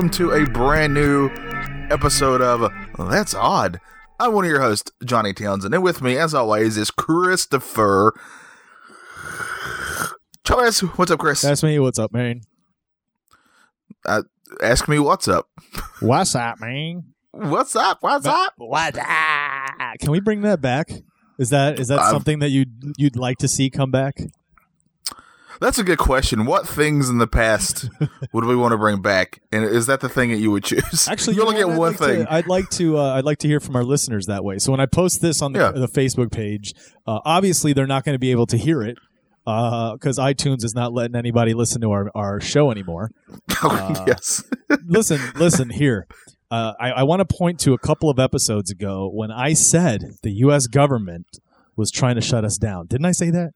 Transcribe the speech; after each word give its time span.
welcome 0.00 0.16
to 0.16 0.30
a 0.30 0.46
brand 0.46 0.94
new 0.94 1.28
episode 1.90 2.40
of 2.40 2.72
That's 2.98 3.34
Odd. 3.34 3.78
I'm 4.18 4.32
one 4.32 4.46
of 4.46 4.50
your 4.50 4.62
hosts, 4.62 4.90
Johnny 5.04 5.34
Townsend, 5.34 5.74
and 5.74 5.82
with 5.82 6.00
me, 6.00 6.16
as 6.16 6.32
always, 6.32 6.78
is 6.78 6.90
Christopher. 6.90 8.14
Chris, 10.46 10.80
what's 10.80 11.10
up, 11.10 11.18
Chris? 11.18 11.42
That's 11.42 11.62
me. 11.62 11.78
What's 11.78 11.98
up, 11.98 12.14
man? 12.14 12.40
Uh, 14.06 14.22
ask 14.62 14.88
me 14.88 14.98
what's 14.98 15.28
up. 15.28 15.48
What's 16.00 16.34
up, 16.34 16.58
man? 16.62 17.12
What's 17.32 17.76
up? 17.76 17.98
What's 18.00 18.24
up? 18.24 18.54
What? 18.56 18.94
Can 18.94 20.10
we 20.12 20.20
bring 20.20 20.40
that 20.40 20.62
back? 20.62 20.90
Is 21.38 21.50
that 21.50 21.78
is 21.78 21.88
that 21.88 21.98
Um, 21.98 22.10
something 22.10 22.38
that 22.38 22.48
you'd 22.48 22.94
you'd 22.96 23.16
like 23.16 23.36
to 23.40 23.48
see 23.48 23.68
come 23.68 23.90
back? 23.90 24.14
That's 25.60 25.78
a 25.78 25.84
good 25.84 25.98
question. 25.98 26.46
What 26.46 26.66
things 26.68 27.08
in 27.08 27.18
the 27.18 27.26
past 27.26 27.88
would 28.32 28.44
we 28.44 28.56
want 28.56 28.72
to 28.72 28.78
bring 28.78 29.00
back? 29.02 29.40
And 29.52 29.64
is 29.64 29.86
that 29.86 30.00
the 30.00 30.08
thing 30.08 30.30
that 30.30 30.38
you 30.38 30.50
would 30.50 30.64
choose? 30.64 31.08
Actually, 31.08 31.36
you 31.36 31.42
only 31.42 31.56
get 31.56 31.68
one 31.68 31.92
like 31.92 31.96
thing. 31.98 32.24
To, 32.24 32.32
I'd 32.32 32.46
like 32.46 32.68
to. 32.70 32.98
Uh, 32.98 33.14
I'd 33.14 33.24
like 33.24 33.38
to 33.38 33.48
hear 33.48 33.60
from 33.60 33.76
our 33.76 33.84
listeners 33.84 34.26
that 34.26 34.44
way. 34.44 34.58
So 34.58 34.70
when 34.70 34.80
I 34.80 34.86
post 34.86 35.20
this 35.20 35.42
on 35.42 35.52
the, 35.52 35.58
Yeah. 35.60 35.70
the 35.72 35.88
Facebook 35.88 36.30
page, 36.30 36.74
uh, 37.06 37.20
obviously 37.24 37.72
they're 37.72 37.86
not 37.86 38.04
going 38.04 38.14
to 38.14 38.18
be 38.20 38.30
able 38.30 38.46
to 38.46 38.56
hear 38.56 38.82
it 38.82 38.98
because 39.44 40.18
iTunes 40.18 40.64
is 40.64 40.74
not 40.74 40.92
letting 40.92 41.16
anybody 41.16 41.54
listen 41.54 41.80
to 41.80 41.90
our, 41.90 42.10
our 42.14 42.40
show 42.40 42.70
anymore. 42.70 43.10
uh, 43.62 44.04
yes. 44.06 44.44
listen, 44.86 45.20
listen 45.36 45.70
here. 45.70 46.06
Uh, 46.50 46.74
I, 46.80 46.90
I 46.90 47.02
want 47.04 47.26
to 47.26 47.36
point 47.36 47.58
to 47.60 47.72
a 47.74 47.78
couple 47.78 48.10
of 48.10 48.18
episodes 48.18 48.70
ago 48.70 49.08
when 49.12 49.30
I 49.30 49.52
said 49.52 50.14
the 50.22 50.30
U.S. 50.32 50.66
government 50.66 51.26
was 51.76 51.90
trying 51.90 52.16
to 52.16 52.20
shut 52.20 52.44
us 52.44 52.58
down. 52.58 52.86
Didn't 52.86 53.06
I 53.06 53.12
say 53.12 53.30
that? 53.30 53.52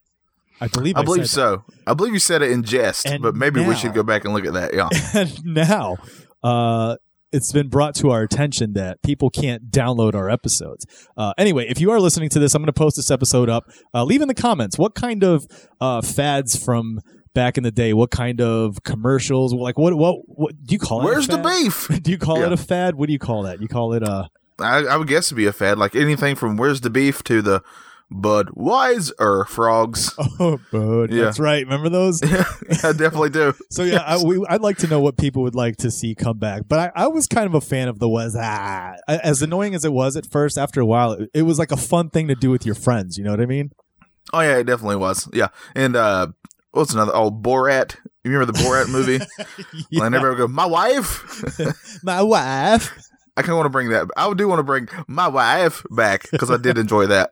I 0.61 0.69
believe 0.69 0.97
I, 0.97 1.01
I 1.01 1.05
believe 1.05 1.29
said 1.29 1.43
that. 1.43 1.63
so. 1.67 1.75
I 1.87 1.95
believe 1.95 2.13
you 2.13 2.19
said 2.19 2.43
it 2.43 2.51
in 2.51 2.63
jest, 2.63 3.07
And 3.07 3.23
but 3.23 3.35
maybe 3.35 3.61
we 3.65 3.75
should 3.75 3.93
go 3.95 4.03
back 4.03 4.25
and 4.25 4.33
look 4.35 4.47
at 4.47 4.53
that. 4.55 4.75
Yeah. 4.75 4.89
and 5.15 5.45
now 5.45 5.97
uh, 6.43 6.97
it's 7.33 7.53
been 7.53 7.69
brought 7.69 7.95
to 7.97 8.11
our 8.11 8.23
attention 8.23 8.75
that 8.75 9.03
people 9.03 9.31
can't 9.31 9.71
download 9.71 10.15
our 10.15 10.31
episodes. 10.31 10.87
Uh, 11.17 11.33
anyway, 11.39 11.67
if 11.69 11.81
you 11.81 11.91
are 11.91 11.99
listening 12.01 12.29
to 12.31 12.39
this, 12.39 12.55
I'm 12.55 12.63
going 12.63 12.67
to 12.67 12.73
post 12.73 12.97
this 12.97 13.11
episode 13.11 13.49
up. 13.49 13.65
Uh, 13.93 14.05
leave 14.05 14.23
in 14.23 14.29
the 14.29 14.35
comments 14.35 14.79
what 14.79 14.95
kind 14.95 15.25
of 15.25 15.45
uh, 15.81 16.01
fads 16.01 16.57
from 16.63 17.01
back 17.35 17.59
in 17.59 17.65
the 17.65 17.73
day, 17.73 17.93
what 17.93 18.13
kind 18.13 18.41
of 18.41 18.85
commercials, 18.85 19.53
like 19.53 19.77
what 19.77 19.95
what 19.95 20.19
what 20.27 20.55
do 20.65 20.73
you 20.73 20.79
call 20.79 21.01
it? 21.01 21.05
Where's 21.07 21.27
the 21.27 21.39
beef? 21.39 21.89
Do 22.03 22.13
you 22.13 22.19
call 22.19 22.39
Yeah. 22.39 22.47
it 22.47 22.53
a 22.53 22.57
fad? 22.57 22.95
What 22.95 23.09
do 23.09 23.13
you 23.13 23.19
call 23.19 23.43
that? 23.43 23.61
You 23.61 23.67
call 23.67 23.93
it 23.95 24.05
a 24.05 24.29
I, 24.61 24.85
I 24.85 24.97
would 24.97 25.09
guess 25.09 25.27
it'd 25.27 25.37
be 25.37 25.47
a 25.47 25.53
fad. 25.53 25.77
Like 25.79 25.97
anything 25.97 26.37
from 26.37 26.57
Where's 26.57 26.81
the 26.83 26.91
Beef 26.91 27.25
to 27.25 27.43
the 27.43 27.61
Budweiser 28.13 29.47
frogs. 29.49 30.13
oh, 30.19 30.61
bud. 30.71 31.11
Yeah. 31.11 31.25
That's 31.25 31.41
right. 31.41 31.65
Remember 31.65 31.89
those? 31.89 32.23
yeah, 32.31 32.45
I 32.83 32.93
definitely 32.93 33.31
do. 33.31 33.55
So 33.71 33.83
yeah, 33.83 34.03
I, 34.07 34.23
we, 34.23 34.45
I'd 34.49 34.61
like 34.61 34.79
to 34.79 34.87
know 34.87 35.01
what 35.01 35.17
people 35.17 35.43
would 35.43 35.57
like 35.57 35.79
to 35.79 35.91
see 35.91 36.15
come 36.15 36.39
back. 36.39 36.63
But 36.69 36.93
I, 36.97 37.05
I 37.05 37.07
was 37.09 37.27
kind 37.27 37.47
of 37.47 37.55
a 37.55 37.61
fan 37.61 37.89
of 37.89 37.99
the 37.99 38.09
was 38.09 38.37
ah, 38.39 38.95
as 39.09 39.43
annoying 39.43 39.75
as 39.75 39.85
it 39.85 39.93
was 39.93 40.17
at 40.17 40.27
first. 40.27 40.57
After 40.57 40.81
a 40.81 40.87
while, 40.87 41.13
it, 41.13 41.31
it 41.35 41.43
was 41.43 41.59
like 41.59 41.73
a 41.73 41.77
fun 41.77 42.11
thing 42.11 42.29
to 42.29 42.37
do 42.37 42.51
with 42.51 42.65
your 42.65 42.77
friends. 42.77 43.19
You 43.19 43.25
know 43.25 43.31
what 43.31 43.41
I 43.41 43.47
mean? 43.47 43.73
Oh 44.33 44.41
yeah, 44.41 44.59
it 44.59 44.65
definitely 44.65 44.97
was. 44.97 45.29
Yeah, 45.33 45.49
and 45.75 45.97
uh, 45.97 46.29
what's 46.71 46.93
another? 46.93 47.13
Oh, 47.15 47.33
Borat. 47.33 47.97
You 48.23 48.31
remember 48.31 48.53
the 48.53 48.59
Borat 48.59 48.89
movie? 48.89 49.25
Yeah. 49.91 50.05
And 50.05 50.15
everyone 50.15 50.39
go, 50.39 50.49
my 50.49 50.67
wife. 50.67 52.03
My 52.05 52.23
wife. 52.23 52.93
I 53.37 53.43
kind 53.43 53.51
of 53.51 53.57
want 53.57 53.67
to 53.67 53.71
bring 53.71 53.89
that. 53.91 54.09
I 54.17 54.33
do 54.35 54.47
want 54.47 54.61
to 54.61 54.65
bring 54.65 54.89
my 55.09 55.27
wife 55.27 55.83
back 55.91 56.31
because 56.31 56.51
I 56.51 56.57
did 56.57 56.79
enjoy 56.79 57.07
that. 57.09 57.31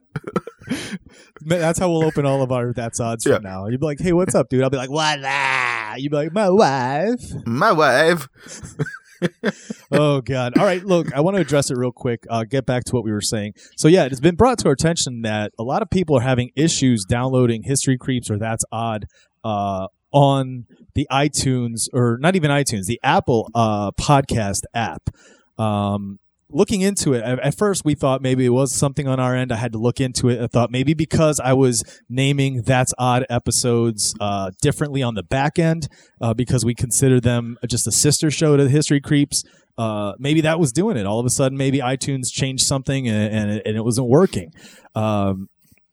That's 1.43 1.78
how 1.78 1.91
we'll 1.91 2.05
open 2.05 2.27
all 2.27 2.43
of 2.43 2.53
our 2.53 2.73
that's 2.73 3.00
odds 3.00 3.27
Yeah. 3.27 3.37
from 3.37 3.45
now. 3.45 3.67
You'd 3.67 3.81
be 3.81 3.87
like, 3.87 4.00
"Hey, 4.00 4.12
what's 4.12 4.34
up, 4.34 4.49
dude?" 4.49 4.62
I'll 4.62 4.71
be 4.71 4.77
like, 4.77 4.91
"What?" 4.91 5.21
ah?" 5.25 5.95
You'd 5.97 6.11
be 6.11 6.17
like, 6.17 6.33
"My 6.33 6.50
wife." 6.50 7.21
My 7.47 7.73
wife. 7.73 8.28
oh 9.93 10.21
god 10.21 10.59
all 10.59 10.65
right 10.65 10.84
look 10.84 11.12
i 11.15 11.21
want 11.21 11.37
to 11.37 11.41
address 11.41 11.71
it 11.71 11.77
real 11.77 11.93
quick 11.93 12.25
uh, 12.28 12.43
get 12.43 12.67
back 12.67 12.83
to 12.83 12.93
what 12.93 13.05
we 13.05 13.12
were 13.12 13.21
saying 13.21 13.53
so 13.77 13.87
yeah 13.87 14.05
it 14.05 14.11
has 14.11 14.21
been 14.21 14.34
brought 14.34 14.59
to 14.59 14.67
our 14.67 14.73
attention 14.73 15.23
that 15.23 15.53
a 15.61 15.62
lot 15.62 15.81
of 15.81 15.89
people 15.91 16.17
are 16.17 16.23
having 16.23 16.50
issues 16.56 17.05
downloading 17.05 17.62
history 17.62 17.97
creeps 17.97 18.29
or 18.31 18.37
that's 18.37 18.65
odd 18.73 19.06
uh, 19.44 19.87
on 20.12 20.65
the 20.97 21.06
itunes 21.12 21.89
or 21.93 22.19
not 22.21 22.34
even 22.34 22.50
itunes 22.50 22.87
the 22.87 22.99
apple 23.05 23.49
uh, 23.55 23.93
podcast 23.93 24.62
app 24.75 25.09
um, 25.56 26.19
looking 26.52 26.80
into 26.80 27.12
it 27.12 27.22
at, 27.22 27.56
first 27.56 27.84
we 27.84 27.94
thought 27.94 28.22
maybe 28.22 28.44
it 28.44 28.50
was 28.50 28.72
something 28.72 29.08
on 29.08 29.18
our 29.20 29.34
end 29.34 29.52
i 29.52 29.56
had 29.56 29.72
to 29.72 29.78
look 29.78 30.00
into 30.00 30.28
it 30.28 30.40
i 30.40 30.46
thought 30.46 30.70
maybe 30.70 30.94
because 30.94 31.40
i 31.40 31.52
was 31.52 31.82
naming 32.08 32.62
that's 32.62 32.92
odd 32.98 33.24
episodes 33.30 34.14
uh, 34.20 34.50
differently 34.60 35.02
on 35.02 35.14
the 35.14 35.22
back 35.22 35.58
end 35.58 35.88
uh, 36.20 36.34
because 36.34 36.64
we 36.64 36.74
consider 36.74 37.20
them 37.20 37.56
just 37.66 37.86
a 37.86 37.92
sister 37.92 38.30
show 38.30 38.56
to 38.56 38.68
history 38.68 39.00
creeps 39.00 39.44
uh, 39.78 40.12
maybe 40.18 40.42
that 40.42 40.60
was 40.60 40.72
doing 40.72 40.96
it 40.96 41.06
all 41.06 41.18
of 41.18 41.26
a 41.26 41.30
sudden 41.30 41.56
maybe 41.56 41.78
itunes 41.78 42.30
changed 42.30 42.64
something 42.64 43.08
and, 43.08 43.34
and, 43.34 43.50
it, 43.50 43.62
and 43.64 43.76
it 43.76 43.82
wasn't 43.82 44.06
working 44.08 44.52
um, 44.94 45.48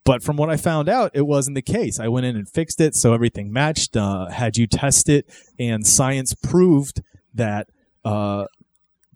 but 0.09 0.23
from 0.23 0.37
what 0.37 0.49
I 0.49 0.57
found 0.57 0.89
out, 0.89 1.11
it 1.13 1.27
wasn't 1.27 1.53
the 1.53 1.61
case. 1.61 1.99
I 1.99 2.07
went 2.07 2.25
in 2.25 2.35
and 2.35 2.49
fixed 2.49 2.81
it, 2.81 2.95
so 2.95 3.13
everything 3.13 3.53
matched. 3.53 3.95
Uh, 3.95 4.27
had 4.27 4.57
you 4.57 4.65
test 4.65 5.07
it, 5.07 5.31
and 5.59 5.85
science 5.85 6.33
proved 6.33 7.03
that 7.35 7.67
uh, 8.03 8.45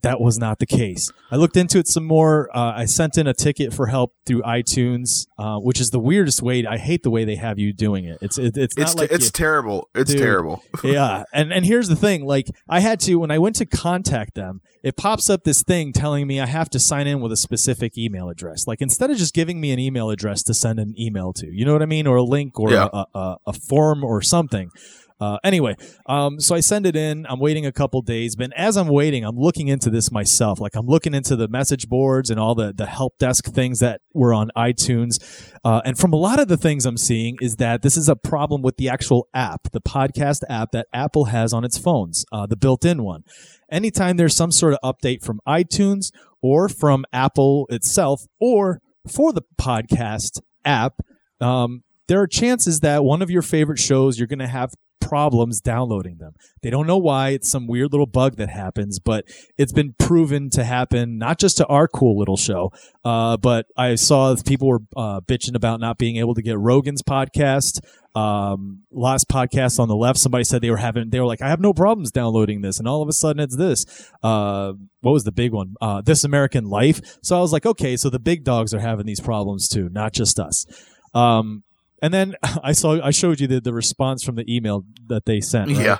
that 0.04 0.22
was 0.22 0.38
not 0.38 0.60
the 0.60 0.66
case. 0.66 1.12
I 1.32 1.36
looked 1.38 1.58
into 1.58 1.80
it 1.80 1.88
some 1.88 2.06
more. 2.06 2.50
Uh, 2.56 2.74
I 2.76 2.86
sent 2.86 3.18
in 3.18 3.26
a 3.28 3.34
ticket 3.34 3.74
for 3.74 3.88
help 3.88 4.14
through 4.26 4.42
iTunes, 4.44 5.28
uh, 5.38 5.58
which 5.58 5.82
is 5.82 5.90
the 5.90 6.00
weirdest 6.00 6.42
way. 6.42 6.66
I 6.66 6.78
hate 6.78 7.04
the 7.04 7.10
way 7.10 7.26
they 7.26 7.36
have 7.36 7.58
you 7.60 7.74
doing 7.74 8.06
it. 8.06 8.20
It's 8.22 8.38
it, 8.38 8.56
it's 8.58 8.78
not 8.78 8.84
It's 8.90 8.96
like 8.96 9.12
it's 9.12 9.26
you- 9.26 9.32
terrible. 9.32 9.90
It's 9.96 10.12
Dude. 10.12 10.20
terrible. 10.22 10.64
yeah 10.84 11.24
and 11.34 11.52
and 11.52 11.66
here's 11.66 11.88
the 11.88 11.96
thing 11.96 12.26
like 12.26 12.48
i 12.68 12.80
had 12.80 13.00
to 13.00 13.16
when 13.16 13.32
i 13.32 13.38
went 13.40 13.56
to 13.56 13.66
contact 13.66 14.36
them 14.36 14.60
it 14.84 14.98
pops 14.98 15.30
up 15.30 15.44
this 15.44 15.64
thing 15.64 15.94
telling 15.94 16.28
me 16.28 16.40
i 16.42 16.46
have 16.46 16.70
to 16.70 16.80
sign 16.80 17.08
in 17.08 17.22
with 17.22 17.32
a 17.32 17.38
specific 17.38 17.98
email 17.98 18.28
address 18.30 18.68
like 18.68 18.82
instead 18.82 19.10
of 19.10 19.18
just 19.18 19.34
giving 19.34 19.62
me 19.62 19.72
an 19.72 19.80
email 19.80 20.10
address 20.10 20.44
to 20.44 20.54
send 20.54 20.80
an 20.80 20.94
email 21.00 21.32
to 21.32 21.48
you 21.48 21.64
know 21.66 21.72
what 21.74 21.82
i 21.82 21.86
mean 21.86 22.06
or 22.08 22.18
a 22.18 22.24
link 22.24 22.60
or 22.60 22.72
Yeah. 22.72 22.90
a, 22.92 23.06
a, 23.16 23.38
a 23.48 23.54
form 23.54 24.04
or 24.04 24.22
something 24.22 24.70
uh, 25.20 25.38
anyway, 25.44 25.76
um, 26.08 26.40
so 26.40 26.56
I 26.56 26.60
send 26.60 26.86
it 26.86 26.96
in. 26.96 27.26
I'm 27.28 27.40
waiting 27.40 27.66
a 27.66 27.72
couple 27.72 28.02
days, 28.02 28.36
but 28.36 28.52
as 28.56 28.78
I'm 28.78 28.88
waiting, 28.88 29.24
I'm 29.24 29.38
looking 29.38 29.68
into 29.68 29.90
this 29.90 30.12
myself. 30.12 30.60
Like 30.60 30.76
I'm 30.76 30.86
looking 30.86 31.14
into 31.14 31.36
the 31.36 31.48
message 31.48 31.88
boards 31.88 32.30
and 32.30 32.40
all 32.40 32.56
the 32.56 32.74
the 32.74 32.86
help 32.86 33.18
desk 33.18 33.46
things 33.46 33.80
that 33.80 34.02
were 34.14 34.34
on 34.34 34.50
iTunes. 34.58 35.16
Uh, 35.64 35.82
and 35.86 35.98
from 35.98 36.14
a 36.14 36.18
lot 36.18 36.40
of 36.40 36.48
the 36.48 36.58
things 36.58 36.86
I'm 36.86 36.98
seeing 36.98 37.38
is 37.42 37.56
that 37.58 37.82
this 37.82 37.98
is 37.98 38.10
a 38.10 38.16
problem 38.16 38.62
with 38.62 38.78
the 38.78 38.90
actual 38.90 39.28
app, 39.34 39.72
the 39.72 39.82
podcast 39.82 40.42
app 40.50 40.72
that 40.72 40.88
Apple 40.94 41.26
has 41.26 41.54
on 41.54 41.64
its 41.64 41.78
phones, 41.78 42.26
uh, 42.32 42.46
the 42.46 42.58
built-in 42.58 43.04
one. 43.04 43.24
Anytime 43.72 44.18
there's 44.18 44.36
some 44.36 44.52
sort 44.52 44.74
of 44.74 44.80
update 44.84 45.24
from 45.24 45.40
iTunes 45.48 46.12
or 46.42 46.70
from 46.70 47.06
Apple 47.14 47.66
itself 47.70 48.22
or 48.40 48.80
for 49.08 49.34
the 49.34 49.44
podcast 49.60 50.42
app, 50.66 50.94
um, 51.40 51.84
there 52.08 52.22
are 52.22 52.28
chances 52.28 52.82
that 52.82 53.04
one 53.04 53.22
of 53.22 53.30
your 53.30 53.42
favorite 53.42 53.80
shows 53.80 54.18
you're 54.18 54.28
going 54.28 54.40
to 54.40 54.48
have 54.48 54.74
problems 55.14 55.62
downloading 55.62 56.18
them. 56.18 56.34
They 56.64 56.72
don't 56.72 56.88
know 56.88 56.98
why. 56.98 57.30
It's 57.30 57.52
some 57.52 57.68
weird 57.68 57.92
little 57.92 58.08
bug 58.08 58.38
that 58.38 58.50
happens, 58.50 58.98
but 58.98 59.26
it's 59.60 59.72
been 59.72 59.94
proven 60.00 60.50
to 60.50 60.64
happen 60.64 61.20
not 61.20 61.38
just 61.38 61.58
to 61.58 61.68
our 61.68 61.88
cool 61.88 62.18
little 62.18 62.36
show, 62.36 62.72
uh, 63.06 63.38
but 63.38 63.68
I 63.78 63.94
saw 63.94 64.36
people 64.44 64.68
were 64.68 64.80
uh, 64.98 65.22
bitching 65.22 65.54
about 65.54 65.80
not 65.80 66.00
being 66.00 66.16
able 66.18 66.34
to 66.34 66.42
get 66.42 66.58
Rogan's 66.58 67.04
podcast. 67.04 67.80
Um, 68.16 68.84
last 68.92 69.30
podcast 69.30 69.80
on 69.80 69.88
the 69.88 69.96
left, 69.96 70.18
somebody 70.18 70.46
said 70.46 70.64
they 70.64 70.72
were 70.72 70.78
having, 70.78 71.12
they 71.12 71.20
were 71.20 71.28
like, 71.28 71.44
I 71.44 71.50
have 71.50 71.60
no 71.60 71.74
problems 71.74 72.10
downloading 72.10 72.62
this. 72.62 72.80
And 72.80 72.88
all 72.88 73.04
of 73.04 73.08
a 73.08 73.14
sudden 73.14 73.40
it's 73.40 73.56
this. 73.56 73.86
Uh, 74.24 74.74
what 75.02 75.12
was 75.12 75.26
the 75.26 75.32
big 75.32 75.52
one? 75.52 75.76
Uh, 75.80 76.02
This 76.02 76.24
American 76.24 76.66
Life. 76.66 77.02
So 77.22 77.38
I 77.38 77.40
was 77.40 77.54
like, 77.54 77.68
okay, 77.68 77.98
so 77.98 78.10
the 78.10 78.20
big 78.20 78.44
dogs 78.44 78.74
are 78.74 78.80
having 78.80 79.06
these 79.06 79.20
problems 79.20 79.68
too, 79.68 79.90
not 79.92 80.12
just 80.12 80.40
us. 80.40 80.66
Um, 81.14 81.64
and 82.04 82.14
then 82.14 82.36
I 82.64 82.74
saw, 82.74 83.02
I 83.04 83.10
showed 83.10 83.40
you 83.40 83.48
the, 83.48 83.60
the 83.62 83.74
response 83.74 84.24
from 84.24 84.36
the 84.36 84.46
email 84.54 84.84
that 85.08 85.26
they 85.26 85.40
sent. 85.42 85.72
right? 85.72 85.86
Yeah. 85.86 85.98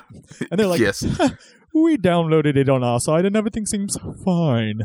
And 0.52 0.60
they're 0.60 0.68
like, 0.68 0.80
yes. 0.82 1.02
we 1.74 1.98
downloaded 1.98 2.56
it 2.58 2.70
on 2.70 2.84
our 2.84 3.00
side 3.00 3.26
and 3.26 3.36
everything 3.36 3.66
seems 3.66 3.98
fine. 4.24 4.82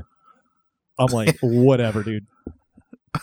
I'm 0.98 1.08
like, 1.12 1.36
whatever, 1.42 2.02
dude. 2.02 2.26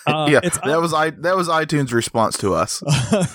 Uh, 0.06 0.28
yeah. 0.30 0.42
That 0.42 0.82
was 0.82 0.94
i 0.94 1.10
that 1.12 1.36
was 1.36 1.48
iTunes' 1.48 1.94
response 1.94 2.38
to 2.40 2.54
us. 2.54 2.84
uh, 2.84 3.26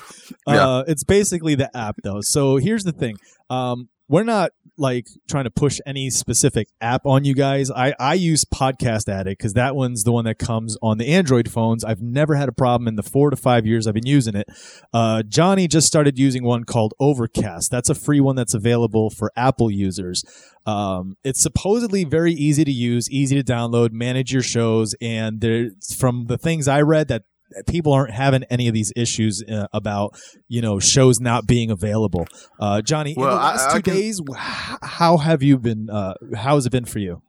Yeah. 0.47 0.83
it's 0.87 1.05
basically 1.05 1.55
the 1.55 1.75
app 1.77 1.97
though. 2.05 2.21
So 2.21 2.57
here's 2.57 2.85
the 2.85 2.93
thing. 2.93 3.17
Um, 3.49 3.89
we're 4.09 4.25
not 4.25 4.51
like 4.81 5.09
trying 5.29 5.45
to 5.45 5.51
push 5.51 5.79
any 5.87 6.11
specific 6.11 6.69
app 6.81 7.07
on 7.07 7.25
you 7.25 7.35
guys. 7.35 7.71
I, 7.71 7.95
I 7.99 8.15
use 8.15 8.45
Podcast 8.45 9.09
Addict 9.09 9.39
because 9.39 9.53
that 9.55 9.77
one's 9.77 10.05
the 10.05 10.13
one 10.13 10.25
that 10.25 10.39
comes 10.39 10.77
on 10.83 10.99
the 10.99 11.09
Android 11.09 11.51
phones. 11.51 11.85
I've 11.85 12.03
never 12.03 12.35
had 12.35 12.49
a 12.49 12.53
problem 12.53 12.89
in 12.89 12.97
the 12.97 13.03
four 13.03 13.31
to 13.31 13.37
five 13.37 13.67
years 13.67 13.87
I've 13.87 13.95
been 13.95 14.07
using 14.07 14.35
it. 14.35 14.49
Uh, 14.93 15.23
Johnny 15.23 15.69
just 15.69 15.87
started 15.87 16.19
using 16.19 16.43
one 16.43 16.65
called 16.65 16.95
Overcast. 16.99 17.71
That's 17.71 17.91
a 17.91 17.95
free 17.95 18.21
one 18.21 18.37
that's 18.37 18.55
available 18.55 19.11
for 19.11 19.31
Apple 19.37 19.71
users. 19.71 20.25
Um, 20.67 21.17
it's 21.25 21.41
supposedly 21.41 22.05
very 22.05 22.33
easy 22.33 22.65
to 22.65 22.73
use, 22.73 23.11
easy 23.11 23.41
to 23.41 23.53
download, 23.53 23.93
manage 23.93 24.33
your 24.33 24.43
shows, 24.43 24.95
and 25.01 25.41
there, 25.41 25.71
from 25.97 26.27
the 26.27 26.39
things 26.39 26.69
I 26.69 26.83
read, 26.83 27.09
that 27.09 27.25
people 27.67 27.93
aren't 27.93 28.13
having 28.13 28.45
any 28.45 28.69
of 28.69 28.75
these 28.75 28.93
issues 28.97 29.43
uh, 29.49 29.67
about 29.73 30.19
you 30.49 30.61
know 30.61 30.79
shows 30.79 31.21
not 31.21 31.47
being 31.47 31.71
available. 31.71 32.27
Uh, 32.59 32.83
Johnny, 32.83 33.15
Well, 33.17 33.29
in 33.31 33.35
the 33.37 33.41
last 33.43 33.71
I 33.71 33.77
two 33.77 33.83
can- 33.83 33.95
days, 33.95 34.21
how 34.37 35.17
have 35.19 35.43
you 35.43 35.59
been? 35.59 35.89
Uh, 35.91 36.15
how 36.37 36.55
has 36.57 36.67
it 36.67 36.71
been 36.73 36.85
for 36.85 36.99
you? 36.99 37.23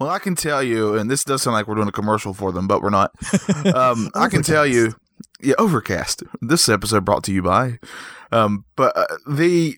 Well, 0.00 0.08
I 0.08 0.18
can 0.18 0.34
tell 0.34 0.62
you, 0.62 0.94
and 0.96 1.10
this 1.10 1.24
does 1.24 1.42
sound 1.42 1.52
like 1.54 1.68
we're 1.68 1.74
doing 1.74 1.88
a 1.88 1.92
commercial 1.92 2.32
for 2.32 2.52
them, 2.52 2.66
but 2.66 2.82
we're 2.82 2.90
not. 2.90 3.12
Um, 3.74 4.10
I 4.14 4.28
can 4.28 4.42
tell 4.42 4.66
you, 4.66 4.94
yeah, 5.42 5.54
Overcast. 5.58 6.22
This 6.40 6.68
episode 6.68 7.04
brought 7.04 7.22
to 7.24 7.32
you 7.32 7.42
by. 7.42 7.78
Um, 8.32 8.64
but 8.76 8.96
uh, 8.96 9.06
the 9.28 9.76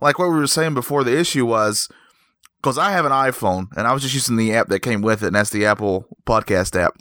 like 0.00 0.18
what 0.18 0.28
we 0.30 0.36
were 0.36 0.46
saying 0.46 0.74
before, 0.74 1.04
the 1.04 1.16
issue 1.16 1.46
was 1.46 1.88
because 2.60 2.78
I 2.78 2.90
have 2.90 3.04
an 3.04 3.12
iPhone 3.12 3.66
and 3.76 3.86
I 3.86 3.92
was 3.92 4.02
just 4.02 4.14
using 4.14 4.36
the 4.36 4.52
app 4.54 4.68
that 4.68 4.80
came 4.80 5.02
with 5.02 5.22
it, 5.22 5.28
and 5.28 5.36
that's 5.36 5.50
the 5.50 5.66
Apple 5.66 6.06
Podcast 6.26 6.78
app. 6.78 6.94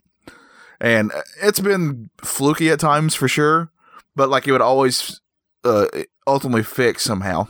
And 0.79 1.11
it's 1.41 1.59
been 1.59 2.09
fluky 2.23 2.69
at 2.69 2.79
times 2.79 3.15
for 3.15 3.27
sure, 3.27 3.71
but 4.15 4.29
like 4.29 4.47
it 4.47 4.51
would 4.51 4.61
always 4.61 5.21
uh, 5.63 5.87
ultimately 6.25 6.63
fix 6.63 7.03
somehow, 7.03 7.47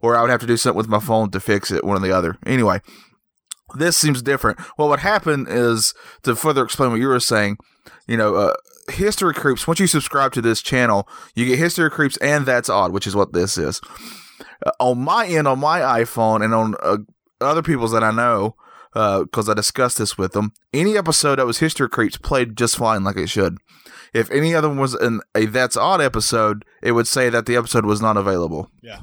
or 0.00 0.16
I 0.16 0.22
would 0.22 0.30
have 0.30 0.40
to 0.40 0.46
do 0.46 0.56
something 0.56 0.76
with 0.76 0.88
my 0.88 1.00
phone 1.00 1.30
to 1.30 1.40
fix 1.40 1.70
it, 1.70 1.84
one 1.84 1.96
or 1.96 2.06
the 2.06 2.16
other. 2.16 2.38
Anyway, 2.46 2.80
this 3.76 3.96
seems 3.96 4.22
different. 4.22 4.60
Well, 4.78 4.88
what 4.88 5.00
happened 5.00 5.48
is 5.48 5.94
to 6.22 6.36
further 6.36 6.62
explain 6.62 6.90
what 6.90 7.00
you 7.00 7.08
were 7.08 7.20
saying, 7.20 7.56
you 8.06 8.16
know, 8.16 8.34
uh, 8.34 8.54
History 8.90 9.34
Creeps, 9.34 9.66
once 9.66 9.80
you 9.80 9.86
subscribe 9.86 10.32
to 10.32 10.42
this 10.42 10.60
channel, 10.60 11.08
you 11.34 11.46
get 11.46 11.58
History 11.58 11.90
Creeps 11.90 12.16
and 12.18 12.46
That's 12.46 12.68
Odd, 12.68 12.92
which 12.92 13.06
is 13.06 13.14
what 13.14 13.32
this 13.32 13.56
is. 13.56 13.80
Uh, 14.64 14.70
on 14.80 14.98
my 15.00 15.26
end, 15.26 15.46
on 15.48 15.60
my 15.60 15.80
iPhone, 15.80 16.44
and 16.44 16.54
on 16.54 16.74
uh, 16.82 16.98
other 17.40 17.62
people's 17.62 17.92
that 17.92 18.02
I 18.02 18.10
know, 18.10 18.56
Uh, 18.94 19.20
because 19.20 19.48
I 19.48 19.54
discussed 19.54 19.98
this 19.98 20.18
with 20.18 20.32
them, 20.32 20.52
any 20.72 20.98
episode 20.98 21.36
that 21.36 21.46
was 21.46 21.60
History 21.60 21.88
Creeps 21.88 22.18
played 22.18 22.56
just 22.56 22.76
fine 22.76 23.04
like 23.04 23.16
it 23.16 23.28
should. 23.28 23.56
If 24.12 24.30
any 24.30 24.54
other 24.54 24.68
one 24.68 24.78
was 24.78 24.94
an, 24.94 25.22
a 25.34 25.46
That's 25.46 25.76
Odd 25.76 26.02
episode, 26.02 26.64
it 26.82 26.92
would 26.92 27.06
say 27.06 27.30
that 27.30 27.46
the 27.46 27.56
episode 27.56 27.86
was 27.86 28.02
not 28.02 28.18
available. 28.18 28.70
Yeah. 28.82 29.00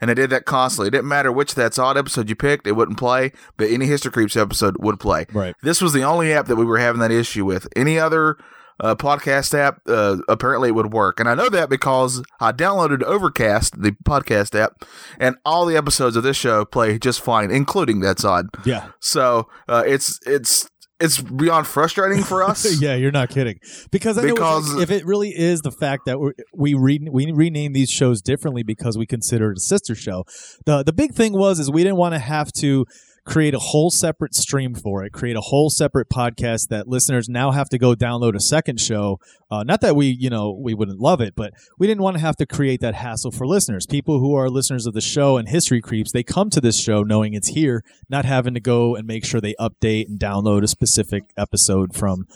And 0.00 0.10
it 0.10 0.14
did 0.14 0.30
that 0.30 0.44
constantly. 0.44 0.88
It 0.88 0.92
didn't 0.92 1.08
matter 1.08 1.32
which 1.32 1.54
That's 1.54 1.78
Odd 1.78 1.98
episode 1.98 2.28
you 2.28 2.36
picked, 2.36 2.66
it 2.66 2.72
wouldn't 2.72 2.98
play, 2.98 3.32
but 3.56 3.68
any 3.68 3.86
History 3.86 4.12
Creeps 4.12 4.36
episode 4.36 4.76
would 4.78 5.00
play. 5.00 5.26
Right. 5.32 5.56
This 5.62 5.82
was 5.82 5.92
the 5.92 6.04
only 6.04 6.32
app 6.32 6.46
that 6.46 6.56
we 6.56 6.64
were 6.64 6.78
having 6.78 7.00
that 7.00 7.10
issue 7.10 7.44
with. 7.44 7.66
Any 7.74 7.98
other 7.98 8.38
uh, 8.80 8.94
podcast 8.94 9.54
app, 9.54 9.80
uh, 9.86 10.16
apparently 10.28 10.70
it 10.70 10.72
would 10.72 10.92
work. 10.92 11.20
And 11.20 11.28
I 11.28 11.34
know 11.34 11.48
that 11.50 11.68
because 11.68 12.22
I 12.40 12.52
downloaded 12.52 13.02
Overcast, 13.02 13.80
the 13.82 13.92
podcast 14.04 14.58
app, 14.58 14.84
and 15.18 15.36
all 15.44 15.66
the 15.66 15.76
episodes 15.76 16.16
of 16.16 16.22
this 16.22 16.36
show 16.36 16.64
play 16.64 16.98
just 16.98 17.20
fine, 17.20 17.50
including 17.50 18.00
That's 18.00 18.24
Odd. 18.24 18.46
Yeah. 18.64 18.88
So 19.00 19.48
uh, 19.68 19.84
it's 19.86 20.18
it's 20.26 20.68
it's 20.98 21.20
beyond 21.20 21.66
frustrating 21.66 22.22
for 22.22 22.42
us. 22.42 22.80
yeah, 22.82 22.94
you're 22.94 23.10
not 23.10 23.30
kidding. 23.30 23.58
Because 23.90 24.18
I 24.18 24.22
Because- 24.22 24.74
like, 24.74 24.82
if 24.82 24.90
it 24.90 25.06
really 25.06 25.30
is 25.30 25.60
the 25.62 25.70
fact 25.70 26.02
that 26.06 26.18
we 26.54 26.74
re- 26.74 27.08
we 27.10 27.32
rename 27.32 27.72
these 27.72 27.90
shows 27.90 28.20
differently 28.20 28.62
because 28.62 28.98
we 28.98 29.06
consider 29.06 29.50
it 29.50 29.56
a 29.56 29.60
sister 29.60 29.94
show. 29.94 30.24
The 30.66 30.82
the 30.82 30.92
big 30.92 31.14
thing 31.14 31.32
was 31.32 31.58
is 31.58 31.70
we 31.70 31.82
didn't 31.82 31.96
want 31.98 32.14
to 32.14 32.18
have 32.18 32.52
to 32.54 32.84
create 33.30 33.54
a 33.54 33.60
whole 33.60 33.90
separate 33.90 34.34
stream 34.34 34.74
for 34.74 35.04
it, 35.04 35.12
create 35.12 35.36
a 35.36 35.40
whole 35.40 35.70
separate 35.70 36.08
podcast 36.08 36.66
that 36.66 36.88
listeners 36.88 37.28
now 37.28 37.52
have 37.52 37.68
to 37.68 37.78
go 37.78 37.94
download 37.94 38.34
a 38.34 38.40
second 38.40 38.80
show. 38.80 39.20
Uh, 39.48 39.62
not 39.62 39.80
that 39.82 39.94
we, 39.94 40.08
you 40.08 40.28
know, 40.28 40.50
we 40.50 40.74
wouldn't 40.74 40.98
love 40.98 41.20
it, 41.20 41.34
but 41.36 41.52
we 41.78 41.86
didn't 41.86 42.02
want 42.02 42.16
to 42.16 42.20
have 42.20 42.34
to 42.34 42.44
create 42.44 42.80
that 42.80 42.96
hassle 42.96 43.30
for 43.30 43.46
listeners. 43.46 43.86
People 43.86 44.18
who 44.18 44.34
are 44.34 44.50
listeners 44.50 44.84
of 44.84 44.94
the 44.94 45.00
show 45.00 45.36
and 45.36 45.48
History 45.48 45.80
Creeps, 45.80 46.10
they 46.10 46.24
come 46.24 46.50
to 46.50 46.60
this 46.60 46.78
show 46.78 47.04
knowing 47.04 47.34
it's 47.34 47.48
here, 47.48 47.84
not 48.08 48.24
having 48.24 48.54
to 48.54 48.60
go 48.60 48.96
and 48.96 49.06
make 49.06 49.24
sure 49.24 49.40
they 49.40 49.54
update 49.60 50.08
and 50.08 50.18
download 50.18 50.64
a 50.64 50.68
specific 50.68 51.22
episode 51.36 51.94
from, 51.94 52.26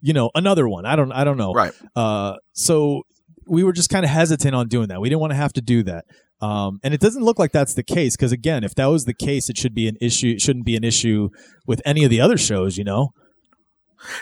you 0.00 0.14
know, 0.14 0.30
another 0.34 0.66
one. 0.66 0.86
I 0.86 0.96
don't, 0.96 1.12
I 1.12 1.22
don't 1.22 1.36
know. 1.36 1.52
Right. 1.52 1.72
Uh, 1.94 2.36
so 2.54 3.02
we 3.46 3.62
were 3.62 3.74
just 3.74 3.90
kind 3.90 4.06
of 4.06 4.10
hesitant 4.10 4.54
on 4.54 4.68
doing 4.68 4.88
that. 4.88 5.02
We 5.02 5.10
didn't 5.10 5.20
want 5.20 5.32
to 5.32 5.36
have 5.36 5.52
to 5.52 5.60
do 5.60 5.82
that. 5.82 6.06
Um, 6.40 6.80
and 6.82 6.94
it 6.94 7.00
doesn't 7.00 7.22
look 7.22 7.38
like 7.38 7.52
that's 7.52 7.74
the 7.74 7.82
case 7.82 8.16
because 8.16 8.32
again, 8.32 8.64
if 8.64 8.74
that 8.76 8.86
was 8.86 9.04
the 9.04 9.14
case, 9.14 9.50
it 9.50 9.58
should 9.58 9.74
be 9.74 9.88
an 9.88 9.96
issue. 10.00 10.28
It 10.30 10.40
shouldn't 10.40 10.64
be 10.64 10.76
an 10.76 10.84
issue 10.84 11.28
with 11.66 11.82
any 11.84 12.04
of 12.04 12.10
the 12.10 12.20
other 12.20 12.38
shows, 12.38 12.78
you 12.78 12.84
know. 12.84 13.12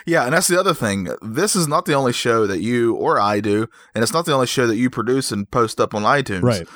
Yeah, 0.05 0.25
and 0.25 0.33
that's 0.33 0.47
the 0.47 0.59
other 0.59 0.73
thing. 0.73 1.07
This 1.21 1.55
is 1.55 1.67
not 1.67 1.85
the 1.85 1.93
only 1.93 2.11
show 2.11 2.45
that 2.47 2.59
you 2.59 2.95
or 2.95 3.19
I 3.19 3.39
do, 3.39 3.67
and 3.95 4.03
it's 4.03 4.11
not 4.11 4.25
the 4.25 4.33
only 4.33 4.47
show 4.47 4.67
that 4.67 4.75
you 4.75 4.89
produce 4.89 5.31
and 5.31 5.49
post 5.49 5.79
up 5.79 5.93
on 5.93 6.03
iTunes. 6.03 6.43
Right. 6.43 6.67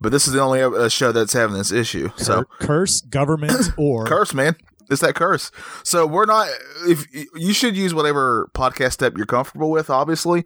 But 0.00 0.12
this 0.12 0.26
is 0.26 0.34
the 0.34 0.40
only 0.40 0.62
uh, 0.62 0.88
show 0.88 1.12
that's 1.12 1.32
having 1.32 1.56
this 1.56 1.72
issue. 1.72 2.10
So 2.16 2.44
curse 2.60 3.00
government 3.00 3.70
or 3.76 4.06
curse, 4.06 4.34
man. 4.34 4.56
It's 4.90 5.00
that 5.00 5.14
curse. 5.14 5.50
So 5.82 6.06
we're 6.06 6.26
not. 6.26 6.48
If 6.86 7.06
you 7.34 7.52
should 7.52 7.76
use 7.76 7.94
whatever 7.94 8.50
podcast 8.54 9.04
app 9.04 9.16
you're 9.16 9.26
comfortable 9.26 9.70
with, 9.70 9.90
obviously. 9.90 10.44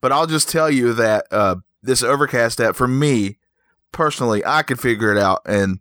But 0.00 0.12
I'll 0.12 0.26
just 0.26 0.48
tell 0.48 0.70
you 0.70 0.92
that 0.94 1.26
uh, 1.30 1.56
this 1.82 2.02
Overcast 2.02 2.60
app, 2.60 2.74
for 2.74 2.88
me 2.88 3.38
personally, 3.96 4.44
I 4.44 4.62
could 4.62 4.78
figure 4.78 5.10
it 5.10 5.18
out, 5.18 5.40
and 5.46 5.80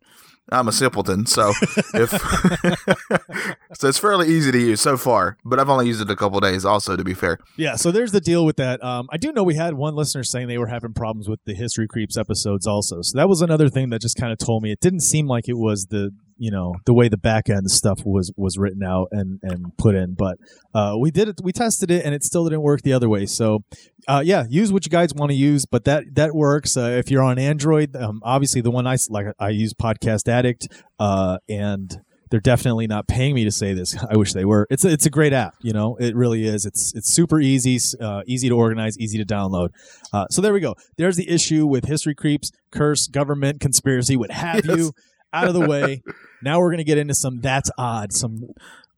I'm 0.50 0.67
a 0.67 0.71
simpleton. 0.71 1.25
So 1.25 1.50
if 1.94 2.09
so, 3.73 3.88
it's 3.88 3.97
fairly 3.97 4.29
easy 4.29 4.51
to 4.51 4.57
use 4.57 4.81
so 4.81 4.97
far. 4.97 5.38
But 5.44 5.59
I've 5.59 5.69
only 5.69 5.88
used 5.88 6.01
it 6.01 6.09
a 6.09 6.15
couple 6.15 6.39
days. 6.39 6.65
Also, 6.65 6.95
to 6.95 7.03
be 7.03 7.13
fair. 7.13 7.39
Yeah, 7.57 7.75
so 7.75 7.91
there's 7.91 8.12
the 8.12 8.21
deal 8.21 8.45
with 8.45 8.56
that. 8.56 8.83
Um, 8.83 9.07
I 9.12 9.17
do 9.17 9.31
know 9.33 9.44
we 9.44 9.56
had 9.56 9.73
one 9.73 9.95
listener 9.95 10.23
saying 10.23 10.47
they 10.47 10.57
were 10.57 10.67
having 10.67 10.94
problems 10.94 11.27
with 11.27 11.39
the 11.45 11.53
History 11.53 11.88
Creeps 11.88 12.17
episodes 12.17 12.65
also. 12.65 13.01
So 13.01 13.17
that 13.17 13.27
was 13.27 13.41
another 13.41 13.69
thing 13.69 13.89
that 13.89 14.01
just 14.01 14.17
kind 14.17 14.31
of 14.31 14.39
told 14.39 14.63
me 14.63 14.71
it 14.71 14.79
didn't 14.79 15.01
seem 15.01 15.27
like 15.27 15.50
it 15.50 15.57
was 15.57 15.88
the 15.89 16.12
you 16.38 16.52
know 16.52 16.76
the 16.86 16.94
way 16.94 17.08
the 17.08 17.18
back 17.18 17.50
end 17.50 17.70
stuff 17.72 18.00
was 18.06 18.32
was 18.36 18.58
written 18.58 18.84
out 18.84 19.08
and 19.12 19.40
and 19.44 19.78
put 19.78 19.96
in. 19.96 20.16
But 20.16 20.38
uh, 20.74 20.96
we 21.00 21.12
did 21.12 21.30
it, 21.30 21.40
we 21.44 21.52
tested 21.52 21.92
it, 21.92 22.06
and 22.06 22.14
it 22.14 22.24
still 22.24 22.44
didn't 22.44 22.62
work 22.62 22.82
the 22.82 22.94
other 22.94 23.10
way. 23.10 23.26
So 23.26 23.64
uh, 24.08 24.22
yeah, 24.26 24.46
use 24.50 24.72
what 24.72 24.86
you 24.86 24.90
guys 24.90 25.14
want 25.14 25.32
to 25.32 25.36
use, 25.36 25.66
but 25.66 25.86
that 25.86 26.04
that 26.16 26.36
works. 26.36 26.78
Uh, 26.78 26.96
if 27.00 27.10
you're 27.12 27.24
on 27.24 27.40
Android, 27.40 27.96
um, 27.96 28.22
obviously 28.24 28.62
the 28.62 28.72
one 28.72 28.86
I 28.88 28.98
like 29.10 29.28
I 29.40 29.50
use 29.50 29.74
Podcast 29.74 30.28
Addict, 30.28 30.68
uh, 31.00 31.38
and 31.50 31.96
they're 32.32 32.40
definitely 32.40 32.88
not 32.88 33.08
paying 33.08 33.36
me 33.36 33.44
to 33.46 33.52
say 33.52 33.74
this. 33.74 33.96
I 34.12 34.18
wish 34.18 34.34
they 34.34 34.46
were. 34.46 34.68
It's 34.70 34.84
a, 34.84 34.90
it's 34.90 35.06
a 35.06 35.10
great 35.10 35.32
app, 35.32 35.54
you 35.62 35.74
know. 35.74 35.96
It 35.98 36.16
really 36.16 36.46
is. 36.46 36.66
It's 36.66 36.94
it's 36.96 37.12
super 37.14 37.40
easy, 37.40 37.80
uh, 38.02 38.24
easy 38.28 38.50
to 38.50 38.56
organize, 38.56 38.98
easy 38.98 39.18
to 39.18 39.26
download. 39.26 39.70
Uh, 40.12 40.25
so 40.30 40.42
there 40.42 40.51
we 40.54 40.60
go. 40.60 40.75
There's 40.98 41.18
the 41.18 41.30
issue 41.30 41.65
with 41.68 41.86
history 41.86 42.15
creeps, 42.15 42.51
curse, 42.72 43.08
government, 43.08 43.60
conspiracy, 43.62 44.18
what 44.18 44.32
have 44.32 44.65
Yes. 44.65 44.77
you, 44.77 44.92
out 45.36 45.48
of 45.48 45.54
the 45.54 45.68
way. 45.68 46.01
now 46.42 46.60
we're 46.60 46.72
gonna 46.72 46.84
get 46.84 46.98
into 46.98 47.13
some 47.13 47.42
that's 47.42 47.70
odd, 47.77 48.13
some 48.13 48.48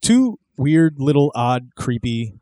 two 0.01 0.39
weird, 0.57 0.95
little, 0.99 1.31
odd, 1.35 1.69
creepy, 1.75 2.33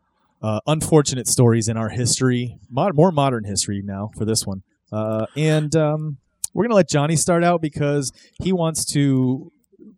uh, 0.41 0.59
unfortunate 0.67 1.27
stories 1.27 1.67
in 1.67 1.77
our 1.77 1.89
history, 1.89 2.57
mod- 2.69 2.95
more 2.95 3.11
modern 3.11 3.43
history 3.45 3.81
now 3.83 4.11
for 4.17 4.25
this 4.25 4.45
one. 4.45 4.61
Uh, 4.91 5.25
and 5.35 5.75
um, 5.75 6.17
we're 6.53 6.63
gonna 6.65 6.75
let 6.75 6.87
Johnny 6.89 7.15
start 7.15 7.43
out 7.43 7.61
because 7.61 8.11
he 8.41 8.53
wants 8.53 8.85
to 8.93 9.51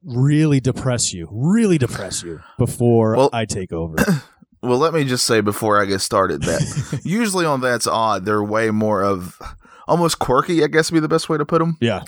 really 0.03 0.59
depress 0.59 1.13
you, 1.13 1.27
really 1.31 1.77
depress 1.77 2.23
you 2.23 2.39
before 2.57 3.15
Well- 3.15 3.29
I 3.33 3.45
take 3.45 3.71
over. 3.73 3.97
Well, 4.59 4.79
let 4.79 4.91
me 4.91 5.03
just 5.05 5.25
say 5.27 5.39
before 5.41 5.79
I 5.79 5.85
get 5.85 6.01
started 6.01 6.41
that 6.41 7.01
usually 7.05 7.45
on 7.45 7.61
That's 7.61 7.85
Odd, 7.85 8.25
they're 8.25 8.43
way 8.43 8.71
more 8.71 9.03
of 9.03 9.39
almost 9.87 10.17
quirky, 10.17 10.63
I 10.63 10.67
guess 10.67 10.91
would 10.91 10.97
be 10.97 10.99
the 10.99 11.07
best 11.07 11.29
way 11.29 11.37
to 11.37 11.45
put 11.45 11.59
them. 11.59 11.77
yeah, 11.79 12.01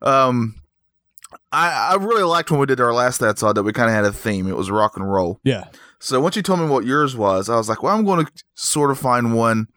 Um, 0.00 0.54
I, 1.52 1.92
I 1.92 1.94
really 1.96 2.22
liked 2.22 2.50
when 2.50 2.60
we 2.60 2.66
did 2.66 2.80
our 2.80 2.92
last 2.94 3.18
That's 3.18 3.42
Odd 3.42 3.56
that 3.56 3.62
we 3.62 3.72
kind 3.72 3.88
of 3.90 3.94
had 3.94 4.04
a 4.04 4.12
theme. 4.12 4.46
It 4.48 4.56
was 4.56 4.70
rock 4.70 4.96
and 4.96 5.10
roll. 5.10 5.38
yeah, 5.44 5.64
So 6.00 6.20
once 6.20 6.36
you 6.36 6.42
told 6.42 6.60
me 6.60 6.66
what 6.66 6.84
yours 6.84 7.16
was, 7.16 7.48
I 7.48 7.56
was 7.56 7.68
like, 7.68 7.82
well, 7.82 7.96
I'm 7.96 8.04
going 8.04 8.24
to 8.26 8.32
sort 8.54 8.90
of 8.90 8.98
find 8.98 9.34
one 9.34 9.68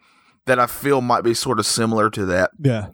that 0.46 0.58
I 0.58 0.66
feel 0.66 1.00
might 1.00 1.22
be 1.22 1.34
sort 1.34 1.58
of 1.58 1.66
similar 1.66 2.08
to 2.10 2.24
that. 2.26 2.50
yeah. 2.60 2.88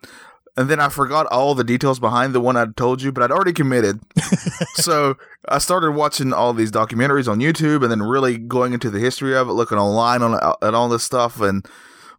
And 0.54 0.68
then 0.68 0.80
I 0.80 0.90
forgot 0.90 1.24
all 1.28 1.54
the 1.54 1.64
details 1.64 1.98
behind 1.98 2.34
the 2.34 2.40
one 2.40 2.58
I'd 2.58 2.76
told 2.76 3.00
you, 3.00 3.10
but 3.10 3.22
I'd 3.22 3.30
already 3.30 3.54
committed. 3.54 4.00
so 4.74 5.16
I 5.48 5.56
started 5.56 5.92
watching 5.92 6.34
all 6.34 6.52
these 6.52 6.70
documentaries 6.70 7.26
on 7.26 7.38
YouTube 7.40 7.80
and 7.82 7.90
then 7.90 8.02
really 8.02 8.36
going 8.36 8.74
into 8.74 8.90
the 8.90 8.98
history 8.98 9.34
of 9.34 9.48
it, 9.48 9.52
looking 9.52 9.78
online 9.78 10.20
on 10.22 10.34
at 10.60 10.74
all 10.74 10.90
this 10.90 11.04
stuff. 11.04 11.40
And 11.40 11.66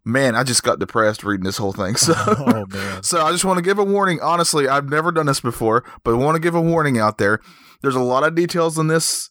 man, 0.04 0.34
I 0.34 0.42
just 0.42 0.62
got 0.62 0.78
depressed 0.78 1.24
reading 1.24 1.44
this 1.44 1.56
whole 1.56 1.72
thing. 1.72 1.96
So. 1.96 2.14
Oh 2.26 2.66
man, 2.66 3.02
So 3.02 3.22
I 3.24 3.32
just 3.32 3.44
want 3.44 3.58
to 3.58 3.62
give 3.62 3.78
a 3.78 3.84
warning. 3.84 4.20
Honestly, 4.20 4.68
I've 4.68 4.88
never 4.88 5.12
done 5.12 5.26
this 5.26 5.40
before, 5.40 5.84
but 6.02 6.12
I 6.12 6.14
want 6.14 6.36
to 6.36 6.40
give 6.40 6.54
a 6.54 6.60
warning 6.60 6.98
out 6.98 7.18
there. 7.18 7.40
There's 7.82 7.94
a 7.94 8.00
lot 8.00 8.24
of 8.24 8.34
details 8.34 8.78
in 8.78 8.88
this 8.88 9.30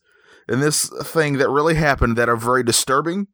in 0.50 0.60
this 0.60 0.90
thing 1.04 1.38
that 1.38 1.50
really 1.50 1.76
happened 1.76 2.18
that 2.18 2.30
are 2.30 2.36
very 2.36 2.64
disturbing. 2.64 3.28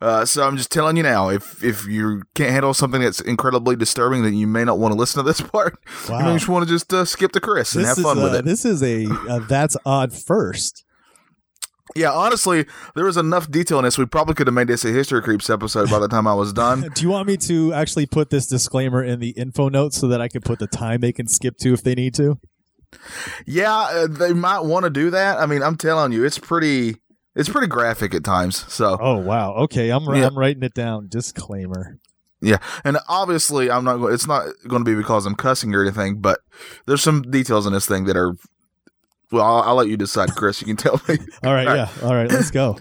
Uh, 0.00 0.24
so 0.24 0.46
I'm 0.46 0.56
just 0.56 0.70
telling 0.70 0.96
you 0.96 1.02
now, 1.02 1.28
if 1.28 1.62
if 1.62 1.86
you 1.86 2.22
can't 2.34 2.50
handle 2.50 2.72
something 2.72 3.00
that's 3.00 3.20
incredibly 3.20 3.74
disturbing, 3.74 4.22
then 4.22 4.34
you 4.34 4.46
may 4.46 4.64
not 4.64 4.78
want 4.78 4.92
to 4.92 4.98
listen 4.98 5.22
to 5.22 5.28
this 5.28 5.40
part. 5.50 5.78
You 6.08 6.18
may 6.18 6.32
just 6.34 6.48
want 6.48 6.66
to 6.66 6.72
just 6.72 6.92
uh, 6.92 7.04
skip 7.04 7.32
to 7.32 7.40
Chris 7.40 7.74
and 7.74 7.84
have 7.84 7.98
fun 7.98 8.22
with 8.22 8.32
uh, 8.32 8.38
it. 8.38 8.44
this 8.44 8.64
is 8.64 8.82
a 8.82 9.06
uh, 9.28 9.40
that's 9.40 9.76
odd 9.84 10.12
first. 10.12 10.84
Yeah, 11.96 12.12
honestly, 12.12 12.66
there 12.94 13.04
was 13.04 13.16
enough 13.16 13.50
detail 13.50 13.78
in 13.78 13.84
this. 13.84 13.96
We 13.98 14.06
probably 14.06 14.34
could 14.34 14.46
have 14.46 14.54
made 14.54 14.68
this 14.68 14.84
a 14.84 14.88
History 14.88 15.22
Creeps 15.22 15.48
episode 15.50 15.90
by 15.90 15.98
the 15.98 16.08
time 16.08 16.26
I 16.26 16.34
was 16.34 16.52
done. 16.52 16.82
Do 16.94 17.02
you 17.02 17.08
want 17.08 17.26
me 17.26 17.36
to 17.38 17.72
actually 17.72 18.06
put 18.06 18.30
this 18.30 18.46
disclaimer 18.46 19.02
in 19.02 19.20
the 19.20 19.30
info 19.30 19.68
notes 19.68 19.98
so 19.98 20.08
that 20.08 20.20
I 20.20 20.28
can 20.28 20.42
put 20.42 20.58
the 20.58 20.66
time 20.66 21.00
they 21.00 21.12
can 21.12 21.26
skip 21.26 21.56
to 21.58 21.72
if 21.72 21.82
they 21.82 21.94
need 21.94 22.14
to? 22.14 22.38
Yeah, 23.46 23.74
uh, 23.74 24.06
they 24.06 24.32
might 24.32 24.60
want 24.60 24.84
to 24.84 24.90
do 24.90 25.10
that. 25.10 25.38
I 25.38 25.46
mean, 25.46 25.62
I'm 25.62 25.76
telling 25.76 26.12
you, 26.12 26.24
it's 26.24 26.38
pretty 26.38 26.96
It's 27.34 27.48
pretty 27.48 27.66
graphic 27.68 28.14
at 28.14 28.24
times. 28.24 28.64
So 28.72 28.96
Oh 29.00 29.16
wow. 29.18 29.54
Okay, 29.54 29.90
I'm 29.90 30.04
Yeah. 30.04 30.26
I'm 30.26 30.38
writing 30.38 30.62
it 30.62 30.74
down. 30.74 31.08
Disclaimer. 31.08 31.98
yeah, 32.40 32.58
and 32.84 32.98
obviously 33.08 33.70
I'm 33.70 33.84
not. 33.84 34.02
It's 34.10 34.26
not 34.26 34.46
going 34.66 34.84
to 34.84 34.90
be 34.90 34.96
because 34.96 35.26
I'm 35.26 35.34
cussing 35.34 35.74
or 35.74 35.82
anything, 35.82 36.20
but 36.20 36.40
there's 36.86 37.02
some 37.02 37.22
details 37.22 37.66
in 37.66 37.72
this 37.72 37.86
thing 37.86 38.04
that 38.04 38.16
are. 38.16 38.34
Well, 39.30 39.44
I'll, 39.44 39.62
I'll 39.62 39.74
let 39.76 39.88
you 39.88 39.96
decide, 39.96 40.30
Chris. 40.34 40.60
You 40.60 40.66
can 40.66 40.76
tell 40.76 41.00
me. 41.08 41.18
All 41.44 41.52
right, 41.52 41.66
All 41.68 41.74
right. 41.74 41.76
yeah. 41.76 41.88
All 42.02 42.14
right, 42.14 42.30
let's 42.30 42.50
go. 42.50 42.78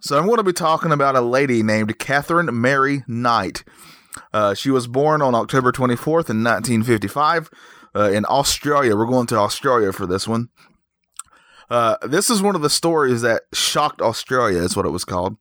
So 0.00 0.18
I'm 0.18 0.26
going 0.26 0.36
to 0.38 0.42
be 0.44 0.52
talking 0.52 0.92
about 0.92 1.16
a 1.16 1.20
lady 1.20 1.62
named 1.62 1.98
Katherine 1.98 2.60
Mary 2.60 3.02
Knight. 3.08 3.64
Uh, 4.32 4.54
she 4.54 4.70
was 4.70 4.86
born 4.86 5.20
on 5.22 5.34
October 5.34 5.72
24th 5.72 6.30
in 6.30 6.44
1955 6.44 7.50
uh, 7.94 8.10
in 8.10 8.24
Australia. 8.28 8.96
We're 8.96 9.06
going 9.06 9.26
to 9.28 9.36
Australia 9.36 9.92
for 9.92 10.06
this 10.06 10.28
one. 10.28 10.48
Uh, 11.68 11.96
this 12.06 12.30
is 12.30 12.40
one 12.40 12.54
of 12.54 12.62
the 12.62 12.70
stories 12.70 13.22
that 13.22 13.42
shocked 13.52 14.00
Australia. 14.00 14.62
Is 14.62 14.76
what 14.76 14.86
it 14.86 14.90
was 14.90 15.04
called 15.04 15.36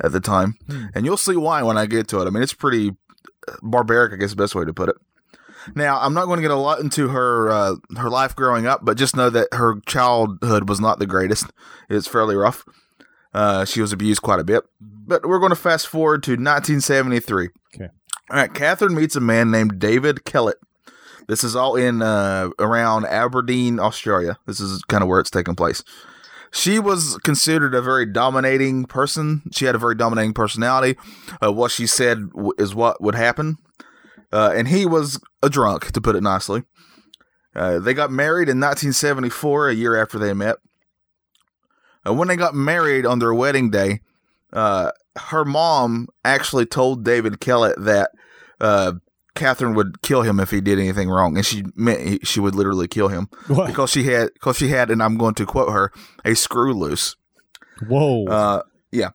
at 0.00 0.12
the 0.12 0.20
time, 0.20 0.54
Hmm. 0.68 0.84
and 0.94 1.04
you'll 1.04 1.16
see 1.16 1.36
why 1.36 1.62
when 1.64 1.76
I 1.76 1.86
get 1.86 2.06
to 2.08 2.20
it. 2.20 2.26
I 2.26 2.30
mean, 2.30 2.42
it's 2.44 2.54
pretty 2.54 2.90
uh, 3.48 3.54
barbaric, 3.62 4.12
I 4.12 4.16
guess, 4.16 4.30
the 4.30 4.36
best 4.36 4.54
way 4.54 4.64
to 4.64 4.72
put 4.72 4.88
it. 4.90 4.96
Now, 5.74 6.00
I'm 6.00 6.14
not 6.14 6.26
going 6.26 6.38
to 6.38 6.42
get 6.42 6.50
a 6.50 6.56
lot 6.56 6.80
into 6.80 7.08
her 7.08 7.50
uh, 7.50 7.76
her 7.96 8.10
life 8.10 8.36
growing 8.36 8.66
up, 8.66 8.84
but 8.84 8.96
just 8.96 9.16
know 9.16 9.30
that 9.30 9.48
her 9.52 9.80
childhood 9.86 10.68
was 10.68 10.80
not 10.80 10.98
the 10.98 11.06
greatest. 11.06 11.46
It's 11.88 12.06
fairly 12.06 12.36
rough. 12.36 12.64
Uh, 13.32 13.64
she 13.64 13.80
was 13.80 13.92
abused 13.92 14.22
quite 14.22 14.40
a 14.40 14.44
bit. 14.44 14.64
But 14.80 15.26
we're 15.26 15.38
going 15.38 15.50
to 15.50 15.56
fast 15.56 15.88
forward 15.88 16.22
to 16.24 16.32
1973. 16.32 17.48
Okay. 17.74 17.88
All 18.30 18.36
right. 18.36 18.52
Katherine 18.52 18.94
meets 18.94 19.16
a 19.16 19.20
man 19.20 19.50
named 19.50 19.78
David 19.78 20.24
Kellett. 20.24 20.58
This 21.26 21.42
is 21.42 21.56
all 21.56 21.74
in 21.74 22.02
uh, 22.02 22.50
around 22.58 23.06
Aberdeen, 23.06 23.80
Australia. 23.80 24.36
This 24.46 24.60
is 24.60 24.82
kind 24.84 25.02
of 25.02 25.08
where 25.08 25.20
it's 25.20 25.30
taking 25.30 25.56
place. 25.56 25.82
She 26.52 26.78
was 26.78 27.18
considered 27.24 27.74
a 27.74 27.82
very 27.82 28.06
dominating 28.06 28.84
person. 28.84 29.42
She 29.52 29.64
had 29.64 29.74
a 29.74 29.78
very 29.78 29.96
dominating 29.96 30.34
personality. 30.34 30.96
Uh, 31.44 31.52
what 31.52 31.72
she 31.72 31.86
said 31.86 32.30
w- 32.30 32.52
is 32.58 32.74
what 32.74 33.02
would 33.02 33.16
happen. 33.16 33.56
Uh, 34.32 34.52
and 34.54 34.68
he 34.68 34.86
was 34.86 35.20
a 35.44 35.50
drunk, 35.50 35.92
to 35.92 36.00
put 36.00 36.16
it 36.16 36.22
nicely. 36.22 36.62
Uh, 37.54 37.78
they 37.78 37.94
got 37.94 38.10
married 38.10 38.48
in 38.48 38.58
1974, 38.58 39.68
a 39.68 39.74
year 39.74 40.00
after 40.00 40.18
they 40.18 40.32
met. 40.32 40.56
And 42.04 42.18
when 42.18 42.28
they 42.28 42.36
got 42.36 42.54
married 42.54 43.06
on 43.06 43.18
their 43.18 43.32
wedding 43.32 43.70
day, 43.70 44.00
uh, 44.52 44.90
her 45.16 45.44
mom 45.44 46.08
actually 46.24 46.66
told 46.66 47.04
David 47.04 47.40
Kellett 47.40 47.76
that 47.78 48.10
uh, 48.60 48.92
Katherine 49.34 49.74
would 49.74 50.02
kill 50.02 50.22
him 50.22 50.38
if 50.40 50.50
he 50.50 50.60
did 50.60 50.78
anything 50.78 51.08
wrong, 51.08 51.36
and 51.36 51.46
she 51.46 51.64
meant 51.74 52.00
he, 52.00 52.18
she 52.22 52.40
would 52.40 52.54
literally 52.54 52.88
kill 52.88 53.08
him 53.08 53.28
What? 53.46 53.66
because 53.68 53.90
she 53.90 54.04
had 54.04 54.30
because 54.34 54.56
she 54.56 54.68
had, 54.68 54.90
and 54.90 55.02
I'm 55.02 55.16
going 55.16 55.34
to 55.34 55.46
quote 55.46 55.72
her, 55.72 55.92
a 56.24 56.34
screw 56.34 56.74
loose. 56.74 57.16
Whoa. 57.88 58.26
Uh, 58.26 58.62
yeah, 58.92 59.10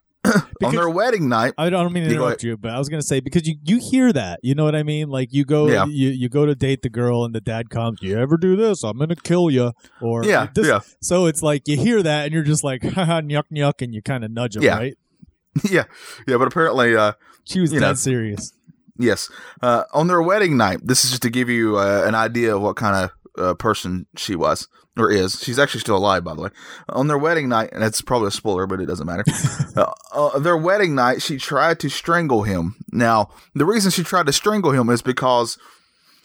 on 0.64 0.74
their 0.74 0.88
wedding 0.90 1.28
night. 1.28 1.54
I 1.56 1.70
don't 1.70 1.92
mean 1.92 2.04
to 2.04 2.10
interrupt 2.14 2.42
you, 2.42 2.56
but 2.56 2.72
I 2.72 2.78
was 2.78 2.88
gonna 2.88 3.02
say 3.02 3.20
because 3.20 3.46
you 3.48 3.56
you 3.64 3.78
hear 3.78 4.12
that, 4.12 4.40
you 4.42 4.54
know 4.54 4.64
what 4.64 4.74
I 4.76 4.82
mean? 4.82 5.08
Like 5.08 5.32
you 5.32 5.44
go 5.44 5.68
Yeah. 5.68 5.86
you 5.86 6.10
you 6.10 6.28
go 6.28 6.44
to 6.46 6.54
date 6.54 6.82
the 6.82 6.90
girl 6.90 7.24
and 7.24 7.34
the 7.34 7.40
dad 7.40 7.70
comes, 7.70 8.00
you 8.02 8.18
ever 8.18 8.36
do 8.36 8.56
this? 8.56 8.82
I'm 8.84 8.98
gonna 8.98 9.16
kill 9.16 9.50
you. 9.50 9.72
Or 10.00 10.24
Yeah, 10.24 10.48
yeah, 10.56 10.80
So 11.00 11.26
it's 11.26 11.42
like 11.42 11.66
you 11.68 11.76
hear 11.76 12.02
that 12.02 12.26
and 12.26 12.34
you're 12.34 12.42
just 12.42 12.62
like 12.64 12.82
haha 12.94 13.20
nyuk 13.22 13.44
nyuk 13.52 13.80
and 13.82 13.94
you 13.94 14.02
kind 14.02 14.24
of 14.24 14.30
nudge 14.30 14.56
him, 14.56 14.62
Yeah. 14.62 14.76
right? 14.76 14.94
yeah, 15.70 15.84
yeah. 16.28 16.36
But 16.36 16.48
apparently, 16.48 16.94
uh, 16.94 17.12
She 17.44 17.60
was 17.60 17.70
dead 17.72 17.80
know. 17.80 17.94
serious. 17.94 18.52
Yes. 18.98 19.30
Uh, 19.62 19.84
on 19.94 20.08
their 20.08 20.20
wedding 20.20 20.56
night, 20.58 20.80
this 20.84 21.04
is 21.04 21.10
just 21.10 21.22
to 21.22 21.30
give 21.30 21.48
you 21.48 21.78
uh, 21.78 22.04
an 22.06 22.14
idea 22.14 22.54
of 22.54 22.60
what 22.62 22.76
kind 22.76 22.94
of 22.94 23.10
uh, 23.40 23.54
person 23.54 24.06
she 24.16 24.36
was 24.36 24.68
or 24.96 25.10
is. 25.10 25.40
She's 25.40 25.58
actually 25.58 25.80
still 25.80 25.96
alive, 25.96 26.24
by 26.24 26.34
the 26.34 26.42
way. 26.42 26.50
On 26.88 27.06
their 27.06 27.18
wedding 27.18 27.48
night, 27.48 27.70
and 27.72 27.82
it's 27.82 28.02
probably 28.02 28.28
a 28.28 28.32
spoiler, 28.32 28.66
but 28.66 28.80
it 28.80 28.86
doesn't 28.86 29.06
matter. 29.06 29.24
uh, 29.76 29.92
uh, 30.12 30.38
their 30.38 30.56
wedding 30.56 30.94
night, 30.94 31.22
she 31.22 31.38
tried 31.38 31.80
to 31.80 31.88
strangle 31.88 32.42
him. 32.42 32.76
Now, 32.92 33.30
the 33.54 33.66
reason 33.66 33.90
she 33.90 34.04
tried 34.04 34.26
to 34.26 34.32
strangle 34.32 34.72
him 34.72 34.88
is 34.90 35.02
because 35.02 35.58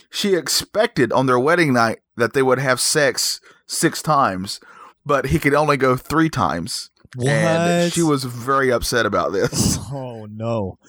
she 0.09 0.35
expected 0.35 1.11
on 1.11 1.25
their 1.25 1.39
wedding 1.39 1.73
night 1.73 1.99
that 2.17 2.33
they 2.33 2.43
would 2.43 2.59
have 2.59 2.79
sex 2.79 3.39
six 3.67 4.01
times, 4.01 4.59
but 5.05 5.27
he 5.27 5.39
could 5.39 5.53
only 5.53 5.77
go 5.77 5.95
three 5.95 6.29
times. 6.29 6.89
What? 7.15 7.29
And 7.29 7.93
she 7.93 8.01
was 8.01 8.25
very 8.25 8.71
upset 8.71 9.05
about 9.05 9.31
this. 9.31 9.77
Oh 9.91 10.25
no! 10.29 10.79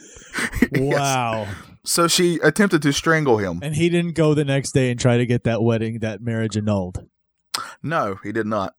Yes. 0.73 0.99
Wow! 0.99 1.47
So 1.87 2.09
she 2.09 2.38
attempted 2.43 2.83
to 2.83 2.93
strangle 2.93 3.38
him. 3.38 3.61
And 3.62 3.75
he 3.75 3.88
didn't 3.88 4.12
go 4.14 4.35
the 4.35 4.45
next 4.45 4.73
day 4.73 4.90
and 4.90 4.99
try 5.00 5.16
to 5.16 5.25
get 5.26 5.45
that 5.45 5.62
wedding, 5.62 6.00
that 6.00 6.21
marriage 6.21 6.57
annulled. 6.57 7.07
No, 7.83 8.19
he 8.23 8.33
did 8.33 8.47
not. 8.47 8.75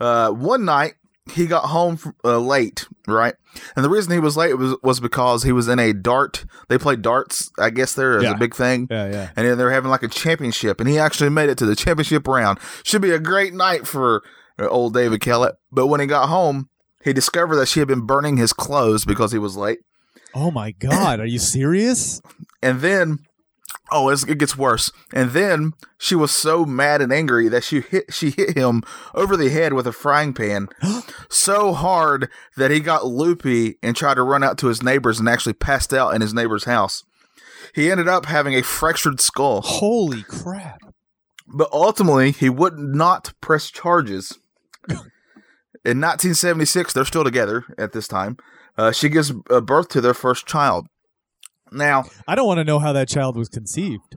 Uh, 0.00 0.30
one 0.30 0.64
night 0.64 0.94
he 1.32 1.46
got 1.46 1.64
home 1.66 1.96
from, 1.96 2.14
uh, 2.24 2.38
late, 2.38 2.88
right? 3.06 3.34
And 3.76 3.84
the 3.84 3.88
reason 3.90 4.12
he 4.12 4.18
was 4.18 4.36
late 4.36 4.54
was 4.58 4.74
was 4.82 4.98
because 4.98 5.42
he 5.42 5.52
was 5.52 5.68
in 5.68 5.78
a 5.78 5.92
dart. 5.92 6.44
They 6.68 6.78
played 6.78 7.02
darts, 7.02 7.50
I 7.58 7.70
guess. 7.70 7.92
There 7.94 8.16
is 8.18 8.24
Yeah. 8.24 8.32
a 8.32 8.38
big 8.38 8.54
thing, 8.54 8.88
Yeah, 8.90 9.10
yeah. 9.10 9.30
and 9.36 9.46
then 9.46 9.56
they're 9.58 9.70
having 9.70 9.90
like 9.90 10.02
a 10.02 10.08
championship, 10.08 10.80
and 10.80 10.88
he 10.88 10.98
actually 10.98 11.30
made 11.30 11.48
it 11.50 11.58
to 11.58 11.66
the 11.66 11.76
championship 11.76 12.26
round. 12.26 12.58
Should 12.82 13.02
be 13.02 13.10
a 13.12 13.18
great 13.18 13.54
night 13.54 13.86
for 13.86 14.22
uh, 14.58 14.66
old 14.68 14.94
David 14.94 15.20
Kellett. 15.20 15.54
But 15.70 15.86
when 15.86 16.00
he 16.00 16.06
got 16.06 16.28
home, 16.28 16.68
he 17.04 17.12
discovered 17.12 17.56
that 17.56 17.68
she 17.68 17.78
had 17.80 17.88
been 17.88 18.06
burning 18.06 18.36
his 18.38 18.52
clothes 18.52 19.04
because 19.04 19.30
he 19.32 19.38
was 19.38 19.56
late. 19.56 19.78
Oh 20.34 20.50
my 20.50 20.72
God! 20.72 21.20
Are 21.20 21.26
you 21.26 21.38
serious? 21.38 22.20
And 22.60 22.80
then, 22.80 23.18
oh, 23.92 24.08
it's, 24.08 24.24
it 24.24 24.38
gets 24.38 24.58
worse. 24.58 24.90
And 25.12 25.30
then 25.30 25.74
she 25.96 26.16
was 26.16 26.32
so 26.32 26.64
mad 26.64 27.00
and 27.00 27.12
angry 27.12 27.48
that 27.48 27.62
she 27.62 27.82
hit 27.82 28.12
she 28.12 28.30
hit 28.30 28.56
him 28.56 28.82
over 29.14 29.36
the 29.36 29.48
head 29.48 29.74
with 29.74 29.86
a 29.86 29.92
frying 29.92 30.34
pan 30.34 30.70
so 31.30 31.72
hard 31.72 32.28
that 32.56 32.72
he 32.72 32.80
got 32.80 33.06
loopy 33.06 33.78
and 33.80 33.94
tried 33.94 34.14
to 34.14 34.24
run 34.24 34.42
out 34.42 34.58
to 34.58 34.66
his 34.66 34.82
neighbors 34.82 35.20
and 35.20 35.28
actually 35.28 35.52
passed 35.52 35.94
out 35.94 36.16
in 36.16 36.20
his 36.20 36.34
neighbor's 36.34 36.64
house. 36.64 37.04
He 37.76 37.92
ended 37.92 38.08
up 38.08 38.26
having 38.26 38.54
a 38.54 38.62
fractured 38.62 39.20
skull, 39.20 39.60
Holy 39.60 40.24
crap! 40.24 40.80
but 41.46 41.68
ultimately 41.72 42.30
he 42.30 42.50
would 42.50 42.78
not 42.78 43.32
press 43.40 43.70
charges. 43.70 44.38
In 45.84 46.00
1976, 46.00 46.92
they're 46.92 47.04
still 47.04 47.24
together 47.24 47.64
at 47.78 47.92
this 47.92 48.08
time. 48.08 48.36
Uh, 48.78 48.92
she 48.92 49.08
gives 49.08 49.32
uh, 49.50 49.60
birth 49.60 49.88
to 49.88 50.00
their 50.00 50.14
first 50.14 50.46
child. 50.46 50.86
Now, 51.72 52.04
I 52.26 52.34
don't 52.34 52.46
want 52.46 52.58
to 52.58 52.64
know 52.64 52.78
how 52.78 52.92
that 52.94 53.08
child 53.08 53.36
was 53.36 53.48
conceived. 53.48 54.16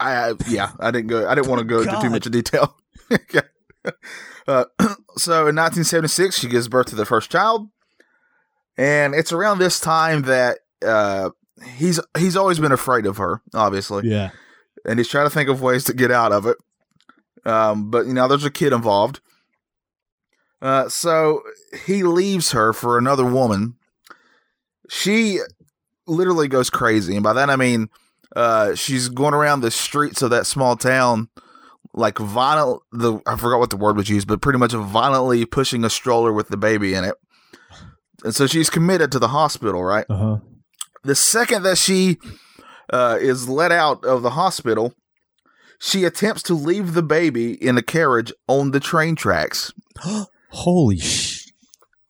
I 0.00 0.30
I- 0.30 0.34
yeah, 0.48 0.72
I 0.80 0.90
didn't 0.90 1.06
go. 1.08 1.26
I 1.28 1.34
didn't 1.34 1.48
want 1.48 1.60
to 1.60 1.64
go 1.64 1.80
into 1.80 1.98
too 2.00 2.10
much 2.10 2.24
detail. 2.24 2.76
yeah. 3.32 3.40
Uh, 4.46 4.64
so 5.16 5.46
in 5.46 5.54
1976, 5.56 6.36
she 6.38 6.48
gives 6.48 6.68
birth 6.68 6.86
to 6.88 6.96
the 6.96 7.06
first 7.06 7.30
child, 7.30 7.68
and 8.76 9.14
it's 9.14 9.32
around 9.32 9.58
this 9.60 9.78
time 9.80 10.22
that 10.22 10.58
uh, 10.84 11.30
he's 11.76 12.00
he's 12.18 12.36
always 12.36 12.58
been 12.58 12.72
afraid 12.72 13.06
of 13.06 13.16
her, 13.18 13.40
obviously, 13.54 14.08
Yeah. 14.08 14.30
and 14.84 14.98
he's 14.98 15.08
trying 15.08 15.26
to 15.26 15.30
think 15.30 15.48
of 15.48 15.62
ways 15.62 15.84
to 15.84 15.94
get 15.94 16.10
out 16.10 16.32
of 16.32 16.46
it. 16.46 16.56
Um, 17.44 17.90
but 17.90 18.06
you 18.06 18.12
know, 18.14 18.26
there's 18.28 18.44
a 18.44 18.50
kid 18.50 18.72
involved. 18.72 19.20
Uh, 20.62 20.88
so 20.88 21.42
he 21.84 22.04
leaves 22.04 22.52
her 22.52 22.72
for 22.72 22.96
another 22.96 23.24
woman. 23.24 23.74
She 24.88 25.40
literally 26.06 26.46
goes 26.46 26.70
crazy, 26.70 27.16
and 27.16 27.24
by 27.24 27.32
that 27.32 27.50
I 27.50 27.56
mean 27.56 27.90
uh, 28.36 28.76
she's 28.76 29.08
going 29.08 29.34
around 29.34 29.60
the 29.60 29.72
streets 29.72 30.22
of 30.22 30.30
that 30.30 30.46
small 30.46 30.76
town, 30.76 31.28
like 31.92 32.18
violent. 32.18 32.82
The 32.92 33.20
I 33.26 33.36
forgot 33.36 33.58
what 33.58 33.70
the 33.70 33.76
word 33.76 33.96
was 33.96 34.08
used, 34.08 34.28
but 34.28 34.40
pretty 34.40 34.60
much 34.60 34.72
violently 34.72 35.44
pushing 35.44 35.84
a 35.84 35.90
stroller 35.90 36.32
with 36.32 36.48
the 36.48 36.56
baby 36.56 36.94
in 36.94 37.04
it. 37.04 37.16
And 38.22 38.34
so 38.34 38.46
she's 38.46 38.70
committed 38.70 39.10
to 39.12 39.18
the 39.18 39.28
hospital, 39.28 39.82
right? 39.82 40.06
Uh 40.08 40.16
huh. 40.16 40.36
The 41.02 41.16
second 41.16 41.64
that 41.64 41.78
she 41.78 42.18
uh, 42.92 43.18
is 43.20 43.48
let 43.48 43.72
out 43.72 44.04
of 44.04 44.22
the 44.22 44.30
hospital, 44.30 44.94
she 45.80 46.04
attempts 46.04 46.44
to 46.44 46.54
leave 46.54 46.94
the 46.94 47.02
baby 47.02 47.52
in 47.52 47.76
a 47.76 47.82
carriage 47.82 48.32
on 48.46 48.70
the 48.70 48.78
train 48.78 49.16
tracks. 49.16 49.72
Holy 50.52 50.98
sh! 50.98 51.48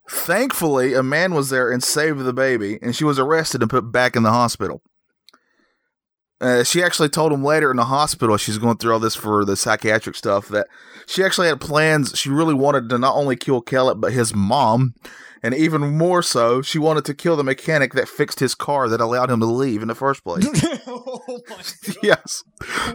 Thankfully, 0.08 0.94
a 0.94 1.02
man 1.02 1.32
was 1.34 1.50
there 1.50 1.70
and 1.70 1.82
saved 1.82 2.20
the 2.20 2.32
baby, 2.32 2.78
and 2.82 2.94
she 2.94 3.04
was 3.04 3.18
arrested 3.18 3.62
and 3.62 3.70
put 3.70 3.90
back 3.90 4.14
in 4.14 4.22
the 4.22 4.30
hospital. 4.30 4.82
Uh, 6.40 6.64
she 6.64 6.82
actually 6.82 7.08
told 7.08 7.32
him 7.32 7.44
later 7.44 7.70
in 7.70 7.76
the 7.76 7.84
hospital, 7.84 8.36
she's 8.36 8.58
going 8.58 8.76
through 8.76 8.92
all 8.92 8.98
this 8.98 9.14
for 9.14 9.44
the 9.44 9.56
psychiatric 9.56 10.16
stuff, 10.16 10.48
that 10.48 10.66
she 11.06 11.22
actually 11.22 11.46
had 11.46 11.60
plans. 11.60 12.18
She 12.18 12.30
really 12.30 12.52
wanted 12.52 12.88
to 12.90 12.98
not 12.98 13.14
only 13.14 13.36
kill 13.36 13.60
Kellett, 13.60 14.00
but 14.00 14.12
his 14.12 14.34
mom. 14.34 14.94
And 15.44 15.54
even 15.54 15.96
more 15.96 16.22
so, 16.22 16.60
she 16.60 16.78
wanted 16.78 17.04
to 17.06 17.14
kill 17.14 17.36
the 17.36 17.44
mechanic 17.44 17.94
that 17.94 18.08
fixed 18.08 18.40
his 18.40 18.54
car 18.54 18.88
that 18.88 19.00
allowed 19.00 19.30
him 19.30 19.40
to 19.40 19.46
leave 19.46 19.82
in 19.82 19.88
the 19.88 19.94
first 19.94 20.24
place. 20.24 20.46
oh 20.86 21.40
yes. 22.02 22.42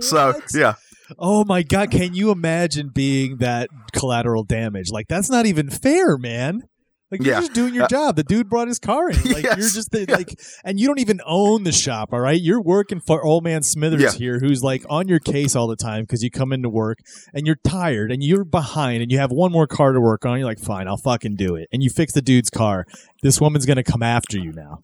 So, 0.01 0.39
yeah. 0.53 0.75
Oh 1.17 1.45
my 1.45 1.63
god, 1.63 1.91
can 1.91 2.13
you 2.13 2.31
imagine 2.31 2.89
being 2.93 3.37
that 3.37 3.69
collateral 3.93 4.43
damage? 4.43 4.89
Like 4.91 5.07
that's 5.07 5.29
not 5.29 5.45
even 5.45 5.69
fair, 5.69 6.17
man. 6.17 6.63
Like 7.09 7.23
you're 7.23 7.35
Yeah. 7.35 7.39
just 7.39 7.53
doing 7.53 7.73
your 7.73 7.85
Uh, 7.85 7.87
job. 7.87 8.15
The 8.17 8.23
dude 8.23 8.49
brought 8.49 8.67
his 8.67 8.79
car 8.79 9.09
in. 9.09 9.15
Like 9.23 9.43
Yes. 9.45 9.57
you're 9.57 9.69
just 9.69 9.91
the, 9.91 10.05
Yeah. 10.09 10.15
like, 10.17 10.37
and 10.65 10.77
you 10.77 10.87
don't 10.87 10.99
even 10.99 11.21
own 11.25 11.63
the 11.63 11.71
shop. 11.71 12.09
All 12.11 12.19
right, 12.19 12.41
you're 12.41 12.61
working 12.61 12.99
for 12.99 13.23
old 13.23 13.45
man 13.45 13.63
Smithers 13.63 14.01
Yeah. 14.01 14.11
here, 14.11 14.39
who's 14.39 14.61
like 14.61 14.83
on 14.89 15.07
your 15.07 15.19
case 15.19 15.55
all 15.55 15.67
the 15.67 15.77
time 15.77 16.03
because 16.03 16.21
you 16.21 16.29
come 16.29 16.51
into 16.51 16.67
work 16.69 16.97
and 17.33 17.47
you're 17.47 17.59
tired 17.63 18.11
and 18.11 18.21
you're 18.21 18.43
behind 18.43 19.01
and 19.01 19.09
you 19.09 19.19
have 19.19 19.31
one 19.31 19.53
more 19.53 19.67
car 19.67 19.93
to 19.93 20.01
work 20.01 20.25
on. 20.25 20.37
You're 20.39 20.47
like, 20.47 20.59
fine, 20.59 20.89
I'll 20.89 20.97
fucking 20.97 21.37
do 21.37 21.55
it. 21.55 21.69
And 21.71 21.81
you 21.81 21.89
fix 21.89 22.11
the 22.11 22.21
dude's 22.21 22.49
car. 22.49 22.85
This 23.23 23.39
woman's 23.39 23.65
gonna 23.65 23.83
come 23.85 24.03
after 24.03 24.37
you 24.37 24.51
now. 24.51 24.79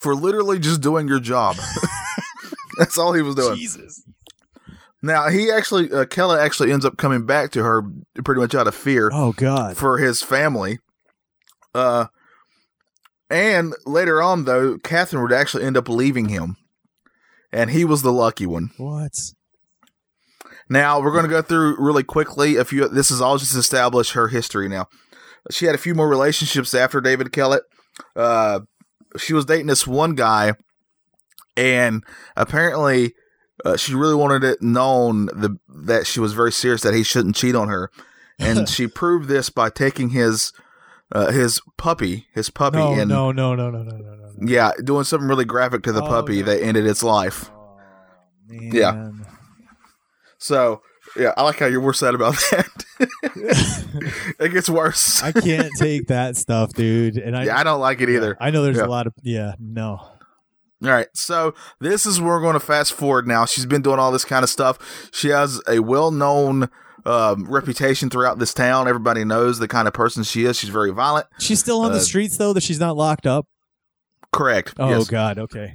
For 0.00 0.14
literally 0.14 0.58
just 0.58 0.80
doing 0.80 1.06
your 1.06 1.20
job. 1.20 1.56
That's 2.78 2.96
all 2.98 3.12
he 3.12 3.20
was 3.20 3.34
doing. 3.34 3.56
Jesus. 3.56 4.02
Now 5.02 5.28
he 5.28 5.50
actually, 5.50 5.92
uh, 5.92 6.04
Kella 6.04 6.40
actually 6.40 6.70
ends 6.72 6.84
up 6.84 6.96
coming 6.96 7.26
back 7.26 7.50
to 7.52 7.62
her 7.64 7.82
pretty 8.24 8.40
much 8.40 8.54
out 8.54 8.68
of 8.68 8.74
fear 8.74 9.10
Oh 9.12 9.32
God. 9.32 9.76
for 9.76 9.98
his 9.98 10.22
family. 10.22 10.78
Uh, 11.74 12.06
and 13.28 13.74
later 13.86 14.22
on, 14.22 14.44
though, 14.44 14.78
Katherine 14.78 15.22
would 15.22 15.32
actually 15.32 15.64
end 15.64 15.76
up 15.76 15.88
leaving 15.88 16.28
him, 16.28 16.56
and 17.50 17.70
he 17.70 17.84
was 17.84 18.02
the 18.02 18.12
lucky 18.12 18.46
one. 18.46 18.70
What? 18.76 19.12
Now 20.68 21.00
we're 21.00 21.12
going 21.12 21.24
to 21.24 21.30
go 21.30 21.42
through 21.42 21.76
really 21.78 22.02
quickly. 22.04 22.56
A 22.56 22.64
few. 22.64 22.86
This 22.88 23.10
is 23.10 23.20
all 23.20 23.38
just 23.38 23.52
to 23.52 23.58
establish 23.58 24.12
her 24.12 24.28
history. 24.28 24.68
Now, 24.68 24.86
she 25.50 25.64
had 25.66 25.74
a 25.74 25.78
few 25.78 25.94
more 25.94 26.08
relationships 26.08 26.74
after 26.74 27.00
David 27.00 27.32
Kellett. 27.32 27.62
Uh, 28.14 28.60
she 29.18 29.32
was 29.34 29.44
dating 29.46 29.66
this 29.66 29.86
one 29.86 30.14
guy, 30.14 30.52
and 31.56 32.04
apparently, 32.36 33.14
uh, 33.64 33.76
she 33.76 33.94
really 33.94 34.14
wanted 34.14 34.44
it 34.44 34.60
known 34.62 35.26
the, 35.26 35.58
that 35.68 36.06
she 36.06 36.20
was 36.20 36.32
very 36.32 36.52
serious 36.52 36.82
that 36.82 36.94
he 36.94 37.02
shouldn't 37.02 37.36
cheat 37.36 37.54
on 37.54 37.68
her, 37.68 37.90
and 38.38 38.68
she 38.68 38.86
proved 38.86 39.28
this 39.28 39.50
by 39.50 39.70
taking 39.70 40.10
his 40.10 40.52
uh, 41.12 41.30
his 41.30 41.60
puppy, 41.76 42.26
his 42.34 42.48
puppy, 42.50 42.78
No, 42.78 42.92
and 42.94 43.08
no, 43.08 43.32
no, 43.32 43.54
no, 43.54 43.70
no, 43.70 43.82
no, 43.82 43.96
no, 43.96 44.14
no. 44.14 44.32
yeah, 44.40 44.72
doing 44.82 45.04
something 45.04 45.28
really 45.28 45.44
graphic 45.44 45.82
to 45.82 45.92
the 45.92 46.02
Oh, 46.02 46.06
puppy 46.08 46.40
that 46.42 46.62
ended 46.62 46.86
its 46.86 47.02
life. 47.02 47.50
Oh, 47.54 47.76
man. 48.48 48.70
Yeah. 48.72 49.10
So 50.38 50.82
yeah, 51.16 51.34
I 51.36 51.42
like 51.42 51.58
how 51.58 51.66
you're 51.66 51.82
more 51.82 51.92
sad 51.94 52.14
about 52.14 52.34
that. 52.50 52.84
it 54.40 54.52
gets 54.52 54.68
worse. 54.70 55.22
I 55.22 55.32
can't 55.32 55.70
take 55.78 56.06
that 56.08 56.36
stuff, 56.36 56.72
dude. 56.72 57.16
And 57.18 57.36
I, 57.36 57.44
yeah, 57.44 57.58
I 57.58 57.62
don't 57.64 57.80
like 57.80 58.00
it 58.00 58.08
either. 58.08 58.36
I 58.40 58.50
know 58.50 58.62
there's 58.62 58.78
Yeah. 58.78 58.86
a 58.86 58.86
lot 58.86 59.06
of 59.06 59.12
yeah, 59.22 59.54
no. 59.58 60.00
All 60.84 60.90
right, 60.90 61.06
so 61.14 61.54
this 61.80 62.06
is 62.06 62.20
where 62.20 62.30
we're 62.30 62.40
going 62.40 62.54
to 62.54 62.60
fast 62.60 62.92
forward 62.92 63.26
now. 63.28 63.44
She's 63.44 63.66
been 63.66 63.82
doing 63.82 64.00
all 64.00 64.10
this 64.10 64.24
kind 64.24 64.42
of 64.42 64.50
stuff. 64.50 65.10
She 65.12 65.28
has 65.28 65.60
a 65.68 65.78
well-known 65.78 66.68
um, 67.06 67.48
reputation 67.48 68.10
throughout 68.10 68.38
this 68.40 68.52
town. 68.52 68.88
Everybody 68.88 69.24
knows 69.24 69.58
the 69.60 69.68
kind 69.68 69.86
of 69.86 69.94
person 69.94 70.24
she 70.24 70.44
is. 70.44 70.58
She's 70.58 70.70
very 70.70 70.90
violent. 70.90 71.26
She's 71.38 71.60
still 71.60 71.82
on 71.82 71.92
the 71.92 71.98
Uh, 71.98 72.02
streets 72.02 72.36
though. 72.36 72.52
That 72.52 72.62
she's 72.62 72.80
not 72.80 72.96
locked 72.96 73.26
up. 73.26 73.46
Correct. 74.32 74.74
Oh 74.78 74.88
yes. 74.88 75.08
God. 75.08 75.38
Okay. 75.38 75.74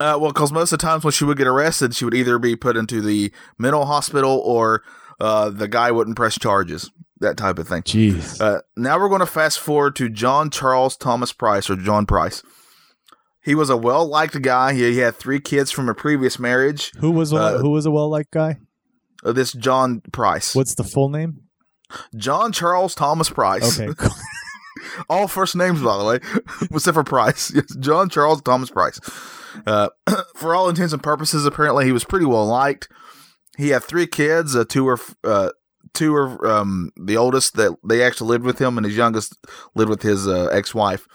Uh, 0.00 0.16
well, 0.20 0.32
because 0.32 0.52
most 0.52 0.72
of 0.72 0.78
the 0.78 0.82
times 0.86 1.04
when 1.04 1.12
she 1.12 1.24
would 1.24 1.36
get 1.36 1.46
arrested, 1.46 1.94
she 1.94 2.04
would 2.04 2.14
either 2.14 2.38
be 2.38 2.56
put 2.56 2.76
into 2.76 3.00
the 3.02 3.30
mental 3.58 3.84
hospital 3.84 4.40
or 4.44 4.82
uh, 5.20 5.50
the 5.50 5.68
guy 5.68 5.90
wouldn't 5.90 6.16
press 6.16 6.38
charges. 6.38 6.90
That 7.20 7.36
type 7.36 7.58
of 7.58 7.68
thing. 7.68 7.82
Jeez. 7.82 8.40
Uh, 8.40 8.62
now 8.76 8.98
we're 8.98 9.08
going 9.08 9.20
to 9.20 9.26
fast 9.26 9.60
forward 9.60 9.94
to 9.96 10.08
John 10.08 10.50
Charles 10.50 10.96
Thomas 10.96 11.32
Price 11.32 11.70
or 11.70 11.76
John 11.76 12.04
Price. 12.04 12.42
He 13.42 13.54
was 13.54 13.70
a 13.70 13.76
well 13.76 14.06
liked 14.06 14.40
guy. 14.42 14.72
He, 14.74 14.92
he 14.92 14.98
had 14.98 15.16
three 15.16 15.40
kids 15.40 15.70
from 15.70 15.88
a 15.88 15.94
previous 15.94 16.38
marriage. 16.38 16.92
who 16.98 17.10
was 17.10 17.32
a, 17.32 17.36
uh, 17.36 17.58
who 17.58 17.70
was 17.70 17.86
a 17.86 17.90
well 17.90 18.08
liked 18.08 18.30
guy? 18.30 18.58
Uh, 19.24 19.32
this 19.32 19.52
John 19.52 20.00
Price. 20.12 20.54
What's 20.54 20.74
the 20.74 20.84
full 20.84 21.08
name? 21.08 21.42
John 22.16 22.52
Charles 22.52 22.94
Thomas 22.94 23.30
Price. 23.30 23.80
Okay. 23.80 23.92
cool. 23.98 24.10
All 25.08 25.28
first 25.28 25.54
names, 25.56 25.80
by 25.82 25.96
the 25.98 26.04
way, 26.04 26.18
except 26.74 26.94
for 26.94 27.04
Price. 27.04 27.52
Yes, 27.54 27.76
John 27.76 28.08
Charles 28.08 28.42
Thomas 28.42 28.70
Price. 28.70 28.98
Uh, 29.66 29.88
for 30.36 30.54
all 30.54 30.68
intents 30.68 30.92
and 30.92 31.02
purposes, 31.02 31.44
apparently 31.44 31.84
he 31.84 31.92
was 31.92 32.04
pretty 32.04 32.26
well 32.26 32.46
liked. 32.46 32.88
He 33.58 33.68
had 33.68 33.84
three 33.84 34.06
kids. 34.06 34.56
Uh, 34.56 34.64
two 34.66 34.84
were 34.84 34.98
uh, 35.24 35.50
two 35.92 36.12
were 36.12 36.46
um, 36.48 36.90
the 36.96 37.16
oldest 37.16 37.54
that 37.56 37.76
they 37.86 38.02
actually 38.02 38.28
lived 38.28 38.44
with 38.44 38.58
him, 38.58 38.78
and 38.78 38.86
his 38.86 38.96
youngest 38.96 39.36
lived 39.74 39.90
with 39.90 40.02
his 40.02 40.26
uh, 40.26 40.46
ex-wife. 40.46 41.06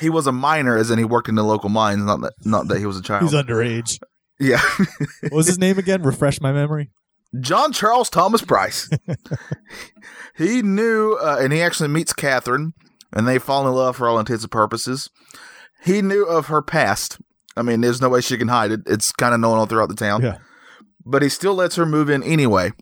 He 0.00 0.10
was 0.10 0.26
a 0.26 0.32
minor, 0.32 0.76
as 0.76 0.90
in 0.90 0.98
he 0.98 1.04
worked 1.04 1.28
in 1.28 1.34
the 1.36 1.44
local 1.44 1.68
mines. 1.68 2.02
Not 2.04 2.20
that 2.22 2.32
not 2.44 2.68
that 2.68 2.78
he 2.78 2.86
was 2.86 2.98
a 2.98 3.02
child. 3.02 3.22
He's 3.22 3.32
underage. 3.32 3.98
yeah, 4.40 4.60
What 5.22 5.32
was 5.32 5.46
his 5.46 5.58
name 5.58 5.78
again? 5.78 6.02
Refresh 6.02 6.40
my 6.40 6.52
memory. 6.52 6.90
John 7.40 7.72
Charles 7.72 8.10
Thomas 8.10 8.42
Price. 8.42 8.88
he 10.36 10.62
knew, 10.62 11.18
uh, 11.20 11.38
and 11.40 11.52
he 11.52 11.60
actually 11.62 11.88
meets 11.88 12.12
Katherine, 12.12 12.72
and 13.12 13.26
they 13.26 13.38
fall 13.38 13.66
in 13.66 13.74
love 13.74 13.96
for 13.96 14.08
all 14.08 14.18
intents 14.18 14.44
and 14.44 14.50
purposes. 14.52 15.10
He 15.84 16.00
knew 16.00 16.24
of 16.24 16.46
her 16.46 16.62
past. 16.62 17.18
I 17.56 17.62
mean, 17.62 17.80
there's 17.80 18.00
no 18.00 18.08
way 18.08 18.20
she 18.20 18.36
can 18.38 18.48
hide 18.48 18.72
it. 18.72 18.80
It's 18.86 19.12
kind 19.12 19.34
of 19.34 19.40
known 19.40 19.58
all 19.58 19.66
throughout 19.66 19.88
the 19.88 19.94
town. 19.94 20.22
Yeah. 20.22 20.38
But 21.04 21.22
he 21.22 21.28
still 21.28 21.54
lets 21.54 21.76
her 21.76 21.86
move 21.86 22.08
in 22.08 22.22
anyway. 22.22 22.72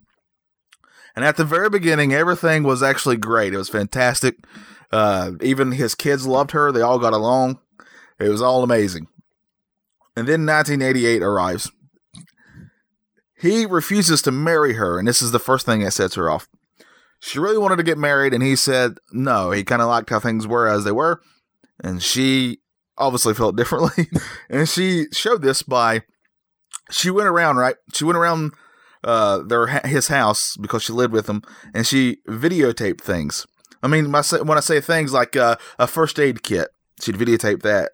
And 1.14 1.25
at 1.25 1.37
the 1.37 1.44
very 1.44 1.68
beginning, 1.68 2.12
everything 2.14 2.62
was 2.62 2.83
actually 2.83 3.16
great. 3.16 3.53
It 3.53 3.59
was 3.59 3.68
fantastic. 3.68 4.37
Uh, 4.92 5.33
even 5.40 5.72
his 5.72 5.94
kids 5.94 6.26
loved 6.26 6.50
her. 6.50 6.70
They 6.70 6.83
all 6.83 6.98
got 6.98 7.12
along. 7.12 7.59
It 8.18 8.28
was 8.28 8.42
all 8.42 8.62
amazing. 8.62 9.09
And 10.16 10.28
then 10.28 10.44
1988 10.44 11.22
arrives. 11.22 11.70
He 13.40 13.66
refuses 13.66 14.22
to 14.22 14.31
marry 14.31 14.74
her, 14.74 14.98
and 14.98 15.09
this 15.09 15.22
is 15.22 15.33
the 15.33 15.38
first 15.38 15.66
thing 15.66 15.81
that 15.81 15.92
sets 15.92 16.14
her 16.14 16.31
off. 16.31 16.48
She 17.18 17.38
really 17.38 17.59
wanted 17.59 17.76
to 17.76 17.83
get 17.83 17.98
married, 17.98 18.35
and 18.35 18.42
he 18.42 18.55
said 18.55 18.98
no. 19.12 19.50
He 19.50 19.64
kind 19.64 19.83
of 19.83 19.88
liked 19.88 20.11
how 20.11 20.20
things 20.20 20.46
were 20.46 20.68
as 20.68 20.85
they 20.85 20.92
were, 20.92 21.20
and 21.83 22.02
she 22.02 22.59
obviously 22.98 23.35
felt 23.35 23.57
differently. 23.57 24.09
and 24.50 24.68
she 24.68 25.07
showed 25.12 25.42
this 25.42 25.62
by 25.62 26.02
she 26.90 27.11
went 27.11 27.28
around 27.28 27.57
right. 27.57 27.76
She 27.92 28.05
went 28.05 28.18
around 28.18 28.52
uh, 29.02 29.38
their 29.38 29.66
his 29.66 30.09
house 30.09 30.57
because 30.57 30.83
she 30.83 30.92
lived 30.92 31.12
with 31.12 31.28
him, 31.28 31.42
and 31.74 31.87
she 31.87 32.18
videotaped 32.28 33.00
things. 33.00 33.46
I 33.83 33.88
mean, 33.88 34.11
my, 34.11 34.23
when 34.42 34.59
I 34.59 34.61
say 34.61 34.81
things 34.81 35.12
like 35.12 35.37
uh, 35.37 35.57
a 35.79 35.87
first 35.87 36.18
aid 36.18 36.42
kit, 36.42 36.68
she'd 37.01 37.16
videotape 37.16 37.62
that, 37.62 37.92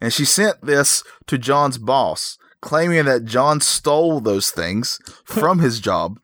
and 0.00 0.12
she 0.12 0.24
sent 0.24 0.62
this 0.62 1.04
to 1.26 1.38
John's 1.38 1.78
boss, 1.78 2.38
claiming 2.60 3.04
that 3.04 3.24
John 3.24 3.60
stole 3.60 4.20
those 4.20 4.50
things 4.50 4.98
from 5.24 5.60
his 5.60 5.80
job. 5.80 6.18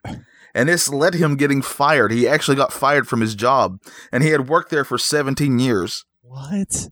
And 0.57 0.69
this 0.69 0.89
led 0.89 1.15
him 1.15 1.37
getting 1.37 1.63
fired. 1.63 2.13
He 2.13 2.29
actually 2.29 2.57
got 2.57 2.73
fired 2.73 3.09
from 3.09 3.21
his 3.21 3.35
job, 3.35 3.81
and 4.13 4.23
he 4.23 4.31
had 4.31 4.49
worked 4.49 4.71
there 4.71 4.85
for 4.85 4.99
17 4.99 5.59
years. 5.59 6.05
What? 6.23 6.89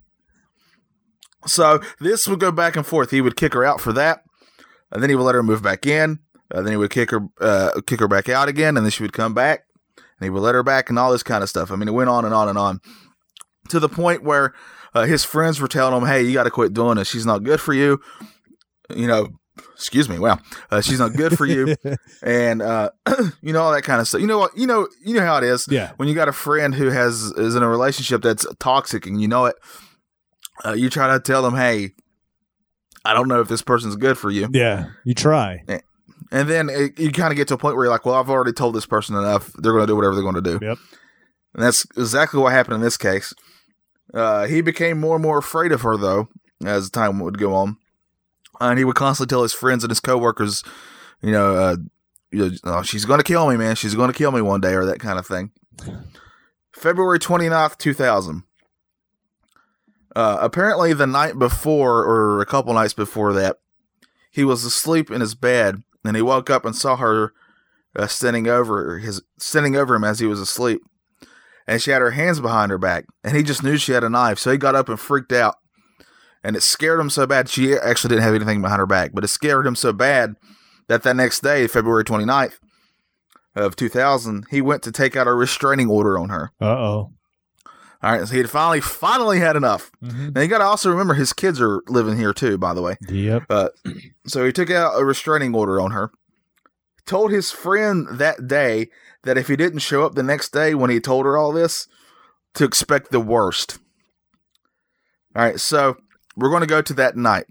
So 1.46 1.80
this 2.00 2.26
would 2.26 2.40
go 2.40 2.50
back 2.50 2.76
and 2.76 2.86
forth. 2.86 3.10
He 3.10 3.20
would 3.20 3.36
kick 3.36 3.54
her 3.54 3.64
out 3.64 3.80
for 3.80 3.92
that, 3.92 4.24
and 4.90 5.02
then 5.02 5.10
he 5.10 5.16
would 5.16 5.24
let 5.24 5.34
her 5.34 5.42
move 5.42 5.62
back 5.62 5.86
in. 5.86 6.18
Uh, 6.52 6.62
then 6.62 6.72
he 6.72 6.76
would 6.76 6.90
kick 6.90 7.10
her, 7.10 7.28
uh, 7.40 7.80
kick 7.86 8.00
her 8.00 8.08
back 8.08 8.28
out 8.28 8.48
again, 8.48 8.76
and 8.76 8.84
then 8.84 8.90
she 8.90 9.02
would 9.02 9.12
come 9.12 9.32
back, 9.32 9.64
he 10.24 10.30
would 10.30 10.40
let 10.42 10.54
her 10.54 10.62
back, 10.62 10.88
and 10.90 10.98
all 10.98 11.12
this 11.12 11.22
kind 11.22 11.42
of 11.42 11.48
stuff. 11.48 11.70
I 11.70 11.76
mean, 11.76 11.88
it 11.88 11.92
went 11.92 12.10
on 12.10 12.24
and 12.24 12.34
on 12.34 12.48
and 12.48 12.58
on, 12.58 12.80
to 13.68 13.78
the 13.80 13.88
point 13.88 14.22
where 14.22 14.52
uh, 14.94 15.04
his 15.04 15.24
friends 15.24 15.60
were 15.60 15.68
telling 15.68 16.00
him, 16.00 16.06
"Hey, 16.06 16.22
you 16.22 16.32
got 16.32 16.44
to 16.44 16.50
quit 16.50 16.72
doing 16.74 16.96
this. 16.96 17.08
She's 17.08 17.26
not 17.26 17.42
good 17.44 17.60
for 17.60 17.72
you." 17.74 18.00
You 18.94 19.06
know, 19.06 19.28
excuse 19.74 20.08
me. 20.08 20.18
Wow, 20.18 20.38
uh, 20.70 20.80
she's 20.80 20.98
not 20.98 21.14
good 21.14 21.36
for 21.38 21.46
you, 21.46 21.76
and 22.22 22.60
uh, 22.60 22.90
you 23.42 23.52
know 23.52 23.62
all 23.62 23.72
that 23.72 23.82
kind 23.82 24.00
of 24.00 24.08
stuff. 24.08 24.20
You 24.20 24.26
know 24.26 24.38
what? 24.38 24.56
You 24.56 24.66
know, 24.66 24.88
you 25.04 25.14
know 25.14 25.24
how 25.24 25.38
it 25.38 25.44
is 25.44 25.66
Yeah. 25.70 25.92
when 25.96 26.08
you 26.08 26.14
got 26.14 26.28
a 26.28 26.32
friend 26.32 26.74
who 26.74 26.90
has 26.90 27.22
is 27.36 27.54
in 27.54 27.62
a 27.62 27.68
relationship 27.68 28.22
that's 28.22 28.46
toxic, 28.58 29.06
and 29.06 29.20
you 29.20 29.28
know 29.28 29.46
it. 29.46 29.56
Uh, 30.64 30.72
you 30.72 30.90
try 30.90 31.12
to 31.12 31.20
tell 31.20 31.42
them, 31.42 31.54
"Hey, 31.56 31.92
I 33.04 33.14
don't 33.14 33.28
know 33.28 33.40
if 33.40 33.48
this 33.48 33.62
person's 33.62 33.96
good 33.96 34.18
for 34.18 34.30
you," 34.30 34.48
Yeah. 34.52 34.90
You 35.04 35.14
try. 35.14 35.62
and 35.68 35.82
then 36.48 36.70
it, 36.70 36.98
you 36.98 37.12
kind 37.12 37.30
of 37.30 37.36
get 37.36 37.48
to 37.48 37.54
a 37.54 37.58
point 37.58 37.76
where 37.76 37.84
you're 37.84 37.92
like, 37.92 38.06
"Well, 38.06 38.14
I've 38.14 38.30
already 38.30 38.52
told 38.52 38.74
this 38.74 38.86
person 38.86 39.14
enough. 39.14 39.52
They're 39.52 39.72
going 39.72 39.82
to 39.82 39.86
do 39.86 39.96
whatever 39.96 40.14
they're 40.14 40.22
going 40.22 40.42
to 40.42 40.58
do." 40.58 40.58
Yep. 40.62 40.78
And 41.54 41.62
that's 41.62 41.86
exactly 41.96 42.40
what 42.40 42.52
happened 42.52 42.76
in 42.76 42.80
this 42.80 42.96
case. 42.96 43.34
Uh, 44.14 44.46
he 44.46 44.60
became 44.60 44.98
more 44.98 45.16
and 45.16 45.22
more 45.22 45.38
afraid 45.38 45.72
of 45.72 45.82
her, 45.82 45.96
though, 45.96 46.28
as 46.64 46.90
time 46.90 47.20
would 47.20 47.38
go 47.38 47.54
on, 47.54 47.76
and 48.60 48.78
he 48.78 48.84
would 48.84 48.96
constantly 48.96 49.30
tell 49.30 49.42
his 49.42 49.52
friends 49.52 49.84
and 49.84 49.90
his 49.90 50.00
coworkers, 50.00 50.62
you 51.20 51.32
know, 51.32 51.54
uh, 51.54 51.76
you 52.30 52.50
know 52.50 52.56
oh, 52.64 52.82
she's 52.82 53.04
going 53.04 53.20
to 53.20 53.24
kill 53.24 53.48
me, 53.48 53.56
man. 53.56 53.76
She's 53.76 53.94
going 53.94 54.10
to 54.10 54.16
kill 54.16 54.32
me 54.32 54.40
one 54.40 54.60
day, 54.60 54.74
or 54.74 54.84
that 54.86 55.00
kind 55.00 55.18
of 55.18 55.26
thing. 55.26 55.50
February 56.72 57.18
29th, 57.18 57.76
2000. 57.78 58.44
Uh, 60.14 60.38
apparently, 60.40 60.92
the 60.92 61.06
night 61.06 61.38
before, 61.38 62.04
or 62.04 62.40
a 62.40 62.46
couple 62.46 62.72
nights 62.74 62.94
before 62.94 63.32
that, 63.32 63.58
he 64.30 64.44
was 64.44 64.64
asleep 64.64 65.10
in 65.10 65.20
his 65.20 65.34
bed, 65.34 65.82
and 66.04 66.16
he 66.16 66.22
woke 66.22 66.50
up 66.50 66.64
and 66.64 66.74
saw 66.74 66.96
her 66.96 67.32
uh, 67.96 68.06
standing 68.06 68.48
over 68.48 68.98
his 68.98 69.22
standing 69.38 69.76
over 69.76 69.94
him 69.94 70.04
as 70.04 70.18
he 70.18 70.26
was 70.26 70.40
asleep, 70.40 70.82
and 71.66 71.80
she 71.80 71.90
had 71.90 72.02
her 72.02 72.12
hands 72.12 72.40
behind 72.40 72.70
her 72.70 72.78
back, 72.78 73.06
and 73.22 73.36
he 73.36 73.42
just 73.42 73.62
knew 73.62 73.76
she 73.76 73.92
had 73.92 74.04
a 74.04 74.10
knife, 74.10 74.38
so 74.38 74.50
he 74.50 74.58
got 74.58 74.74
up 74.74 74.88
and 74.88 74.98
freaked 74.98 75.32
out, 75.32 75.56
and 76.42 76.56
it 76.56 76.62
scared 76.62 77.00
him 77.00 77.10
so 77.10 77.26
bad. 77.26 77.48
She 77.48 77.74
actually 77.74 78.10
didn't 78.10 78.24
have 78.24 78.34
anything 78.34 78.62
behind 78.62 78.80
her 78.80 78.86
back, 78.86 79.10
but 79.12 79.24
it 79.24 79.28
scared 79.28 79.66
him 79.66 79.76
so 79.76 79.92
bad 79.92 80.36
that 80.88 81.02
that 81.02 81.16
next 81.16 81.40
day, 81.40 81.66
February 81.66 82.04
29th 82.04 82.58
of 83.54 83.76
2000, 83.76 84.46
he 84.50 84.60
went 84.60 84.82
to 84.82 84.92
take 84.92 85.16
out 85.16 85.26
a 85.26 85.34
restraining 85.34 85.90
order 85.90 86.18
on 86.18 86.30
her. 86.30 86.52
Uh 86.60 86.66
oh. 86.66 87.12
All 88.02 88.10
right, 88.12 88.26
so 88.26 88.32
he 88.32 88.38
had 88.38 88.50
finally 88.50 88.80
finally 88.80 89.38
had 89.38 89.54
enough. 89.56 89.90
Mhm. 90.02 90.34
Now 90.34 90.40
you 90.40 90.48
got 90.48 90.58
to 90.58 90.64
also 90.64 90.90
remember 90.90 91.14
his 91.14 91.32
kids 91.32 91.60
are 91.60 91.82
living 91.88 92.16
here 92.16 92.32
too. 92.32 92.58
By 92.58 92.74
the 92.74 92.82
way, 92.82 92.96
Yep. 93.08 93.44
uh, 93.48 93.68
so 94.26 94.44
he 94.44 94.52
took 94.52 94.70
out 94.70 95.00
a 95.00 95.04
restraining 95.04 95.54
order 95.54 95.80
on 95.80 95.92
her. 95.92 96.10
Told 97.06 97.30
his 97.30 97.50
friend 97.52 98.06
that 98.10 98.46
day 98.48 98.88
that 99.22 99.38
if 99.38 99.48
he 99.48 99.56
didn't 99.56 99.80
show 99.80 100.04
up 100.04 100.14
the 100.14 100.22
next 100.22 100.52
day 100.52 100.74
when 100.74 100.90
he 100.90 100.98
told 101.00 101.26
her 101.26 101.36
all 101.36 101.52
this, 101.52 101.86
to 102.54 102.64
expect 102.64 103.10
the 103.12 103.20
worst. 103.20 103.78
All 105.34 105.42
right, 105.42 105.58
so 105.60 105.96
we're 106.36 106.50
going 106.50 106.60
to 106.60 106.66
go 106.66 106.82
to 106.82 106.94
that 106.94 107.16
night. 107.16 107.46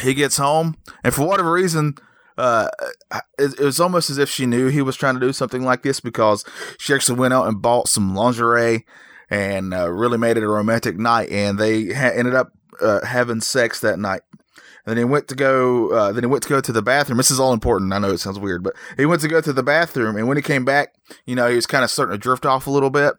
He 0.00 0.14
gets 0.14 0.36
home, 0.36 0.76
and 1.04 1.14
for 1.14 1.26
whatever 1.26 1.52
reason, 1.52 1.94
uh, 2.36 2.68
it, 3.38 3.58
it 3.58 3.64
was 3.64 3.80
almost 3.80 4.10
as 4.10 4.18
if 4.18 4.28
she 4.28 4.44
knew 4.46 4.68
he 4.68 4.82
was 4.82 4.96
trying 4.96 5.14
to 5.14 5.20
do 5.20 5.32
something 5.32 5.62
like 5.64 5.82
this 5.82 6.00
because 6.00 6.44
she 6.78 6.92
actually 6.92 7.18
went 7.18 7.32
out 7.34 7.46
and 7.46 7.62
bought 7.62 7.88
some 7.88 8.14
lingerie 8.14 8.84
and 9.30 9.74
uh, 9.74 9.90
really 9.90 10.18
made 10.18 10.36
it 10.36 10.42
a 10.42 10.48
romantic 10.48 10.98
night. 10.98 11.30
And 11.30 11.58
they 11.58 11.92
ha- 11.92 12.12
ended 12.14 12.34
up 12.34 12.52
uh, 12.80 13.04
having 13.04 13.40
sex 13.40 13.80
that 13.80 13.98
night. 13.98 14.22
And 14.84 14.92
then 14.92 14.98
he 14.98 15.04
went 15.04 15.26
to 15.28 15.34
go. 15.34 15.90
Uh, 15.90 16.12
then 16.12 16.22
he 16.22 16.28
went 16.28 16.44
to 16.44 16.48
go 16.48 16.60
to 16.60 16.72
the 16.72 16.82
bathroom. 16.82 17.16
This 17.16 17.30
is 17.30 17.40
all 17.40 17.52
important. 17.52 17.92
I 17.92 17.98
know 17.98 18.10
it 18.10 18.18
sounds 18.18 18.38
weird, 18.38 18.62
but 18.62 18.74
he 18.96 19.04
went 19.04 19.20
to 19.22 19.28
go 19.28 19.40
to 19.40 19.52
the 19.52 19.62
bathroom, 19.62 20.16
and 20.16 20.28
when 20.28 20.36
he 20.36 20.42
came 20.42 20.64
back, 20.64 20.94
you 21.24 21.34
know, 21.34 21.48
he 21.48 21.56
was 21.56 21.66
kind 21.66 21.82
of 21.82 21.90
starting 21.90 22.12
to 22.14 22.18
drift 22.18 22.46
off 22.46 22.68
a 22.68 22.70
little 22.70 22.90
bit, 22.90 23.14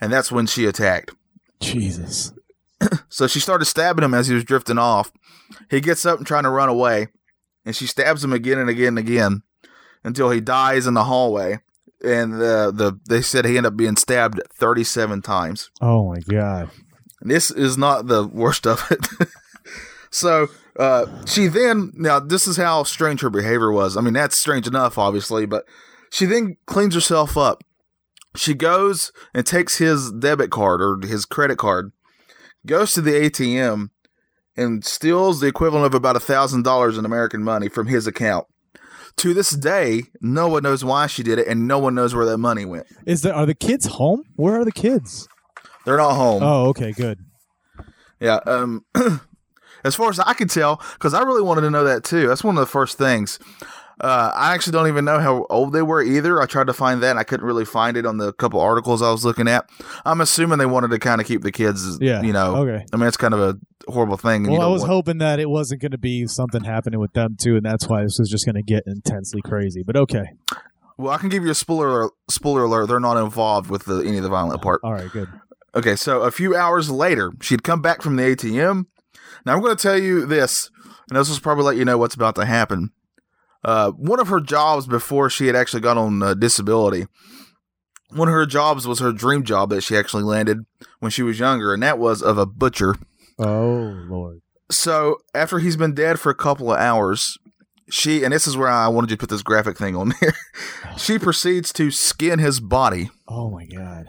and 0.00 0.12
that's 0.12 0.30
when 0.30 0.46
she 0.46 0.64
attacked. 0.64 1.12
Jesus. 1.60 2.32
So 3.08 3.26
she 3.26 3.40
started 3.40 3.64
stabbing 3.64 4.04
him 4.04 4.14
as 4.14 4.28
he 4.28 4.34
was 4.34 4.44
drifting 4.44 4.78
off. 4.78 5.10
He 5.68 5.80
gets 5.80 6.06
up 6.06 6.18
and 6.18 6.26
trying 6.26 6.44
to 6.44 6.50
run 6.50 6.68
away, 6.68 7.08
and 7.64 7.74
she 7.74 7.86
stabs 7.86 8.22
him 8.22 8.32
again 8.32 8.58
and 8.58 8.70
again 8.70 8.88
and 8.88 8.98
again 8.98 9.42
until 10.04 10.30
he 10.30 10.40
dies 10.40 10.86
in 10.86 10.94
the 10.94 11.04
hallway. 11.04 11.58
And 12.04 12.34
the 12.34 12.72
the 12.72 12.98
they 13.08 13.22
said 13.22 13.44
he 13.44 13.56
ended 13.56 13.72
up 13.72 13.76
being 13.76 13.96
stabbed 13.96 14.40
37 14.54 15.22
times. 15.22 15.70
Oh 15.80 16.08
my 16.08 16.20
god. 16.20 16.70
And 17.20 17.30
this 17.30 17.50
is 17.50 17.76
not 17.76 18.06
the 18.06 18.26
worst 18.26 18.66
of 18.66 18.86
it. 18.90 19.28
so 20.10 20.48
uh, 20.78 21.06
she 21.26 21.48
then 21.48 21.92
now 21.94 22.20
this 22.20 22.46
is 22.46 22.56
how 22.56 22.84
strange 22.84 23.20
her 23.20 23.30
behavior 23.30 23.72
was. 23.72 23.96
I 23.96 24.00
mean 24.00 24.14
that's 24.14 24.36
strange 24.36 24.66
enough, 24.66 24.96
obviously, 24.96 25.44
but 25.44 25.64
she 26.10 26.24
then 26.24 26.56
cleans 26.66 26.94
herself 26.94 27.36
up. 27.36 27.64
She 28.36 28.54
goes 28.54 29.10
and 29.34 29.44
takes 29.44 29.78
his 29.78 30.12
debit 30.12 30.50
card 30.50 30.80
or 30.80 30.98
his 31.04 31.24
credit 31.24 31.58
card, 31.58 31.92
goes 32.64 32.92
to 32.92 33.00
the 33.00 33.10
ATM, 33.10 33.90
and 34.56 34.84
steals 34.84 35.40
the 35.40 35.46
equivalent 35.46 35.86
of 35.86 35.94
about 35.94 36.16
a 36.16 36.20
thousand 36.20 36.62
dollars 36.62 36.98
in 36.98 37.04
American 37.04 37.42
money 37.42 37.68
from 37.68 37.86
his 37.86 38.06
account. 38.06 38.46
To 39.18 39.34
this 39.34 39.50
day, 39.50 40.04
no 40.20 40.46
one 40.48 40.62
knows 40.62 40.84
why 40.84 41.08
she 41.08 41.24
did 41.24 41.40
it, 41.40 41.48
and 41.48 41.66
no 41.66 41.80
one 41.80 41.94
knows 41.94 42.14
where 42.14 42.24
that 42.26 42.38
money 42.38 42.64
went. 42.64 42.86
Is 43.04 43.22
there 43.22 43.34
are 43.34 43.46
the 43.46 43.54
kids 43.54 43.86
home? 43.86 44.22
Where 44.36 44.60
are 44.60 44.64
the 44.64 44.70
kids? 44.70 45.28
They're 45.84 45.96
not 45.96 46.14
home. 46.14 46.42
Oh, 46.42 46.68
okay, 46.68 46.92
good. 46.92 47.18
Yeah. 48.20 48.38
Um, 48.46 48.84
as 49.84 49.96
far 49.96 50.10
as 50.10 50.20
I 50.20 50.34
could 50.34 50.50
tell, 50.50 50.80
because 50.94 51.14
I 51.14 51.22
really 51.22 51.42
wanted 51.42 51.62
to 51.62 51.70
know 51.70 51.82
that 51.82 52.04
too. 52.04 52.28
That's 52.28 52.44
one 52.44 52.56
of 52.56 52.60
the 52.60 52.66
first 52.66 52.96
things. 52.96 53.40
Uh, 54.00 54.30
I 54.34 54.54
actually 54.54 54.72
don't 54.72 54.86
even 54.88 55.04
know 55.04 55.18
how 55.18 55.46
old 55.50 55.72
they 55.72 55.82
were 55.82 56.02
either. 56.02 56.40
I 56.40 56.46
tried 56.46 56.68
to 56.68 56.72
find 56.72 57.02
that, 57.02 57.10
and 57.10 57.18
I 57.18 57.24
couldn't 57.24 57.44
really 57.46 57.64
find 57.64 57.96
it 57.96 58.06
on 58.06 58.18
the 58.18 58.32
couple 58.32 58.60
articles 58.60 59.02
I 59.02 59.10
was 59.10 59.24
looking 59.24 59.48
at. 59.48 59.68
I'm 60.04 60.20
assuming 60.20 60.58
they 60.58 60.66
wanted 60.66 60.90
to 60.92 60.98
kind 60.98 61.20
of 61.20 61.26
keep 61.26 61.42
the 61.42 61.50
kids, 61.52 61.98
Yeah. 62.00 62.22
you 62.22 62.32
know. 62.32 62.56
Okay. 62.56 62.84
I 62.92 62.96
mean, 62.96 63.08
it's 63.08 63.16
kind 63.16 63.34
of 63.34 63.40
a 63.40 63.90
horrible 63.90 64.16
thing. 64.16 64.48
Well, 64.48 64.62
I 64.62 64.66
was 64.66 64.82
want- 64.82 64.92
hoping 64.92 65.18
that 65.18 65.40
it 65.40 65.50
wasn't 65.50 65.80
going 65.80 65.90
to 65.92 65.98
be 65.98 66.26
something 66.26 66.62
happening 66.64 67.00
with 67.00 67.12
them 67.12 67.36
too, 67.40 67.56
and 67.56 67.64
that's 67.66 67.88
why 67.88 68.02
this 68.02 68.18
was 68.18 68.28
just 68.30 68.44
going 68.44 68.54
to 68.56 68.62
get 68.62 68.84
intensely 68.86 69.42
crazy. 69.42 69.82
But 69.82 69.96
okay, 69.96 70.24
well, 70.96 71.12
I 71.12 71.18
can 71.18 71.28
give 71.28 71.44
you 71.44 71.50
a 71.50 71.54
spoiler 71.54 72.10
spoiler 72.30 72.64
alert. 72.64 72.86
They're 72.86 73.00
not 73.00 73.16
involved 73.16 73.68
with 73.70 73.84
the, 73.86 73.98
any 74.00 74.18
of 74.18 74.22
the 74.22 74.28
violent 74.28 74.62
part. 74.62 74.80
all 74.84 74.92
right, 74.92 75.10
good. 75.10 75.28
Okay, 75.74 75.96
so 75.96 76.22
a 76.22 76.30
few 76.30 76.56
hours 76.56 76.90
later, 76.90 77.32
she'd 77.40 77.62
come 77.62 77.82
back 77.82 78.00
from 78.02 78.16
the 78.16 78.22
ATM. 78.22 78.86
Now 79.44 79.54
I'm 79.54 79.60
going 79.60 79.76
to 79.76 79.82
tell 79.82 79.98
you 79.98 80.24
this, 80.26 80.70
and 81.08 81.18
this 81.18 81.28
will 81.28 81.38
probably 81.40 81.64
let 81.64 81.76
you 81.76 81.84
know 81.84 81.98
what's 81.98 82.14
about 82.14 82.34
to 82.36 82.44
happen. 82.46 82.90
Uh, 83.64 83.90
one 83.92 84.20
of 84.20 84.28
her 84.28 84.40
jobs 84.40 84.86
before 84.86 85.28
she 85.28 85.46
had 85.46 85.56
actually 85.56 85.80
got 85.80 85.98
on 85.98 86.22
uh, 86.22 86.34
disability, 86.34 87.06
one 88.10 88.28
of 88.28 88.34
her 88.34 88.46
jobs 88.46 88.86
was 88.86 89.00
her 89.00 89.12
dream 89.12 89.42
job 89.42 89.70
that 89.70 89.82
she 89.82 89.96
actually 89.96 90.22
landed 90.22 90.64
when 91.00 91.10
she 91.10 91.22
was 91.22 91.38
younger, 91.38 91.74
and 91.74 91.82
that 91.82 91.98
was 91.98 92.22
of 92.22 92.38
a 92.38 92.46
butcher. 92.46 92.94
Oh 93.38 93.94
lord. 94.08 94.40
So 94.70 95.18
after 95.34 95.58
he's 95.58 95.76
been 95.76 95.94
dead 95.94 96.18
for 96.20 96.30
a 96.30 96.34
couple 96.34 96.72
of 96.72 96.78
hours, 96.78 97.36
she 97.90 98.22
and 98.24 98.32
this 98.32 98.46
is 98.46 98.56
where 98.56 98.68
I 98.68 98.88
wanted 98.88 99.10
you 99.10 99.16
to 99.16 99.20
put 99.20 99.30
this 99.30 99.42
graphic 99.42 99.76
thing 99.78 99.96
on 99.96 100.12
there. 100.20 100.34
she 100.96 101.18
proceeds 101.20 101.72
to 101.74 101.90
skin 101.90 102.38
his 102.38 102.60
body. 102.60 103.10
Oh 103.28 103.50
my 103.50 103.66
god. 103.66 104.06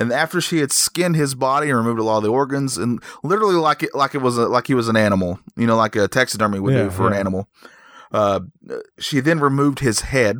And 0.00 0.12
after 0.12 0.40
she 0.40 0.58
had 0.58 0.70
skinned 0.70 1.16
his 1.16 1.34
body 1.34 1.68
and 1.70 1.76
removed 1.78 1.98
a 1.98 2.04
lot 2.04 2.18
of 2.18 2.22
the 2.22 2.30
organs, 2.30 2.78
and 2.78 3.02
literally 3.24 3.56
like 3.56 3.82
it, 3.82 3.94
like 3.94 4.14
it 4.14 4.18
was 4.22 4.38
a, 4.38 4.46
like 4.46 4.68
he 4.68 4.74
was 4.74 4.86
an 4.88 4.96
animal, 4.96 5.40
you 5.56 5.66
know, 5.66 5.76
like 5.76 5.96
a 5.96 6.06
taxidermy 6.06 6.60
would 6.60 6.74
Yeah, 6.74 6.84
do 6.84 6.90
for 6.90 7.08
an 7.08 7.14
yeah. 7.14 7.20
animal. 7.20 7.48
Uh, 8.12 8.40
she 8.98 9.20
then 9.20 9.40
removed 9.40 9.80
his 9.80 10.00
head. 10.02 10.38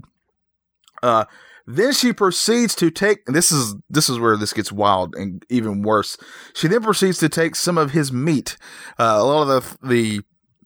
Uh, 1.03 1.25
then 1.67 1.93
she 1.93 2.13
proceeds 2.13 2.75
to 2.77 2.91
take. 2.91 3.25
This 3.27 3.53
is 3.53 3.75
this 3.91 4.09
is 4.09 4.19
where 4.19 4.37
this 4.37 4.53
gets 4.55 4.73
wild 4.73 5.15
and 5.15 5.45
even 5.51 5.83
worse. 5.83 6.17
She 6.55 6.67
then 6.67 6.83
proceeds 6.83 7.19
to 7.19 7.29
take 7.29 7.55
some 7.55 7.77
of 7.77 7.91
his 7.91 8.11
meat. 8.13 8.57
Uh, 8.99 9.17
a 9.19 9.25
lot 9.25 9.43
of 9.51 9.77
the 9.83 10.23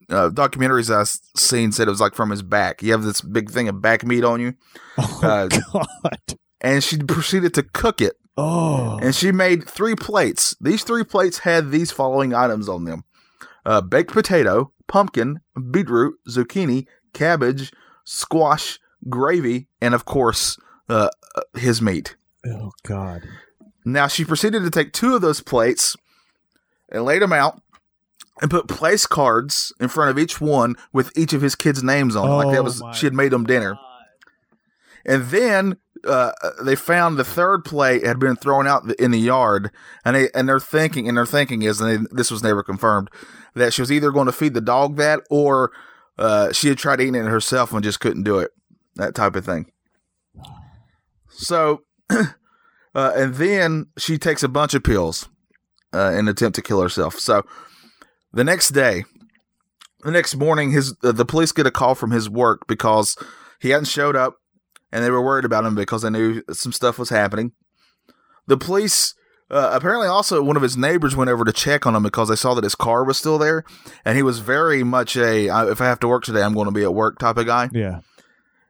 the 0.09 0.17
uh, 0.17 0.31
documentaries 0.31 0.95
I've 0.95 1.09
seen 1.37 1.73
said 1.73 1.89
it 1.89 1.91
was 1.91 2.01
like 2.01 2.15
from 2.15 2.31
his 2.31 2.43
back. 2.43 2.83
You 2.83 2.93
have 2.93 3.03
this 3.03 3.21
big 3.21 3.51
thing 3.51 3.69
of 3.69 3.81
back 3.83 4.05
meat 4.05 4.25
on 4.25 4.41
you, 4.41 4.55
Oh 4.99 5.21
Uh, 5.23 5.49
god. 5.49 6.39
and 6.61 6.85
she 6.85 6.99
proceeded 6.99 7.55
to 7.55 7.63
cook 7.63 8.01
it 8.01 8.15
Oh. 8.37 8.99
and 9.03 9.15
she 9.15 9.33
made 9.33 9.69
three 9.69 9.95
plates. 9.95 10.55
These 10.61 10.85
three 10.85 11.05
plates 11.05 11.39
had 11.41 11.71
these 11.71 11.91
following 11.91 12.33
items 12.35 12.69
on 12.69 12.85
them 12.85 13.05
uh, 13.65 13.81
baked 13.81 14.13
potato, 14.13 14.73
pumpkin, 14.87 15.41
beetroot, 15.71 16.15
zucchini, 16.29 16.87
cabbage, 17.13 17.73
squash, 18.05 18.79
gravy, 19.09 19.69
and 19.81 19.95
of 19.95 20.05
course, 20.05 20.59
uh, 20.89 21.09
uh, 21.35 21.43
his 21.55 21.81
meat. 21.81 22.17
Oh 22.47 22.73
god. 22.85 23.23
Now, 23.85 24.07
she 24.07 24.25
proceeded 24.25 24.63
to 24.63 24.71
take 24.71 24.93
two 24.93 25.15
of 25.15 25.23
those 25.23 25.41
plates 25.41 25.97
and 26.91 27.05
laid 27.05 27.23
them 27.23 27.33
out 27.33 27.61
and 28.41 28.51
put 28.51 28.69
place 28.69 29.07
cards 29.07 29.73
in 29.81 29.89
front 29.89 30.11
of 30.11 30.19
each 30.19 30.41
one 30.41 30.77
with 30.93 31.17
each 31.17 31.33
of 31.33 31.43
his 31.43 31.55
kids' 31.55 31.83
names 31.83 32.15
on 32.15 32.29
it. 32.29 32.33
Like 32.33 32.55
that 32.55 32.61
Oh 32.61 32.65
was, 32.65 32.83
she 32.95 33.07
had 33.07 33.15
made 33.15 33.33
them 33.33 33.45
dinner. 33.45 33.77
And 35.05 35.25
then 35.27 35.79
uh, 36.07 36.33
they 36.65 36.75
found 36.75 37.17
the 37.17 37.25
third 37.25 37.65
plate 37.65 38.05
had 38.05 38.19
been 38.19 38.37
thrown 38.37 38.67
out 38.67 38.91
in 38.99 39.11
the 39.11 39.19
yard, 39.19 39.71
and 40.05 40.17
they 40.17 40.29
and 40.35 40.49
they're 40.49 40.61
thinking 40.61 41.09
and 41.09 41.17
their 41.17 41.27
thinking 41.27 41.63
is, 41.63 41.81
and 41.81 42.07
they, 42.07 42.09
this 42.11 42.31
was 42.31 42.43
never 42.43 42.63
confirmed, 42.63 43.11
that 43.55 43.73
she 43.73 43.83
was 43.83 43.93
either 43.93 44.11
going 44.11 44.27
to 44.27 44.33
feed 44.33 44.55
the 44.55 44.61
dog 44.61 44.97
that 44.97 45.21
or 45.31 45.73
uh, 46.19 46.53
she 46.53 46.69
had 46.69 46.79
tried 46.79 47.01
eating 47.01 47.15
it 47.15 47.25
herself 47.25 47.73
and 47.73 47.83
just 47.83 48.01
couldn't 48.01 48.25
do 48.25 48.39
it, 48.39 48.51
that 48.97 49.15
type 49.15 49.37
of 49.37 49.45
thing. 49.45 49.71
So, 51.29 51.83
uh, 52.11 52.25
and 52.95 53.35
then 53.35 53.87
she 53.97 54.19
takes 54.19 54.43
a 54.43 54.49
bunch 54.49 54.75
of 54.75 54.85
pills 54.85 55.29
uh, 55.95 56.13
in 56.13 56.29
attempt 56.29 56.57
to 56.57 56.63
kill 56.63 56.83
herself. 56.83 57.19
So, 57.19 57.45
the 58.33 58.45
next 58.45 58.71
day, 58.71 59.05
the 60.01 60.11
next 60.11 60.35
morning, 60.37 60.73
his 60.73 60.95
the 61.01 61.25
police 61.25 61.53
get 61.53 61.67
a 61.67 61.71
call 61.71 61.95
from 61.95 62.11
his 62.11 62.29
work 62.29 62.67
because 62.67 63.17
he 63.61 63.71
hadn't 63.71 63.87
showed 63.87 64.17
up 64.17 64.42
and 64.93 65.03
they 65.03 65.11
were 65.11 65.23
worried 65.23 65.45
about 65.45 65.65
him 65.65 65.75
because 65.75 66.03
they 66.03 66.11
knew 66.11 66.43
some 66.53 66.73
stuff 66.73 66.99
was 66.99 67.09
happening. 67.09 67.53
The 68.47 68.57
police 68.57 69.15
uh, 69.51 69.71
apparently 69.73 70.09
also 70.09 70.43
one 70.43 70.57
of 70.57 70.63
his 70.63 70.77
neighbors 70.77 71.15
went 71.15 71.31
over 71.31 71.45
to 71.45 71.53
check 71.53 71.87
on 71.87 71.95
him 71.95 72.03
because 72.03 72.29
they 72.29 72.37
saw 72.37 72.55
that 72.55 72.65
his 72.65 72.75
car 72.75 73.05
was 73.05 73.19
still 73.19 73.39
there, 73.39 73.65
and 74.05 74.17
he 74.17 74.23
was 74.23 74.39
very 74.39 74.83
much 74.83 75.17
a 75.17 75.47
if 75.71 75.81
I 75.81 75.87
have 75.87 76.01
to 76.01 76.09
work 76.09 76.25
today, 76.25 76.43
I'm 76.43 76.55
going 76.55 76.67
to 76.67 76.73
be 76.73 76.83
at 76.83 76.95
work 76.95 77.19
type 77.19 77.37
of 77.37 77.47
guy. 77.47 77.69
Yeah. 77.73 78.01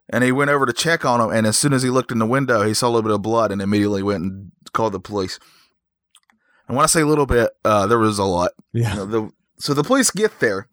And 0.08 0.24
he 0.24 0.32
went 0.32 0.50
over 0.50 0.66
to 0.66 0.72
check 0.72 1.04
on 1.04 1.20
him, 1.20 1.30
and 1.30 1.46
as 1.46 1.56
soon 1.56 1.72
as 1.72 1.82
he 1.82 1.90
looked 1.90 2.10
in 2.10 2.18
the 2.18 2.26
window, 2.26 2.62
he 2.62 2.74
saw 2.74 2.88
a 2.88 2.90
little 2.90 3.02
bit 3.02 3.14
of 3.14 3.22
blood, 3.22 3.52
and 3.52 3.62
immediately 3.62 4.02
went 4.02 4.24
and 4.24 4.52
called 4.72 4.92
the 4.92 5.00
police. 5.00 5.38
And 6.66 6.76
when 6.76 6.84
I 6.84 6.86
say 6.86 7.02
a 7.02 7.06
little 7.06 7.26
bit, 7.26 7.50
uh, 7.64 7.86
there 7.86 7.98
was 7.98 8.18
a 8.18 8.24
lot. 8.24 8.50
Yeah. 8.72 8.90
You 8.90 8.96
know, 8.96 9.06
the, 9.06 9.30
so 9.58 9.74
the 9.74 9.84
police 9.84 10.10
get 10.10 10.40
there, 10.40 10.68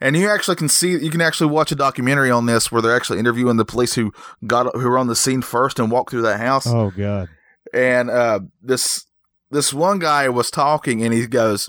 and 0.00 0.16
you 0.16 0.28
actually 0.28 0.56
can 0.56 0.68
see 0.68 0.90
you 0.90 1.10
can 1.10 1.20
actually 1.20 1.50
watch 1.50 1.72
a 1.72 1.76
documentary 1.76 2.30
on 2.30 2.46
this 2.46 2.70
where 2.70 2.80
they're 2.80 2.96
actually 2.96 3.18
interviewing 3.18 3.56
the 3.56 3.64
police 3.64 3.94
who 3.94 4.12
got 4.46 4.74
who 4.74 4.88
were 4.88 4.98
on 4.98 5.08
the 5.08 5.16
scene 5.16 5.42
first 5.42 5.78
and 5.78 5.90
walked 5.90 6.10
through 6.10 6.22
that 6.22 6.40
house. 6.40 6.66
Oh 6.66 6.90
god. 6.90 7.28
And 7.72 8.10
uh, 8.10 8.40
this 8.62 9.04
this 9.50 9.72
one 9.72 9.98
guy 9.98 10.28
was 10.28 10.50
talking, 10.50 11.02
and 11.02 11.12
he 11.12 11.26
goes, 11.26 11.68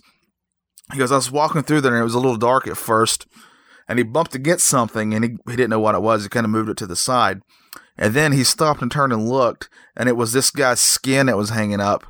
he 0.92 0.98
goes, 0.98 1.12
I 1.12 1.16
was 1.16 1.32
walking 1.32 1.64
through 1.64 1.82
there, 1.82 1.94
and 1.94 2.02
it 2.02 2.06
was 2.06 2.14
a 2.14 2.20
little 2.20 2.38
dark 2.38 2.68
at 2.68 2.78
first, 2.78 3.26
and 3.88 4.00
he 4.00 4.04
bumped 4.04 4.36
against 4.36 4.68
something, 4.68 5.14
and 5.14 5.24
he, 5.24 5.32
he 5.48 5.56
didn't 5.56 5.70
know 5.70 5.80
what 5.80 5.96
it 5.96 6.02
was. 6.02 6.24
He 6.24 6.30
kind 6.30 6.46
of 6.46 6.52
moved 6.52 6.70
it 6.70 6.78
to 6.78 6.88
the 6.88 6.96
side, 6.96 7.42
and 7.98 8.14
then 8.14 8.34
he 8.34 8.44
stopped 8.44 8.82
and 8.82 8.92
turned 8.92 9.14
and 9.14 9.30
looked, 9.30 9.70
and 9.96 10.10
it 10.10 10.18
was 10.18 10.34
this 10.34 10.52
guy's 10.52 10.82
skin 10.82 11.28
that 11.28 11.38
was 11.38 11.50
hanging 11.50 11.82
up, 11.82 12.06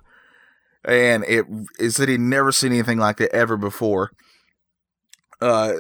and 0.86 1.24
it 1.26 1.46
it 1.80 1.92
said 1.92 2.10
he'd 2.10 2.20
never 2.20 2.52
seen 2.52 2.72
anything 2.72 2.98
like 2.98 3.18
that 3.18 3.34
ever 3.34 3.58
before. 3.58 4.12
Uh, 5.42 5.74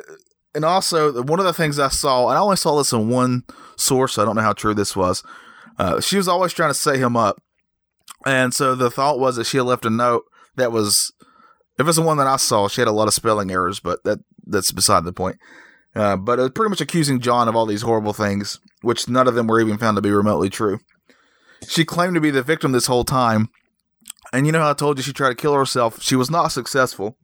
and 0.55 0.65
also 0.65 1.23
one 1.23 1.39
of 1.39 1.45
the 1.45 1.53
things 1.53 1.79
I 1.79 1.89
saw, 1.89 2.29
and 2.29 2.37
I 2.37 2.41
only 2.41 2.57
saw 2.57 2.77
this 2.77 2.91
in 2.91 3.09
one 3.09 3.43
source. 3.75 4.13
So 4.13 4.21
I 4.21 4.25
don't 4.25 4.35
know 4.35 4.41
how 4.41 4.53
true 4.53 4.73
this 4.73 4.95
was. 4.95 5.23
Uh, 5.77 6.01
she 6.01 6.17
was 6.17 6.27
always 6.27 6.53
trying 6.53 6.71
to 6.71 6.73
set 6.75 6.97
him 6.97 7.15
up, 7.15 7.41
and 8.25 8.53
so 8.53 8.75
the 8.75 8.91
thought 8.91 9.19
was 9.19 9.35
that 9.37 9.45
she 9.45 9.57
had 9.57 9.65
left 9.65 9.85
a 9.85 9.89
note 9.89 10.23
that 10.55 10.71
was 10.71 11.13
if 11.79 11.87
it's 11.87 11.97
the 11.97 12.03
one 12.03 12.17
that 12.17 12.27
I 12.27 12.35
saw, 12.35 12.67
she 12.67 12.81
had 12.81 12.89
a 12.89 12.93
lot 12.93 13.07
of 13.07 13.13
spelling 13.13 13.49
errors, 13.49 13.79
but 13.79 14.03
that 14.03 14.19
that's 14.45 14.71
beside 14.71 15.05
the 15.05 15.13
point. 15.13 15.37
Uh, 15.95 16.17
but 16.17 16.37
it 16.37 16.43
was 16.43 16.51
pretty 16.51 16.69
much 16.69 16.81
accusing 16.81 17.19
John 17.19 17.47
of 17.47 17.55
all 17.55 17.65
these 17.65 17.81
horrible 17.81 18.13
things, 18.13 18.59
which 18.81 19.07
none 19.07 19.27
of 19.27 19.35
them 19.35 19.47
were 19.47 19.61
even 19.61 19.77
found 19.77 19.95
to 19.95 20.01
be 20.01 20.11
remotely 20.11 20.49
true. 20.49 20.79
She 21.67 21.85
claimed 21.85 22.15
to 22.15 22.21
be 22.21 22.31
the 22.31 22.43
victim 22.43 22.73
this 22.73 22.87
whole 22.87 23.05
time, 23.05 23.49
and 24.33 24.45
you 24.45 24.51
know 24.51 24.59
how 24.59 24.71
I 24.71 24.73
told 24.73 24.97
you 24.97 25.03
she 25.03 25.13
tried 25.13 25.29
to 25.29 25.35
kill 25.35 25.53
herself. 25.53 26.01
She 26.01 26.15
was 26.15 26.29
not 26.29 26.49
successful. 26.49 27.17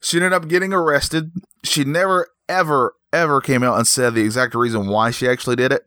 She 0.00 0.18
ended 0.18 0.32
up 0.32 0.48
getting 0.48 0.72
arrested. 0.72 1.32
She 1.62 1.84
never, 1.84 2.28
ever, 2.48 2.94
ever 3.12 3.40
came 3.40 3.62
out 3.62 3.78
and 3.78 3.86
said 3.86 4.14
the 4.14 4.22
exact 4.22 4.54
reason 4.54 4.88
why 4.88 5.10
she 5.10 5.28
actually 5.28 5.56
did 5.56 5.72
it. 5.72 5.82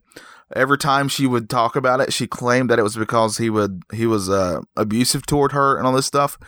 Every 0.55 0.77
time 0.77 1.09
she 1.09 1.27
would 1.27 1.49
talk 1.49 1.75
about 1.75 1.99
it, 1.99 2.13
she 2.13 2.25
claimed 2.25 2.69
that 2.69 2.79
it 2.79 2.83
was 2.83 2.95
because 2.95 3.37
he 3.37 3.49
would 3.49 3.83
he 3.91 4.05
was 4.05 4.29
uh, 4.29 4.61
abusive 4.77 5.25
toward 5.25 5.51
her 5.51 5.77
and 5.77 5.85
all 5.85 5.93
this 5.93 6.05
stuff. 6.05 6.39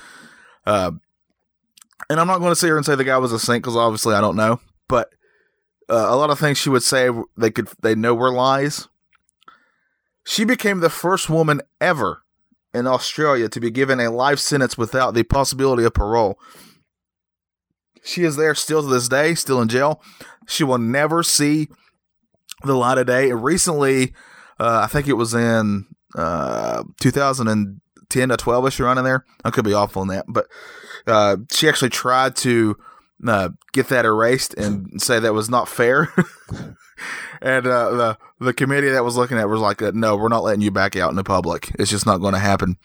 Uh, 0.66 0.92
and 2.10 2.20
I'm 2.20 2.28
not 2.28 2.40
going 2.40 2.52
to 2.52 2.56
sit 2.56 2.68
here 2.68 2.78
and 2.78 2.86
say 2.86 2.96
the 2.96 3.04
guy 3.04 3.18
was 3.18 3.34
a 3.34 3.40
saint 3.40 3.62
because 3.62 3.76
obviously 3.76 4.16
I 4.16 4.22
don't 4.22 4.38
know, 4.38 4.62
but 4.88 5.10
uh, 5.90 6.08
a 6.10 6.16
lot 6.16 6.30
of 6.30 6.40
things 6.40 6.58
she 6.58 6.70
would 6.70 6.84
say 6.84 7.10
they 7.38 7.52
could 7.52 7.68
they 7.82 7.94
know 7.94 8.16
were 8.16 8.32
lies. 8.32 8.88
She 10.24 10.46
became 10.46 10.80
the 10.80 10.90
first 10.90 11.30
woman 11.30 11.62
ever 11.82 12.24
in 12.74 12.88
Australia 12.88 13.50
to 13.50 13.60
be 13.60 13.72
given 13.72 14.00
a 14.00 14.12
life 14.12 14.40
sentence 14.40 14.78
without 14.78 15.14
the 15.14 15.24
possibility 15.24 15.84
of 15.84 15.94
parole. 15.94 16.40
She 18.10 18.24
is 18.24 18.36
there 18.36 18.56
still 18.56 18.82
to 18.82 18.88
this 18.88 19.08
day, 19.08 19.36
still 19.36 19.62
in 19.62 19.68
jail. 19.68 20.02
She 20.48 20.64
will 20.64 20.80
never 20.80 21.22
see 21.22 21.68
the 22.64 22.74
light 22.74 22.98
of 22.98 23.06
day. 23.06 23.32
Recently, 23.32 24.14
uh, 24.60 24.82
I 24.84 24.88
think 24.88 25.08
it 25.08 25.14
was 25.14 25.36
in 25.36 25.86
uh, 26.16 26.84
2010 27.02 28.30
to 28.30 28.38
12 28.38 28.68
ish 28.68 28.80
around 28.80 28.98
in 28.98 29.04
there. 29.04 29.26
I 29.46 29.52
could 29.52 29.64
be 29.64 29.76
off 29.76 29.96
on 29.96 30.08
that, 30.08 30.26
but 30.28 30.48
uh, 31.06 31.38
she 31.52 31.70
actually 31.70 31.92
tried 31.92 32.36
to 32.38 32.78
uh, 33.28 33.50
get 33.74 33.90
that 33.90 34.06
erased 34.06 34.56
and 34.56 35.00
say 35.00 35.20
that 35.20 35.34
was 35.34 35.50
not 35.50 35.68
fair. 35.68 36.12
and 37.42 37.68
uh, 37.68 37.92
the 37.92 38.18
the 38.40 38.54
committee 38.54 38.90
that 38.90 39.06
was 39.06 39.18
looking 39.18 39.38
at 39.38 39.50
was 39.50 39.62
like, 39.62 39.84
uh, 39.84 39.92
"No, 39.94 40.16
we're 40.16 40.30
not 40.30 40.44
letting 40.44 40.62
you 40.62 40.72
back 40.72 40.96
out 40.96 41.12
in 41.12 41.16
the 41.16 41.24
public. 41.24 41.72
It's 41.78 41.92
just 41.92 42.08
not 42.08 42.18
going 42.18 42.34
to 42.34 42.40
happen." 42.40 42.78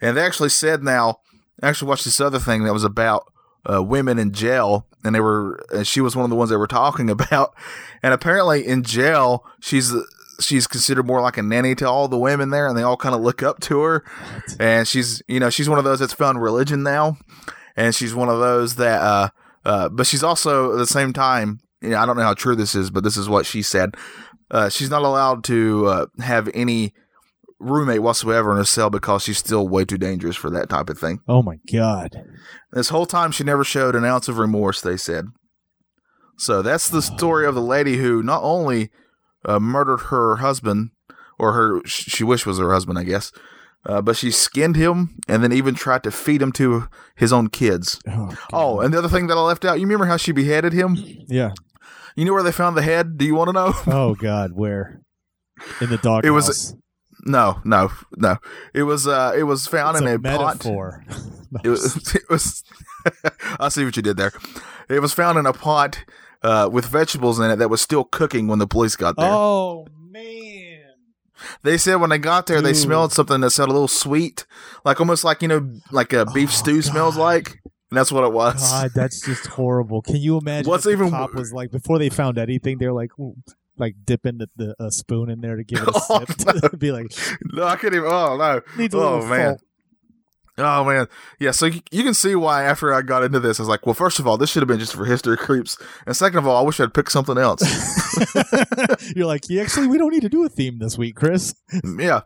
And 0.00 0.16
they 0.16 0.22
actually 0.24 0.50
said 0.50 0.84
now, 0.84 1.18
actually 1.62 1.88
watched 1.88 2.04
this 2.04 2.20
other 2.20 2.38
thing 2.38 2.62
that 2.64 2.72
was 2.72 2.84
about 2.84 3.31
uh, 3.70 3.82
women 3.82 4.18
in 4.18 4.32
jail, 4.32 4.86
and 5.04 5.14
they 5.14 5.20
were, 5.20 5.60
and 5.72 5.86
she 5.86 6.00
was 6.00 6.16
one 6.16 6.24
of 6.24 6.30
the 6.30 6.36
ones 6.36 6.50
they 6.50 6.56
were 6.56 6.66
talking 6.66 7.10
about. 7.18 7.54
And 8.02 8.14
apparently, 8.14 8.66
in 8.66 8.82
jail, 8.82 9.44
she's 9.60 9.92
she's 10.40 10.66
considered 10.66 11.06
more 11.06 11.20
like 11.20 11.36
a 11.36 11.42
nanny 11.42 11.74
to 11.76 11.88
all 11.88 12.08
the 12.08 12.18
women 12.18 12.50
there, 12.50 12.66
and 12.66 12.76
they 12.76 12.82
all 12.82 12.96
kind 12.96 13.14
of 13.14 13.20
look 13.20 13.42
up 13.42 13.60
to 13.60 13.80
her. 13.80 14.04
And 14.58 14.86
she's, 14.86 15.22
you 15.28 15.40
know, 15.40 15.50
she's 15.50 15.68
one 15.68 15.78
of 15.78 15.84
those 15.84 16.00
that's 16.00 16.12
found 16.12 16.42
religion 16.42 16.82
now, 16.82 17.16
and 17.76 17.94
she's 17.94 18.14
one 18.14 18.28
of 18.28 18.38
those 18.38 18.76
that, 18.76 19.00
uh, 19.00 19.28
uh, 19.64 19.88
but 19.88 20.06
she's 20.06 20.22
also 20.22 20.72
at 20.72 20.78
the 20.78 20.86
same 20.86 21.12
time, 21.12 21.60
you 21.80 21.90
know, 21.90 21.98
I 21.98 22.06
don't 22.06 22.16
know 22.16 22.22
how 22.22 22.34
true 22.34 22.56
this 22.56 22.74
is, 22.74 22.90
but 22.90 23.04
this 23.04 23.16
is 23.16 23.28
what 23.28 23.46
she 23.46 23.62
said. 23.62 23.96
Uh, 24.50 24.68
she's 24.68 24.90
not 24.90 25.02
allowed 25.02 25.44
to 25.44 25.86
uh, 25.86 26.06
have 26.20 26.48
any 26.54 26.92
roommate 27.62 28.02
whatsoever 28.02 28.52
in 28.52 28.58
a 28.58 28.64
cell 28.64 28.90
because 28.90 29.22
she's 29.22 29.38
still 29.38 29.66
way 29.68 29.84
too 29.84 29.98
dangerous 29.98 30.36
for 30.36 30.50
that 30.50 30.68
type 30.68 30.90
of 30.90 30.98
thing. 30.98 31.20
Oh 31.28 31.42
my 31.42 31.58
god! 31.72 32.10
This 32.72 32.88
whole 32.90 33.06
time, 33.06 33.30
she 33.30 33.44
never 33.44 33.64
showed 33.64 33.94
an 33.94 34.04
ounce 34.04 34.28
of 34.28 34.38
remorse. 34.38 34.80
They 34.80 34.96
said. 34.96 35.26
So 36.38 36.62
that's 36.62 36.88
the 36.88 37.02
story 37.02 37.46
of 37.46 37.54
the 37.54 37.62
lady 37.62 37.98
who 37.98 38.22
not 38.22 38.42
only 38.42 38.90
uh, 39.44 39.60
murdered 39.60 39.98
her 40.10 40.36
husband, 40.36 40.90
or 41.38 41.52
her 41.52 41.80
she 41.86 42.24
wished 42.24 42.46
was 42.46 42.58
her 42.58 42.72
husband, 42.72 42.98
I 42.98 43.04
guess, 43.04 43.30
uh, 43.86 44.02
but 44.02 44.16
she 44.16 44.30
skinned 44.30 44.74
him 44.76 45.18
and 45.28 45.42
then 45.42 45.52
even 45.52 45.74
tried 45.74 46.02
to 46.04 46.10
feed 46.10 46.42
him 46.42 46.50
to 46.52 46.88
his 47.16 47.32
own 47.32 47.48
kids. 47.48 48.00
Oh, 48.08 48.36
Oh, 48.52 48.80
and 48.80 48.92
the 48.92 48.98
other 48.98 49.08
thing 49.08 49.26
that 49.28 49.36
I 49.36 49.40
left 49.40 49.64
out, 49.64 49.78
you 49.78 49.86
remember 49.86 50.06
how 50.06 50.16
she 50.16 50.32
beheaded 50.32 50.72
him? 50.72 50.96
yeah. 51.28 51.50
You 52.16 52.24
know 52.26 52.32
where 52.34 52.42
they 52.42 52.52
found 52.52 52.76
the 52.76 52.82
head? 52.82 53.16
Do 53.16 53.24
you 53.24 53.34
want 53.34 53.48
to 53.48 53.52
know? 53.54 53.72
Oh 53.86 54.14
God, 54.14 54.50
where? 54.54 55.00
In 55.80 55.90
the 55.90 55.96
dog. 55.98 56.24
It 56.26 56.30
was- 56.30 56.74
No, 57.24 57.60
no, 57.64 57.90
no. 58.16 58.36
It 58.74 58.82
was 58.84 59.06
uh 59.06 59.32
it 59.36 59.44
was 59.44 59.66
found 59.66 59.96
it's 59.96 60.02
in 60.02 60.08
a, 60.08 60.14
a, 60.14 60.18
pot. 60.18 60.64
metaphor. 60.64 61.04
It 61.62 61.68
was 61.68 62.14
it 62.14 62.28
was 62.30 62.64
I 63.60 63.68
see 63.68 63.84
what 63.84 63.94
you 63.96 64.02
did 64.02 64.16
there. 64.16 64.32
It 64.88 65.00
was 65.00 65.12
found 65.12 65.38
in 65.38 65.44
a 65.46 65.52
pot 65.52 66.02
uh 66.42 66.68
with 66.72 66.86
vegetables 66.86 67.38
in 67.38 67.50
it 67.50 67.56
that 67.56 67.68
was 67.68 67.82
still 67.82 68.04
cooking 68.04 68.48
when 68.48 68.58
the 68.58 68.66
police 68.66 68.96
got 68.96 69.16
there. 69.16 69.30
oh 69.30 69.86
man. 70.10 70.80
They 71.62 71.76
said 71.76 71.96
when 71.96 72.10
they 72.10 72.18
got 72.18 72.46
there 72.46 72.62
they 72.62 72.72
smelled 72.72 73.12
something 73.12 73.40
that 73.42 73.50
sounded 73.50 73.72
a 73.72 73.74
little 73.74 73.88
sweet, 73.88 74.46
like 74.84 74.98
almost 75.00 75.24
like 75.24 75.42
you 75.42 75.48
know 75.48 75.70
like 75.90 76.12
a 76.12 76.24
beef 76.26 76.48
Oh, 76.48 76.52
stew 76.52 76.80
smells 76.82 77.16
like. 77.16 77.58
And 77.90 77.98
that's 77.98 78.10
what 78.10 78.24
it 78.24 78.32
was. 78.32 78.70
God, 78.70 78.90
that's 78.94 79.20
just 79.20 79.46
horrible. 79.48 80.00
Can 80.00 80.16
you 80.16 80.38
imagine 80.38 80.70
What's 80.70 80.86
what 80.86 80.90
the 80.92 80.96
even 80.96 81.10
cop 81.10 81.34
was 81.34 81.52
like 81.52 81.70
before 81.70 81.98
they 81.98 82.08
found 82.08 82.38
anything? 82.38 82.78
They're 82.78 82.90
like, 82.94 83.10
like 83.78 83.94
dipping 84.04 84.38
the, 84.38 84.48
the 84.56 84.74
a 84.78 84.90
spoon 84.90 85.30
in 85.30 85.40
there 85.40 85.56
to 85.56 85.64
give 85.64 85.80
it 85.82 85.88
a 85.88 85.92
Oh, 86.10 86.24
sip. 86.26 86.78
Be 86.78 86.92
like, 86.92 87.06
No, 87.52 87.64
I 87.64 87.76
can't 87.76 87.94
even. 87.94 88.08
Oh 88.10 88.36
no. 88.36 88.60
needs 88.76 88.94
a 88.94 88.98
Oh 88.98 89.00
little 89.18 89.26
man. 89.28 89.56
Oh 90.58 90.84
man, 90.84 91.06
yeah. 91.40 91.50
So 91.50 91.64
you, 91.66 91.80
you 91.90 92.02
can 92.04 92.12
see 92.12 92.34
why 92.34 92.64
after 92.64 92.92
I 92.92 93.00
got 93.00 93.22
into 93.24 93.40
this, 93.40 93.58
I 93.58 93.62
was 93.62 93.68
like, 93.70 93.86
well, 93.86 93.94
first 93.94 94.18
of 94.18 94.26
all, 94.26 94.36
this 94.36 94.50
should 94.50 94.60
have 94.60 94.68
been 94.68 94.78
just 94.78 94.94
for 94.94 95.06
history 95.06 95.38
creeps, 95.38 95.78
and 96.06 96.14
second 96.14 96.38
of 96.38 96.46
all, 96.46 96.58
I 96.58 96.66
wish 96.66 96.78
I'd 96.78 96.92
picked 96.92 97.10
something 97.10 97.38
else. 97.38 97.62
You're 99.16 99.26
like, 99.26 99.48
yeah, 99.48 99.62
actually, 99.62 99.86
we 99.86 99.96
don't 99.96 100.10
need 100.12 100.20
to 100.22 100.28
do 100.28 100.44
a 100.44 100.50
theme 100.50 100.78
this 100.78 100.98
week, 100.98 101.16
Chris. 101.16 101.54
yeah, 101.98 102.20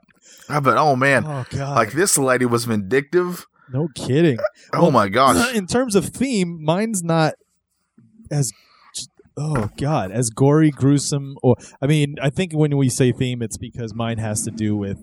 Ah, 0.49 0.61
but 0.61 0.77
oh 0.77 0.97
man, 0.97 1.25
Oh 1.25 1.45
God, 1.51 1.77
like 1.77 1.93
this 1.93 2.19
lady 2.19 2.47
was 2.47 2.65
vindictive. 2.65 3.47
no 3.73 3.87
kidding. 3.95 4.39
Oh 4.75 4.83
Well, 4.83 4.91
my 4.91 5.09
gosh, 5.09 5.55
In 5.55 5.69
terms 5.69 5.95
of 5.95 6.07
theme, 6.07 6.63
mine's 6.65 7.05
not 7.05 7.35
as 8.31 8.51
oh 9.37 9.71
god 9.77 10.11
as 10.13 10.31
gory, 10.31 10.71
gruesome. 10.71 11.37
Or 11.43 11.57
I 11.81 11.87
mean, 11.87 12.17
I 12.23 12.31
think 12.31 12.53
when 12.53 12.77
we 12.77 12.89
say 12.89 13.13
theme, 13.13 13.43
it's 13.43 13.57
because 13.59 13.95
mine 13.95 14.19
has 14.19 14.43
to 14.45 14.51
do 14.51 14.77
with 14.77 14.99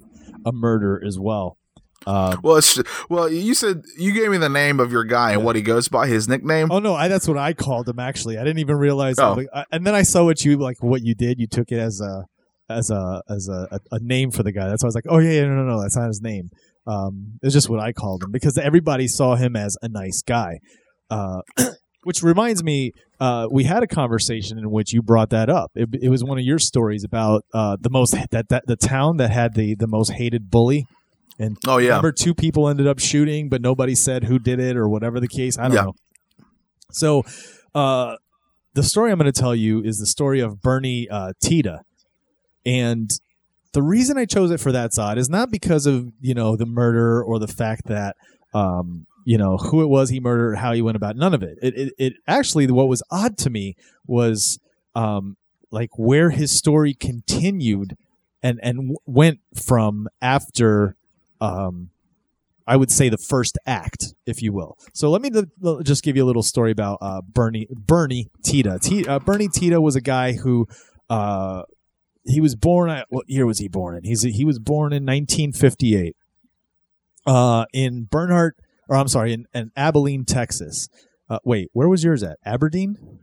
a 0.46 0.52
murder 0.52 1.02
as 1.06 1.18
well. 1.20 1.58
Um, 2.06 2.40
well, 2.44 2.58
it's 2.58 2.82
well. 3.10 3.30
You 3.32 3.54
said 3.54 3.84
you 3.98 4.12
gave 4.12 4.30
me 4.30 4.38
the 4.38 4.50
name 4.50 4.80
of 4.82 4.92
your 4.92 5.06
guy 5.06 5.32
and 5.32 5.44
what 5.46 5.56
he 5.56 5.62
goes 5.62 5.88
by, 5.88 6.08
his 6.08 6.28
nickname. 6.28 6.70
oh 6.72 6.80
no, 6.80 6.94
I, 6.96 7.08
that's 7.08 7.28
what 7.28 7.38
I 7.38 7.54
called 7.54 7.88
him. 7.88 7.98
Actually, 8.00 8.38
I 8.38 8.44
didn't 8.44 8.60
even 8.60 8.76
realize. 8.76 9.16
Oh. 9.20 9.42
I- 9.54 9.66
and 9.72 9.88
then 9.88 9.96
I 9.96 10.02
saw 10.04 10.26
what 10.26 10.44
you 10.44 10.58
like. 10.58 10.78
What 10.82 11.02
you 11.04 11.16
did, 11.16 11.40
you 11.40 11.48
took 11.48 11.72
it 11.72 11.80
as 11.80 12.02
a 12.02 12.26
as 12.70 12.90
a 12.90 13.22
as 13.30 13.48
a, 13.48 13.68
a, 13.72 13.80
a 13.96 14.00
name 14.02 14.32
for 14.32 14.44
the 14.44 14.52
guy. 14.52 14.68
That's 14.68 14.84
why 14.84 14.88
I 14.88 14.90
was 14.90 14.96
like, 14.96 15.06
oh 15.08 15.20
yeah, 15.20 15.32
yeah, 15.32 15.46
no, 15.48 15.56
no, 15.56 15.64
no, 15.64 15.82
that's 15.82 15.96
not 15.96 16.08
his 16.08 16.22
name. 16.22 16.50
Um, 16.86 17.40
it's 17.42 17.54
just 17.54 17.70
what 17.70 17.80
I 17.80 17.94
called 17.94 18.24
him 18.24 18.32
because 18.32 18.58
everybody 18.58 19.08
saw 19.08 19.36
him 19.36 19.56
as 19.56 19.78
a 19.82 19.88
nice 19.88 20.22
guy. 20.22 20.60
Uh, 21.10 21.40
which 22.04 22.22
reminds 22.24 22.64
me, 22.64 22.92
uh, 23.20 23.48
we 23.52 23.64
had 23.64 23.84
a 23.84 23.88
conversation 23.88 24.58
in 24.58 24.70
which 24.72 24.94
you 24.94 25.02
brought 25.02 25.30
that 25.32 25.50
up. 25.50 25.72
It, 25.76 25.90
it 26.02 26.10
was 26.10 26.24
one 26.24 26.38
of 26.38 26.44
your 26.44 26.60
stories 26.60 27.04
about 27.04 27.44
uh, 27.54 27.78
the 27.80 27.90
most 27.90 28.12
that, 28.32 28.50
that 28.50 28.64
the 28.68 28.76
town 28.76 29.18
that 29.18 29.32
had 29.32 29.54
the 29.56 29.76
the 29.76 29.88
most 29.88 30.12
hated 30.14 30.50
bully. 30.50 30.86
And 31.40 31.58
Oh 31.68 31.78
yeah, 31.78 31.88
remember, 31.90 32.12
two 32.12 32.34
people 32.36 32.70
ended 32.70 32.86
up 32.88 33.00
shooting, 33.00 33.50
but 33.50 33.62
nobody 33.62 33.96
said 33.96 34.26
who 34.26 34.38
did 34.40 34.60
it 34.60 34.78
or 34.78 34.88
whatever 34.88 35.20
the 35.20 35.28
case. 35.28 35.58
I 35.58 35.64
don't 35.64 35.74
Yeah. 35.74 35.84
know. 35.84 35.94
So, 36.92 37.24
uh, 37.74 38.18
the 38.76 38.84
story 38.84 39.12
I'm 39.12 39.18
going 39.18 39.32
to 39.32 39.40
tell 39.40 39.56
you 39.56 39.82
is 39.84 39.98
the 39.98 40.06
story 40.06 40.40
of 40.42 40.62
Bernie 40.62 41.08
uh, 41.10 41.34
Tiede, 41.44 41.80
and 42.66 43.10
the 43.74 43.82
reason 43.82 44.18
I 44.18 44.26
chose 44.26 44.52
it 44.52 44.60
for 44.60 44.72
that 44.72 44.94
side 44.94 45.18
is 45.18 45.30
not 45.30 45.50
because 45.52 45.86
of 45.88 46.12
you 46.22 46.34
know 46.34 46.56
the 46.56 46.66
murder 46.66 47.24
or 47.24 47.40
the 47.40 47.48
fact 47.48 47.88
that 47.88 48.16
um, 48.54 49.06
you 49.26 49.38
know 49.38 49.58
who 49.58 49.82
it 49.82 49.88
was 49.88 50.10
he 50.10 50.20
murdered, 50.20 50.58
how 50.58 50.74
he 50.74 50.82
went 50.82 50.96
about. 50.96 51.16
None 51.16 51.34
of 51.34 51.44
it. 51.44 51.58
It, 51.62 51.78
it, 51.78 51.94
it 51.98 52.14
actually 52.28 52.68
what 52.68 52.88
was 52.88 53.04
odd 53.10 53.38
to 53.40 53.50
me 53.50 53.76
was 54.06 54.60
um, 54.96 55.38
like 55.72 55.90
where 55.98 56.30
his 56.30 56.52
story 56.52 56.94
continued 56.94 57.98
and 58.42 58.60
and 58.62 58.98
went 59.06 59.40
from 59.56 60.08
after 60.22 60.96
um, 61.42 61.90
I 62.66 62.78
would 62.78 62.92
say 62.92 63.10
the 63.10 63.18
first 63.18 63.58
act, 63.66 64.14
if 64.26 64.42
you 64.42 64.54
will. 64.54 64.78
So 64.94 65.10
let 65.10 65.22
me 65.22 65.30
th- 65.30 65.46
just 65.84 66.04
give 66.04 66.16
you 66.16 66.24
a 66.24 66.28
little 66.28 66.44
story 66.44 66.72
about 66.72 67.00
uh, 67.02 67.22
Bernie 67.22 67.68
Bernie 67.72 68.30
Tiede. 68.44 68.82
T- 68.82 69.06
uh, 69.06 69.20
Bernie 69.20 69.50
Tiede 69.50 69.82
was 69.82 69.96
a 69.96 70.02
guy 70.02 70.34
who 70.34 70.68
uh, 71.10 71.64
he 72.26 72.40
was 72.40 72.56
born 72.56 72.90
at 72.90 73.08
what 73.10 73.30
year 73.30 73.46
was 73.46 73.60
he 73.60 73.68
born 73.68 73.98
in? 73.98 74.04
He's 74.04 74.22
he 74.22 74.46
was 74.46 74.60
born 74.60 74.94
in 74.94 75.04
1958 75.04 76.16
uh, 77.26 77.66
in 77.74 78.04
Bernhardt, 78.06 78.58
or 78.90 78.96
I'm 78.96 79.08
sorry, 79.08 79.34
in, 79.34 79.46
in 79.54 79.72
Abilene, 79.76 80.26
Texas. 80.26 80.90
Uh, 81.30 81.40
wait, 81.44 81.70
where 81.74 81.88
was 81.88 82.04
yours 82.04 82.24
at? 82.24 82.38
Aberdeen. 82.46 83.20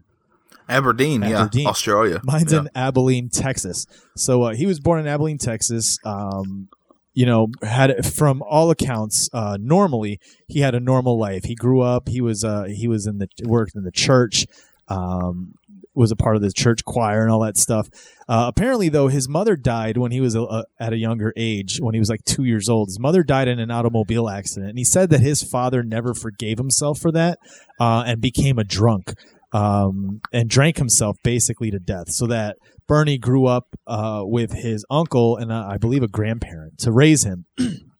Aberdeen, 0.67 1.23
Aberdeen. 1.23 1.63
yeah, 1.63 1.69
Australia. 1.69 2.21
Mine's 2.23 2.53
yeah. 2.53 2.59
in 2.59 2.69
Abilene, 2.75 3.29
Texas. 3.29 3.85
So 4.15 4.43
uh, 4.43 4.53
he 4.53 4.65
was 4.65 4.79
born 4.79 5.01
in 5.01 5.07
Abilene, 5.07 5.37
Texas. 5.37 5.97
Um, 6.05 6.69
you 7.13 7.25
know, 7.25 7.47
had 7.61 8.05
from 8.05 8.41
all 8.41 8.71
accounts, 8.71 9.29
uh, 9.33 9.57
normally 9.59 10.19
he 10.47 10.61
had 10.61 10.73
a 10.73 10.79
normal 10.79 11.19
life. 11.19 11.43
He 11.43 11.55
grew 11.55 11.81
up. 11.81 12.07
He 12.07 12.21
was 12.21 12.43
uh, 12.43 12.63
he 12.63 12.87
was 12.87 13.05
in 13.05 13.17
the 13.17 13.27
worked 13.43 13.75
in 13.75 13.83
the 13.83 13.91
church. 13.91 14.45
Um, 14.87 15.55
was 15.93 16.11
a 16.11 16.15
part 16.15 16.35
of 16.35 16.41
the 16.41 16.51
church 16.51 16.83
choir 16.85 17.21
and 17.21 17.31
all 17.31 17.41
that 17.41 17.57
stuff. 17.57 17.87
Uh, 18.29 18.45
apparently, 18.47 18.89
though, 18.89 19.07
his 19.07 19.27
mother 19.27 19.55
died 19.55 19.97
when 19.97 20.11
he 20.11 20.21
was 20.21 20.35
a, 20.35 20.41
a, 20.41 20.63
at 20.79 20.93
a 20.93 20.97
younger 20.97 21.33
age, 21.35 21.79
when 21.81 21.93
he 21.93 21.99
was 21.99 22.09
like 22.09 22.23
two 22.25 22.43
years 22.43 22.69
old. 22.69 22.87
His 22.87 22.99
mother 22.99 23.23
died 23.23 23.47
in 23.47 23.59
an 23.59 23.71
automobile 23.71 24.29
accident, 24.29 24.69
and 24.69 24.77
he 24.77 24.85
said 24.85 25.09
that 25.09 25.19
his 25.19 25.43
father 25.43 25.83
never 25.83 26.13
forgave 26.13 26.57
himself 26.57 26.99
for 26.99 27.11
that 27.11 27.39
uh, 27.79 28.03
and 28.05 28.21
became 28.21 28.57
a 28.57 28.63
drunk 28.63 29.13
um, 29.53 30.21
and 30.31 30.49
drank 30.49 30.77
himself 30.77 31.17
basically 31.23 31.71
to 31.71 31.79
death. 31.79 32.09
So 32.09 32.27
that 32.27 32.57
Bernie 32.87 33.17
grew 33.17 33.45
up 33.45 33.65
uh, 33.87 34.21
with 34.23 34.53
his 34.53 34.85
uncle 34.89 35.37
and 35.37 35.51
uh, 35.51 35.67
I 35.69 35.77
believe 35.77 36.03
a 36.03 36.07
grandparent 36.07 36.77
to 36.79 36.91
raise 36.91 37.23
him. 37.23 37.45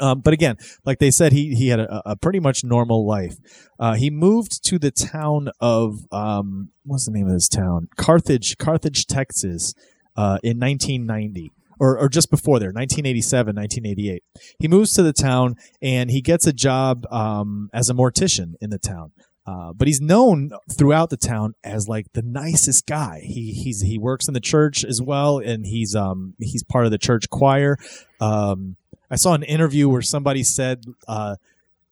Um, 0.00 0.20
but 0.20 0.32
again, 0.32 0.56
like 0.84 0.98
they 0.98 1.10
said, 1.10 1.32
he 1.32 1.54
he 1.54 1.68
had 1.68 1.80
a, 1.80 2.10
a 2.10 2.16
pretty 2.16 2.40
much 2.40 2.64
normal 2.64 3.06
life. 3.06 3.36
Uh, 3.78 3.94
he 3.94 4.10
moved 4.10 4.64
to 4.64 4.78
the 4.78 4.90
town 4.90 5.50
of 5.60 6.00
um, 6.12 6.70
what's 6.84 7.06
the 7.06 7.12
name 7.12 7.26
of 7.26 7.32
this 7.32 7.48
town? 7.48 7.88
Carthage, 7.96 8.58
Carthage, 8.58 9.06
Texas, 9.06 9.74
uh, 10.16 10.38
in 10.42 10.58
1990. 10.58 11.52
Or, 11.80 11.96
or 11.96 12.08
just 12.08 12.28
before 12.28 12.58
there, 12.58 12.72
1987, 12.72 13.54
1988. 13.54 14.24
He 14.58 14.66
moves 14.66 14.94
to 14.94 15.02
the 15.04 15.12
town 15.12 15.54
and 15.80 16.10
he 16.10 16.20
gets 16.20 16.44
a 16.44 16.52
job 16.52 17.06
um, 17.08 17.70
as 17.72 17.88
a 17.88 17.94
mortician 17.94 18.54
in 18.60 18.70
the 18.70 18.80
town. 18.80 19.12
Uh, 19.48 19.72
but 19.72 19.86
he's 19.86 20.00
known 20.00 20.50
throughout 20.70 21.08
the 21.08 21.16
town 21.16 21.54
as 21.64 21.88
like 21.88 22.06
the 22.12 22.20
nicest 22.20 22.84
guy. 22.86 23.20
He 23.22 23.52
he's 23.52 23.80
he 23.80 23.96
works 23.96 24.28
in 24.28 24.34
the 24.34 24.40
church 24.40 24.84
as 24.84 25.00
well, 25.00 25.38
and 25.38 25.64
he's 25.64 25.94
um 25.94 26.34
he's 26.38 26.62
part 26.62 26.84
of 26.84 26.90
the 26.90 26.98
church 26.98 27.30
choir. 27.30 27.78
Um, 28.20 28.76
I 29.10 29.16
saw 29.16 29.34
an 29.34 29.42
interview 29.42 29.88
where 29.88 30.02
somebody 30.02 30.42
said 30.42 30.84
uh, 31.06 31.36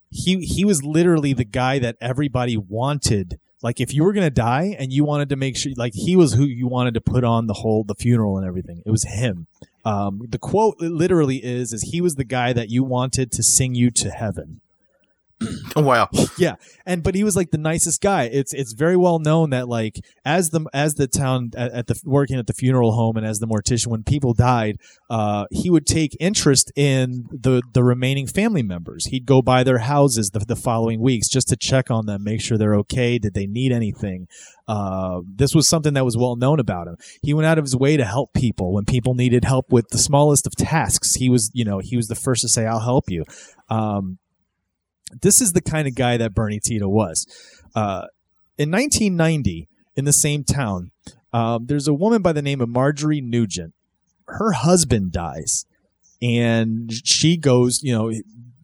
he 0.09 0.39
he 0.41 0.65
was 0.65 0.83
literally 0.83 1.33
the 1.33 1.45
guy 1.45 1.79
that 1.79 1.95
everybody 1.99 2.57
wanted. 2.57 3.39
Like 3.63 3.79
if 3.81 3.93
you 3.93 4.03
were 4.03 4.13
gonna 4.13 4.29
die 4.29 4.75
and 4.77 4.93
you 4.93 5.03
wanted 5.03 5.29
to 5.29 5.35
make 5.35 5.57
sure, 5.57 5.71
like 5.75 5.93
he 5.95 6.15
was 6.15 6.33
who 6.33 6.43
you 6.43 6.67
wanted 6.67 6.93
to 6.93 7.01
put 7.01 7.23
on 7.23 7.47
the 7.47 7.55
whole 7.55 7.83
the 7.83 7.95
funeral 7.95 8.37
and 8.37 8.47
everything. 8.47 8.83
It 8.85 8.91
was 8.91 9.03
him. 9.03 9.47
Um, 9.83 10.21
the 10.29 10.37
quote 10.37 10.79
literally 10.79 11.37
is 11.37 11.73
is 11.73 11.89
he 11.91 12.01
was 12.01 12.15
the 12.15 12.23
guy 12.23 12.53
that 12.53 12.69
you 12.69 12.83
wanted 12.83 13.31
to 13.31 13.43
sing 13.43 13.73
you 13.73 13.89
to 13.91 14.09
heaven. 14.11 14.61
Oh 15.75 15.81
wow. 15.81 16.09
yeah, 16.39 16.55
and 16.87 17.03
but 17.03 17.13
he 17.13 17.23
was 17.23 17.35
like 17.35 17.51
the 17.51 17.59
nicest 17.59 18.01
guy. 18.01 18.23
It's 18.23 18.51
it's 18.53 18.73
very 18.73 18.97
well 18.97 19.19
known 19.19 19.51
that 19.51 19.67
like 19.67 19.99
as 20.25 20.49
the 20.49 20.65
as 20.73 20.95
the 20.95 21.07
town 21.07 21.51
at, 21.55 21.71
at 21.71 21.87
the 21.87 22.01
working 22.03 22.39
at 22.39 22.47
the 22.47 22.53
funeral 22.53 22.93
home 22.93 23.15
and 23.15 23.25
as 23.25 23.37
the 23.37 23.45
mortician 23.45 23.87
when 23.87 24.03
people 24.03 24.33
died, 24.33 24.77
uh, 25.11 25.45
he 25.51 25.69
would 25.69 25.85
take 25.85 26.17
interest 26.19 26.71
in 26.75 27.25
the 27.31 27.61
the 27.73 27.83
remaining 27.83 28.25
family 28.25 28.63
members. 28.63 29.05
He'd 29.05 29.27
go 29.27 29.43
by 29.43 29.63
their 29.63 29.77
houses 29.79 30.31
the, 30.31 30.39
the 30.39 30.55
following 30.55 30.99
weeks 30.99 31.27
just 31.27 31.49
to 31.49 31.55
check 31.55 31.91
on 31.91 32.07
them, 32.07 32.23
make 32.23 32.41
sure 32.41 32.57
they're 32.57 32.75
okay. 32.77 33.19
Did 33.19 33.35
they 33.35 33.45
need 33.45 33.71
anything? 33.71 34.27
Uh, 34.67 35.21
this 35.27 35.53
was 35.53 35.67
something 35.67 35.93
that 35.93 36.05
was 36.05 36.17
well 36.17 36.35
known 36.35 36.59
about 36.59 36.87
him. 36.87 36.97
He 37.21 37.33
went 37.33 37.45
out 37.45 37.59
of 37.59 37.65
his 37.65 37.75
way 37.75 37.97
to 37.97 38.03
help 38.03 38.33
people 38.33 38.73
when 38.73 38.85
people 38.85 39.13
needed 39.13 39.45
help 39.45 39.71
with 39.71 39.89
the 39.89 39.97
smallest 39.99 40.47
of 40.47 40.55
tasks. 40.55 41.13
He 41.13 41.29
was, 41.29 41.51
you 41.53 41.63
know, 41.63 41.79
he 41.79 41.95
was 41.95 42.07
the 42.07 42.15
first 42.15 42.41
to 42.41 42.49
say, 42.49 42.65
"I'll 42.65 42.79
help 42.79 43.05
you." 43.09 43.23
Um, 43.69 44.17
this 45.21 45.41
is 45.41 45.53
the 45.53 45.61
kind 45.61 45.87
of 45.87 45.95
guy 45.95 46.17
that 46.17 46.33
Bernie 46.33 46.59
Tiede 46.59 46.85
was. 46.85 47.25
Uh, 47.75 48.07
in 48.57 48.71
1990, 48.71 49.67
in 49.95 50.05
the 50.05 50.13
same 50.13 50.43
town, 50.43 50.91
um, 51.33 51.65
there's 51.67 51.87
a 51.87 51.93
woman 51.93 52.21
by 52.21 52.33
the 52.33 52.41
name 52.41 52.61
of 52.61 52.69
Marjorie 52.69 53.21
Nugent. 53.21 53.73
Her 54.27 54.51
husband 54.51 55.11
dies, 55.11 55.65
and 56.21 56.91
she 56.91 57.37
goes, 57.37 57.81
you 57.81 57.93
know, 57.93 58.11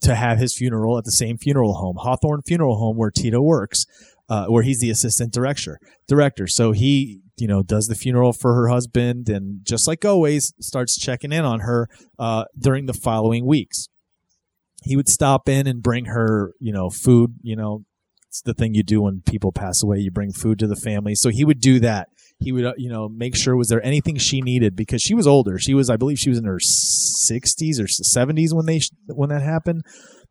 to 0.01 0.15
have 0.15 0.38
his 0.38 0.56
funeral 0.56 0.97
at 0.97 1.06
the 1.06 1.12
same 1.12 1.38
funeral 1.38 1.75
home, 1.75 1.97
Hawthorne 1.99 2.41
Funeral 2.41 2.77
Home, 2.77 2.97
where 2.97 3.12
Tiede 3.12 3.39
works, 3.39 3.86
uh, 4.27 4.47
where 4.47 4.63
he's 4.63 4.82
the 4.82 4.89
assistant 4.89 5.34
director. 5.34 5.79
Director. 6.08 6.47
So 6.47 6.73
he, 6.73 7.21
you 7.38 7.47
know, 7.47 7.63
does 7.63 7.88
the 7.88 7.95
funeral 7.95 8.34
for 8.34 8.53
her 8.56 8.67
husband, 8.67 9.29
and 9.29 9.63
just 9.63 9.88
like 9.88 10.03
always, 10.03 10.53
starts 10.60 10.99
checking 10.99 11.32
in 11.32 11.45
on 11.45 11.62
her 11.62 11.88
uh, 12.19 12.45
during 12.60 12.86
the 12.86 12.93
following 12.93 13.45
weeks 13.45 13.88
he 14.83 14.95
would 14.95 15.07
stop 15.07 15.47
in 15.47 15.67
and 15.67 15.81
bring 15.81 16.05
her, 16.05 16.53
you 16.59 16.73
know, 16.73 16.89
food. 16.89 17.35
You 17.41 17.55
know, 17.55 17.85
it's 18.27 18.41
the 18.41 18.53
thing 18.53 18.73
you 18.73 18.83
do 18.83 19.01
when 19.01 19.21
people 19.21 19.51
pass 19.51 19.83
away. 19.83 19.99
You 19.99 20.11
bring 20.11 20.31
food 20.31 20.59
to 20.59 20.67
the 20.67 20.75
family. 20.75 21.15
So 21.15 21.29
he 21.29 21.45
would 21.45 21.59
do 21.59 21.79
that. 21.79 22.09
He 22.39 22.51
would, 22.51 22.65
uh, 22.65 22.73
you 22.77 22.89
know, 22.89 23.07
make 23.07 23.35
sure 23.35 23.55
was 23.55 23.69
there 23.69 23.85
anything 23.85 24.17
she 24.17 24.41
needed 24.41 24.75
because 24.75 25.01
she 25.01 25.13
was 25.13 25.27
older. 25.27 25.57
She 25.57 25.73
was, 25.73 25.89
I 25.89 25.97
believe, 25.97 26.19
she 26.19 26.29
was 26.29 26.39
in 26.39 26.45
her 26.45 26.59
sixties 26.59 27.79
or 27.79 27.87
seventies 27.87 28.53
when 28.53 28.65
they 28.65 28.81
when 29.07 29.29
that 29.29 29.41
happened. 29.41 29.83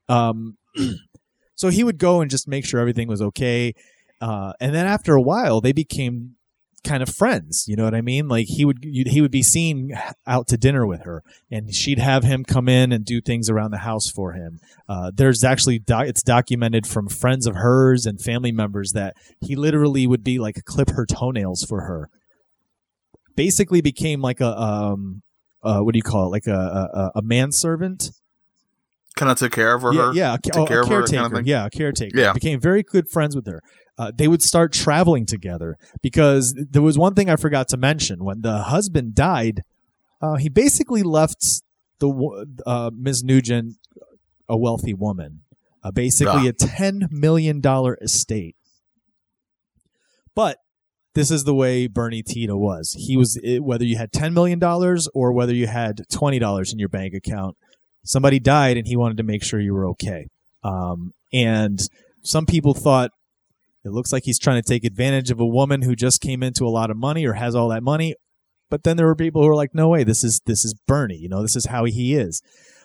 Um, 0.09 0.59
so 1.55 1.69
he 1.69 1.85
would 1.85 1.99
go 1.99 2.21
and 2.21 2.31
just 2.31 2.49
make 2.49 2.67
sure 2.67 2.81
everything 2.81 3.09
was 3.09 3.23
okay. 3.23 3.75
Uh, 4.21 4.53
and 4.61 4.75
then 4.75 4.87
after 4.87 5.15
a 5.15 5.23
while, 5.23 5.61
they 5.61 5.73
became 5.73 6.37
kind 6.85 7.03
of 7.03 7.09
friends. 7.09 7.65
You 7.67 7.77
know 7.77 7.85
what 7.85 7.95
I 7.95 8.01
mean? 8.01 8.29
Like 8.29 8.47
he 8.49 8.65
would 8.65 8.79
he 8.83 9.21
would 9.21 9.31
be 9.31 9.43
seen 9.43 9.93
out 10.27 10.49
to 10.49 10.57
dinner 10.57 10.87
with 10.87 11.03
her, 11.03 11.23
and 11.51 11.75
she'd 11.75 11.99
have 11.99 12.25
him 12.25 12.45
come 12.45 12.69
in 12.69 12.93
and 12.93 13.05
do 13.05 13.21
things 13.21 13.49
around 13.49 13.71
the 13.71 13.79
house 13.79 14.11
for 14.11 14.33
him. 14.33 14.59
Uh, 14.89 15.11
there's 15.15 15.45
actually 15.45 15.83
it's 15.89 16.23
documented 16.23 16.87
from 16.87 17.09
friends 17.09 17.47
of 17.47 17.57
hers 17.57 18.07
and 18.07 18.21
family 18.21 18.53
members 18.53 18.93
that 18.93 19.15
he 19.41 19.57
literally 19.57 20.07
would 20.07 20.25
be 20.25 20.39
like 20.39 20.57
clip 20.65 20.91
her 20.91 21.07
toenails 21.07 21.65
for 21.69 21.83
her. 21.83 22.09
Basically, 23.37 23.81
became 23.81 24.21
like 24.21 24.41
a 24.41 24.59
um, 24.61 25.23
uh, 25.63 25.81
what 25.81 25.93
do 25.95 25.99
you 25.99 26.03
call 26.03 26.27
it? 26.27 26.31
Like 26.31 26.47
a 26.47 26.53
a, 26.53 27.11
a 27.17 27.23
manservant. 27.23 28.11
Kind 29.15 29.31
of 29.31 29.37
took 29.39 29.53
care 29.53 29.75
of 29.75 29.83
her. 29.83 29.93
Yeah, 29.93 30.13
yeah, 30.15 30.35
a, 30.35 30.39
Took 30.39 30.57
oh, 30.57 30.67
care 30.67 30.81
a 30.81 30.83
of 30.83 30.89
her, 30.89 30.95
caretaker. 31.01 31.23
kind 31.23 31.37
of 31.39 31.47
yeah, 31.47 31.67
a 31.67 31.71
caretaker. 31.71 32.19
Yeah. 32.19 32.33
became 32.33 32.59
very 32.61 32.83
good 32.83 33.11
friends 33.11 33.37
with 33.37 33.47
her. 33.47 33.61
Uh, 33.99 34.11
they 34.15 34.27
would 34.27 34.43
start 34.43 34.73
traveling 34.73 35.27
together 35.27 35.77
because 36.03 36.55
there 36.55 36.83
was 36.83 36.97
one 36.97 37.15
thing 37.15 37.29
I 37.29 37.37
forgot 37.37 37.69
to 37.69 37.77
mention. 37.77 38.25
When 38.25 38.41
the 38.41 38.63
husband 38.65 39.15
died, 39.15 39.63
uh, 40.21 40.37
he 40.37 40.49
basically 40.49 41.03
left 41.03 41.45
the 41.99 42.47
uh, 42.67 42.91
Ms. 42.95 43.23
Nugent 43.23 43.77
a 44.49 44.57
wealthy 44.57 44.95
woman, 44.95 45.41
uh, 45.83 45.91
basically 45.91 46.49
a 46.49 46.53
ten 46.53 47.09
million 47.11 47.61
dollar 47.61 47.99
estate. 48.01 48.57
But 50.35 50.59
this 51.15 51.31
is 51.31 51.45
the 51.45 51.55
way 51.55 51.87
Bernie 51.87 52.23
Tiede 52.23 52.55
was. 52.55 52.97
He 52.99 53.17
was 53.17 53.39
whether 53.61 53.85
you 53.85 53.97
had 53.97 54.13
ten 54.13 54.33
million 54.33 54.59
dollars 54.59 55.09
or 55.15 55.33
whether 55.33 55.55
you 55.55 55.67
had 55.67 56.03
twenty 56.11 56.39
dollars 56.39 56.73
in 56.73 56.79
your 56.79 56.89
bank 56.89 57.15
account. 57.15 57.57
Somebody 58.05 58.41
died, 58.41 58.77
and 58.77 58.87
he 58.87 58.97
wanted 58.97 59.19
to 59.19 59.23
make 59.23 59.45
sure 59.45 59.61
you 59.61 59.75
were 59.75 59.87
okay. 59.89 60.29
Um, 60.65 61.13
and 61.33 61.81
some 62.23 62.47
people 62.47 62.75
thought 62.75 63.11
it 63.85 63.91
looks 63.91 64.13
like 64.13 64.25
he's 64.25 64.39
trying 64.39 64.63
to 64.63 64.69
take 64.69 64.85
advantage 64.85 65.31
of 65.31 65.41
a 65.41 65.47
woman 65.47 65.83
who 65.83 65.95
just 65.97 66.21
came 66.21 66.43
into 66.43 66.65
a 66.65 66.71
lot 66.71 66.91
of 66.91 66.97
money 66.97 67.27
or 67.27 67.35
has 67.35 67.55
all 67.55 67.69
that 67.69 67.83
money. 67.83 68.15
But 68.71 68.85
then 68.85 68.97
there 68.97 69.07
were 69.07 69.17
people 69.17 69.43
who 69.43 69.49
were 69.49 69.57
like, 69.57 69.75
"No 69.75 69.89
way, 69.89 70.05
this 70.05 70.25
is 70.25 70.41
this 70.47 70.65
is 70.65 70.75
Bernie. 70.87 71.17
You 71.17 71.29
know, 71.29 71.43
this 71.43 71.57
is 71.57 71.67
how 71.67 71.85
he 71.85 72.15
is." 72.15 72.43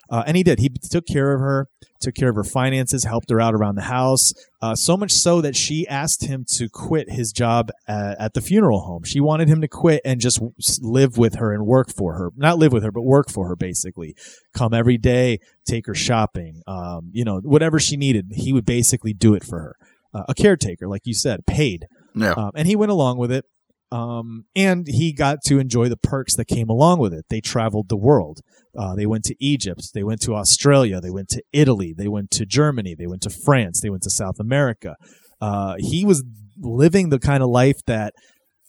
Uh, 0.10 0.24
and 0.26 0.38
he 0.38 0.44
did. 0.44 0.60
He 0.60 0.70
took 0.70 1.06
care 1.06 1.34
of 1.34 1.42
her, 1.42 1.68
took 2.00 2.16
care 2.16 2.30
of 2.30 2.36
her 2.36 2.44
finances, 2.44 3.04
helped 3.04 3.30
her 3.30 3.42
out 3.42 3.54
around 3.54 3.76
the 3.76 3.84
house. 3.84 4.34
Uh, 4.62 4.76
so 4.76 4.96
much 4.96 5.12
so 5.12 5.42
that 5.42 5.56
she 5.56 5.88
asked 5.88 6.26
him 6.26 6.46
to 6.54 6.70
quit 6.70 7.10
his 7.12 7.32
job 7.32 7.72
at, 7.88 8.20
at 8.20 8.34
the 8.34 8.42
funeral 8.42 8.82
home. 8.82 9.04
She 9.04 9.20
wanted 9.20 9.50
him 9.50 9.62
to 9.62 9.68
quit 9.68 10.02
and 10.06 10.22
just 10.22 10.42
live 10.82 11.18
with 11.18 11.36
her 11.36 11.54
and 11.54 11.66
work 11.66 11.92
for 11.94 12.14
her. 12.14 12.32
Not 12.36 12.58
live 12.58 12.72
with 12.72 12.84
her, 12.84 12.92
but 12.92 13.02
work 13.02 13.30
for 13.30 13.48
her, 13.50 13.56
basically. 13.56 14.16
Come 14.54 14.74
every 14.74 14.98
day, 14.98 15.40
take 15.66 15.88
her 15.88 15.96
shopping. 15.96 16.62
Um, 16.68 17.10
you 17.12 17.26
know, 17.26 17.40
whatever 17.44 17.80
she 17.80 17.98
needed, 17.98 18.32
he 18.36 18.54
would 18.54 18.66
basically 18.66 19.14
do 19.14 19.34
it 19.34 19.44
for 19.44 19.60
her. 19.60 19.76
Uh, 20.14 20.24
a 20.30 20.34
caretaker, 20.34 20.88
like 20.88 21.02
you 21.06 21.14
said, 21.14 21.46
paid. 21.46 21.86
Yeah. 22.16 22.32
Um, 22.32 22.52
and 22.56 22.68
he 22.68 22.76
went 22.76 22.92
along 22.92 23.18
with 23.18 23.32
it. 23.32 23.46
Um, 23.92 24.46
and 24.56 24.86
he 24.88 25.14
got 25.14 25.40
to 25.46 25.60
enjoy 25.60 25.88
the 25.88 25.98
perks 25.98 26.36
that 26.36 26.46
came 26.46 26.70
along 26.70 27.00
with 27.00 27.14
it. 27.14 27.26
They 27.30 27.40
traveled 27.40 27.88
the 27.88 27.98
world. 27.98 28.42
Uh, 28.78 28.96
they 28.96 29.06
went 29.06 29.24
to 29.26 29.36
Egypt. 29.40 29.92
They 29.94 30.04
went 30.04 30.22
to 30.22 30.36
Australia. 30.36 31.00
They 31.00 31.10
went 31.10 31.30
to 31.30 31.42
Italy. 31.54 31.94
They 31.98 32.08
went 32.08 32.32
to 32.32 32.46
Germany. 32.46 32.96
They 32.98 33.08
went 33.08 33.22
to 33.24 33.30
France. 33.30 33.80
They 33.82 33.90
went 33.90 34.04
to 34.04 34.10
South 34.10 34.40
America. 34.40 34.96
Uh, 35.40 35.76
he 35.78 36.04
was 36.04 36.24
living 36.60 37.10
the 37.10 37.20
kind 37.20 37.42
of 37.42 37.50
life 37.50 37.80
that, 37.86 38.14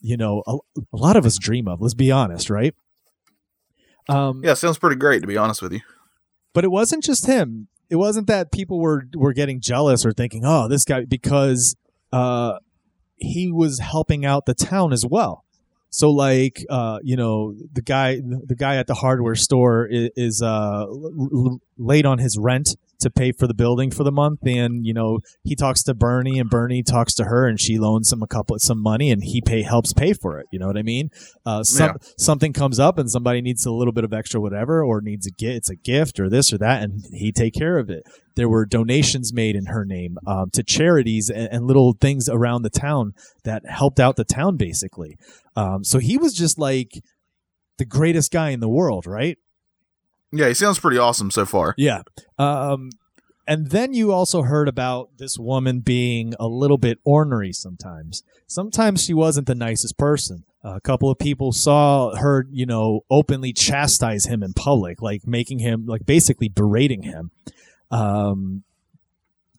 you 0.00 0.16
know, 0.16 0.42
a, 0.46 0.54
a 0.76 0.96
lot 0.96 1.16
of 1.16 1.26
us 1.26 1.36
dream 1.38 1.66
of. 1.66 1.80
Let's 1.80 1.94
be 1.94 2.12
honest, 2.12 2.48
right? 2.48 2.74
Um, 4.08 4.42
yeah, 4.44 4.54
sounds 4.54 4.78
pretty 4.78 4.96
great 4.96 5.20
to 5.22 5.26
be 5.26 5.36
honest 5.36 5.60
with 5.62 5.72
you. 5.72 5.80
but 6.54 6.64
it 6.64 6.70
wasn't 6.70 7.04
just 7.04 7.26
him. 7.26 7.68
It 7.90 7.96
wasn't 7.96 8.26
that 8.26 8.52
people 8.52 8.80
were 8.80 9.04
were 9.14 9.32
getting 9.32 9.60
jealous 9.60 10.04
or 10.04 10.12
thinking, 10.12 10.42
"Oh, 10.44 10.68
this 10.68 10.84
guy," 10.84 11.04
because 11.04 11.74
uh, 12.12 12.58
he 13.16 13.50
was 13.50 13.78
helping 13.78 14.24
out 14.24 14.46
the 14.46 14.54
town 14.54 14.92
as 14.92 15.04
well. 15.08 15.44
So, 15.90 16.10
like, 16.10 16.64
uh, 16.68 16.98
you 17.02 17.16
know, 17.16 17.54
the 17.72 17.82
guy 17.82 18.16
the 18.20 18.54
guy 18.56 18.76
at 18.76 18.86
the 18.86 18.94
hardware 18.94 19.34
store 19.34 19.86
is, 19.86 20.10
is 20.16 20.42
uh, 20.42 20.84
l- 20.86 21.28
l- 21.32 21.60
late 21.78 22.04
on 22.04 22.18
his 22.18 22.36
rent 22.38 22.76
to 23.00 23.10
pay 23.10 23.32
for 23.32 23.46
the 23.46 23.54
building 23.54 23.90
for 23.90 24.04
the 24.04 24.12
month. 24.12 24.40
And 24.46 24.84
you 24.86 24.94
know 24.94 25.20
he 25.44 25.54
talks 25.54 25.82
to 25.84 25.94
bernie 25.94 26.38
and 26.38 26.48
bernie 26.50 26.82
talks 26.82 27.14
to 27.14 27.24
her 27.24 27.46
and 27.46 27.60
she 27.60 27.78
loans 27.78 28.12
him 28.12 28.22
a 28.22 28.26
couple 28.26 28.56
of 28.56 28.62
some 28.62 28.82
money 28.82 29.10
and 29.10 29.22
he 29.22 29.40
pay 29.40 29.62
helps 29.62 29.92
pay 29.92 30.12
for 30.12 30.38
it. 30.38 30.46
You 30.52 30.58
know 30.58 30.66
what 30.66 30.76
i 30.76 30.82
mean? 30.82 31.10
Uh, 31.46 31.62
some, 31.62 31.88
Yeah. 31.90 32.08
something 32.18 32.52
comes 32.52 32.78
up 32.78 32.98
and 32.98 33.10
somebody 33.10 33.40
needs 33.40 33.64
a 33.66 33.72
little 33.72 33.92
bit 33.92 34.04
of 34.04 34.12
extra 34.12 34.40
whatever 34.40 34.84
or 34.84 35.00
needs 35.00 35.26
a 35.26 35.30
gift 35.30 35.56
it's 35.56 35.70
a 35.70 35.76
gift 35.76 36.20
or 36.20 36.28
this 36.28 36.52
or 36.52 36.58
that 36.58 36.82
and 36.82 37.04
he 37.12 37.32
take 37.32 37.54
care 37.54 37.78
of 37.78 37.88
it. 37.90 38.02
There 38.36 38.48
were 38.48 38.66
donations 38.66 39.32
made 39.32 39.56
in 39.56 39.66
her 39.66 39.84
name 39.84 40.16
um, 40.26 40.50
to 40.52 40.62
charities 40.62 41.28
and, 41.30 41.48
and 41.50 41.66
little 41.66 41.94
things 42.00 42.28
around 42.28 42.62
the 42.62 42.70
town 42.70 43.12
that 43.44 43.62
helped 43.68 43.98
out 43.98 44.16
the 44.16 44.24
town 44.24 44.56
basically. 44.56 45.16
Um, 45.56 45.82
so 45.84 45.98
he 45.98 46.16
was 46.16 46.34
just 46.34 46.58
like 46.58 46.90
the 47.78 47.84
greatest 47.84 48.30
guy 48.32 48.50
in 48.50 48.60
the 48.60 48.68
world 48.68 49.06
right 49.06 49.38
Yeah, 50.32 50.48
he 50.48 50.54
sounds 50.54 50.78
pretty 50.78 50.98
awesome 50.98 51.30
so 51.30 51.46
far. 51.46 51.74
yeah. 51.76 52.02
Um, 52.38 52.90
and 53.46 53.70
then 53.70 53.94
you 53.94 54.12
also 54.12 54.42
heard 54.42 54.68
about 54.68 55.16
this 55.16 55.38
woman 55.38 55.80
being 55.80 56.34
a 56.38 56.46
little 56.46 56.76
bit 56.76 56.98
ornery 57.02 57.52
sometimes. 57.52 58.22
Sometimes 58.46 59.02
she 59.02 59.14
wasn't 59.14 59.46
the 59.46 59.54
nicest 59.54 59.96
person. 59.96 60.44
a 60.62 60.82
couple 60.82 61.10
of 61.10 61.18
people 61.18 61.52
saw 61.52 62.14
her, 62.14 62.46
you 62.50 62.66
know, 62.66 63.00
openly 63.10 63.54
chastise 63.54 64.26
him 64.26 64.42
in 64.42 64.52
public, 64.52 65.00
like 65.00 65.26
making 65.26 65.60
him, 65.60 65.86
like 65.86 66.04
basically 66.04 66.50
berating 66.50 67.04
him. 67.04 67.30
Um, 67.90 68.64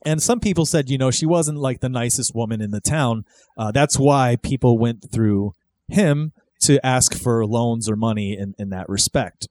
and 0.05 0.21
some 0.21 0.39
people 0.39 0.67
said, 0.67 0.89
you 0.91 0.99
know, 0.99 1.09
she 1.09 1.25
wasn't 1.25 1.57
like 1.57 1.79
the 1.79 1.89
nicest 1.89 2.35
woman 2.35 2.61
in 2.61 2.69
the 2.69 2.81
town. 2.81 3.25
Uh, 3.57 3.71
that's 3.71 3.97
why 3.97 4.35
people 4.35 4.77
went 4.77 5.11
through 5.11 5.53
him 5.87 6.31
to 6.61 6.83
ask 6.85 7.15
for 7.15 7.43
loans 7.45 7.89
or 7.89 7.95
money 7.95 8.37
in, 8.37 8.53
in 8.59 8.69
that 8.69 8.87
respect. 8.87 9.47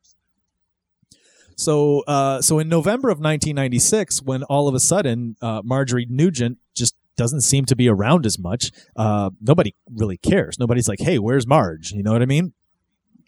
So, 1.59 2.05
uh, 2.07 2.41
so 2.41 2.61
in 2.61 2.69
November 2.69 3.09
of 3.09 3.19
1996, 3.19 4.23
when 4.23 4.45
all 4.45 4.69
of 4.69 4.77
a 4.77 4.81
sudden 4.81 5.37
uh, 5.43 5.61
Marjorie 5.65 6.07
Nugent 6.09 6.59
just 6.75 6.95
doesn't 7.17 7.41
seem 7.41 7.65
to 7.65 7.75
be 7.75 7.89
around 7.89 8.25
as 8.25 8.39
much, 8.39 8.71
uh, 8.95 9.31
nobody 9.41 9.75
really 9.91 10.17
cares. 10.17 10.57
Nobody's 10.61 10.89
like, 10.89 11.01
"Hey, 11.01 11.19
where's 11.19 11.49
Marge?" 11.49 11.91
You 11.91 12.05
know 12.05 12.13
what 12.13 12.23
I 12.23 12.27
mean? 12.27 12.53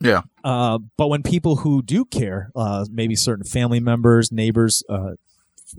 Yeah. 0.01 0.23
Uh, 0.45 0.79
but 0.97 1.09
when 1.09 1.25
people 1.25 1.57
who 1.57 1.83
do 1.83 2.05
care, 2.05 2.53
uh, 2.55 2.87
maybe 2.89 3.17
certain 3.17 3.45
family 3.45 3.81
members, 3.81 4.31
neighbors, 4.31 4.85
uh, 4.89 5.15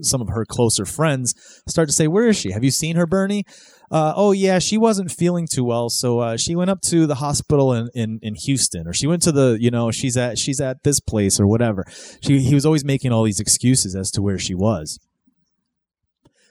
some 0.00 0.20
of 0.20 0.28
her 0.28 0.44
closer 0.44 0.84
friends, 0.84 1.34
start 1.68 1.88
to 1.88 1.94
say, 1.94 2.08
"Where 2.08 2.28
is 2.28 2.36
she? 2.36 2.52
Have 2.52 2.64
you 2.64 2.70
seen 2.70 2.96
her, 2.96 3.06
Bernie?" 3.06 3.44
Uh, 3.90 4.14
oh 4.16 4.32
yeah, 4.32 4.58
she 4.58 4.78
wasn't 4.78 5.10
feeling 5.10 5.46
too 5.46 5.64
well, 5.64 5.90
so 5.90 6.20
uh, 6.20 6.36
she 6.38 6.56
went 6.56 6.70
up 6.70 6.80
to 6.80 7.06
the 7.06 7.16
hospital 7.16 7.74
in, 7.74 7.90
in, 7.94 8.18
in 8.22 8.34
Houston, 8.34 8.86
or 8.88 8.94
she 8.94 9.06
went 9.06 9.22
to 9.22 9.32
the 9.32 9.58
you 9.60 9.70
know 9.70 9.90
she's 9.90 10.16
at 10.16 10.38
she's 10.38 10.60
at 10.60 10.82
this 10.82 10.98
place 10.98 11.38
or 11.38 11.46
whatever. 11.46 11.84
She 12.22 12.40
he 12.40 12.54
was 12.54 12.64
always 12.64 12.84
making 12.84 13.12
all 13.12 13.24
these 13.24 13.40
excuses 13.40 13.94
as 13.94 14.10
to 14.12 14.22
where 14.22 14.38
she 14.38 14.54
was. 14.54 14.98